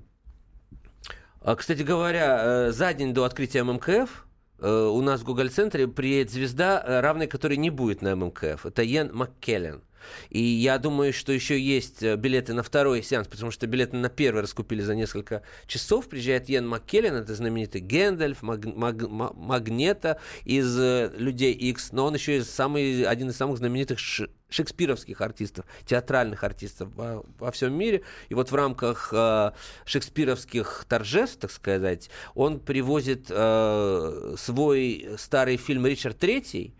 кстати 1.56 1.82
говоря, 1.82 2.68
э, 2.68 2.72
за 2.72 2.92
день 2.92 3.14
до 3.14 3.24
открытия 3.24 3.62
ММКФ 3.62 4.26
э, 4.58 4.68
у 4.68 5.00
нас 5.00 5.20
в 5.20 5.24
Google-центре 5.24 5.86
приедет 5.86 6.32
звезда, 6.32 6.82
э, 6.84 7.00
равной 7.00 7.28
которой 7.28 7.56
не 7.56 7.70
будет 7.70 8.02
на 8.02 8.16
ММКФ. 8.16 8.66
Это 8.66 8.82
Йен 8.82 9.14
Маккеллен. 9.14 9.82
И 10.30 10.40
я 10.40 10.78
думаю, 10.78 11.12
что 11.12 11.32
еще 11.32 11.60
есть 11.60 12.02
билеты 12.02 12.52
на 12.52 12.62
второй 12.62 13.02
сеанс, 13.02 13.28
потому 13.28 13.52
что 13.52 13.66
билеты 13.66 13.96
на 13.96 14.08
первый 14.08 14.42
раскупили 14.42 14.80
за 14.80 14.96
несколько 14.96 15.42
часов. 15.66 16.08
Приезжает 16.08 16.48
Йен 16.48 16.66
Маккеллен, 16.66 17.14
это 17.14 17.34
знаменитый 17.34 17.80
Гэндальф, 17.80 18.42
Маг, 18.42 18.64
Маг, 18.64 19.08
Магнета 19.08 20.20
из 20.44 20.76
«Людей 21.16 21.52
X, 21.52 21.92
но 21.92 22.06
он 22.06 22.14
еще 22.14 22.38
и 22.38 22.42
самый, 22.42 23.04
один 23.04 23.30
из 23.30 23.36
самых 23.36 23.58
знаменитых 23.58 23.98
шекспировских 24.48 25.20
артистов, 25.20 25.64
театральных 25.84 26.44
артистов 26.44 26.88
во, 26.94 27.24
во 27.38 27.50
всем 27.50 27.74
мире. 27.74 28.02
И 28.28 28.34
вот 28.34 28.50
в 28.50 28.54
рамках 28.54 29.10
э, 29.12 29.52
шекспировских 29.84 30.84
торжеств, 30.88 31.38
так 31.40 31.50
сказать, 31.50 32.10
он 32.34 32.60
привозит 32.60 33.26
э, 33.28 34.34
свой 34.38 35.08
старый 35.18 35.56
фильм 35.56 35.86
«Ричард 35.86 36.18
Третий», 36.18 36.74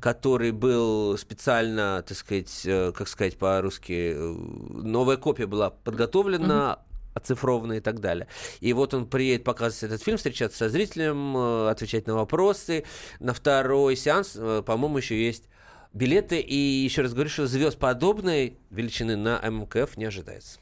который 0.00 0.50
был 0.50 1.16
специально, 1.16 2.04
так 2.06 2.16
сказать, 2.16 2.62
э, 2.64 2.92
как 2.92 3.08
сказать 3.08 3.38
по-русски, 3.38 4.12
э, 4.14 4.18
новая 4.18 5.16
копия 5.16 5.46
была 5.46 5.70
подготовлена. 5.70 6.78
Mm-hmm 6.80 6.94
оцифрованные 7.14 7.78
и 7.78 7.80
так 7.80 8.00
далее. 8.00 8.26
И 8.60 8.72
вот 8.72 8.92
он 8.92 9.06
приедет 9.06 9.44
показывать 9.44 9.84
этот 9.84 10.02
фильм, 10.02 10.16
встречаться 10.16 10.58
со 10.58 10.68
зрителем, 10.68 11.36
э, 11.36 11.70
отвечать 11.70 12.08
на 12.08 12.16
вопросы. 12.16 12.84
На 13.20 13.32
второй 13.32 13.94
сеанс, 13.96 14.32
э, 14.34 14.62
по-моему, 14.66 14.98
еще 14.98 15.24
есть 15.24 15.44
билеты. 15.94 16.40
И 16.40 16.54
еще 16.54 17.02
раз 17.02 17.14
говорю, 17.14 17.30
что 17.30 17.46
звезд 17.46 17.78
подобной 17.78 18.58
величины 18.70 19.16
на 19.16 19.38
МКФ 19.38 19.96
не 19.96 20.04
ожидается. 20.04 20.58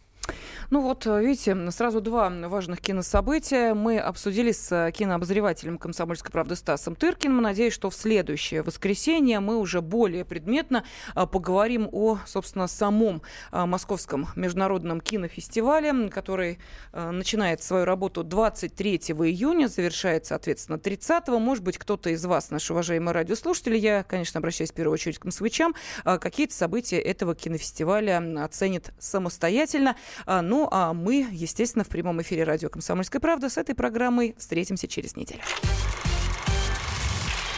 Ну 0.73 0.81
вот, 0.81 1.07
э, 1.07 1.20
видите, 1.20 1.70
сразу 1.70 2.01
два 2.01 2.31
важных 2.31 2.81
кинособытия 2.81 3.75
мы 3.75 3.99
обсудили 3.99 4.53
с 4.53 4.73
э, 4.73 4.91
кинообозревателем 4.91 5.77
«Комсомольской 5.77 6.31
правды» 6.31 6.57
Стасом 6.57 6.97
Тыркиным. 6.97 7.43
Надеюсь, 7.43 7.75
что 7.75 7.91
в 7.91 7.95
следующее 7.95 8.62
воскресенье 8.62 9.41
мы 9.41 9.59
уже 9.59 9.83
более 9.83 10.25
предметно 10.25 10.83
э, 11.14 11.27
поговорим 11.27 11.91
о, 11.93 12.20
собственно, 12.25 12.68
самом 12.68 13.20
Московском 13.53 14.29
международном 14.35 15.03
кинофестивале, 15.03 16.09
который 16.09 16.59
начинает 16.93 17.62
свою 17.62 17.85
работу 17.85 18.25
23 18.25 18.97
июня, 18.97 19.68
завершает, 19.68 20.25
соответственно, 20.25 20.79
30 20.79 21.29
-го. 21.29 21.39
Может 21.39 21.64
быть, 21.64 21.77
кто-то 21.77 22.09
из 22.09 22.25
вас, 22.25 22.51
наши 22.51 22.73
уважаемые 22.73 23.12
радиослушатели, 23.12 23.77
я, 23.77 24.05
конечно, 24.05 24.39
обращаюсь 24.39 24.70
в 24.70 24.75
первую 24.75 24.95
очередь 24.95 25.18
к 25.18 25.25
москвичам, 25.27 25.75
какие-то 26.05 26.55
события 26.55 26.99
этого 26.99 27.35
кинофестиваля 27.35 28.23
оценит 28.43 28.93
самостоятельно. 28.99 29.97
Ну, 30.27 30.61
ну, 30.62 30.68
а 30.70 30.92
мы, 30.92 31.26
естественно, 31.32 31.82
в 31.82 31.88
прямом 31.88 32.22
эфире 32.22 32.44
радио 32.44 32.68
«Комсомольская 32.68 33.20
правда» 33.20 33.48
с 33.48 33.58
этой 33.58 33.74
программой 33.74 34.36
встретимся 34.38 34.86
через 34.86 35.16
неделю. 35.16 35.40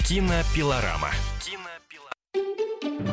Кинопилорама. 0.08 1.10
Кино 1.40 1.68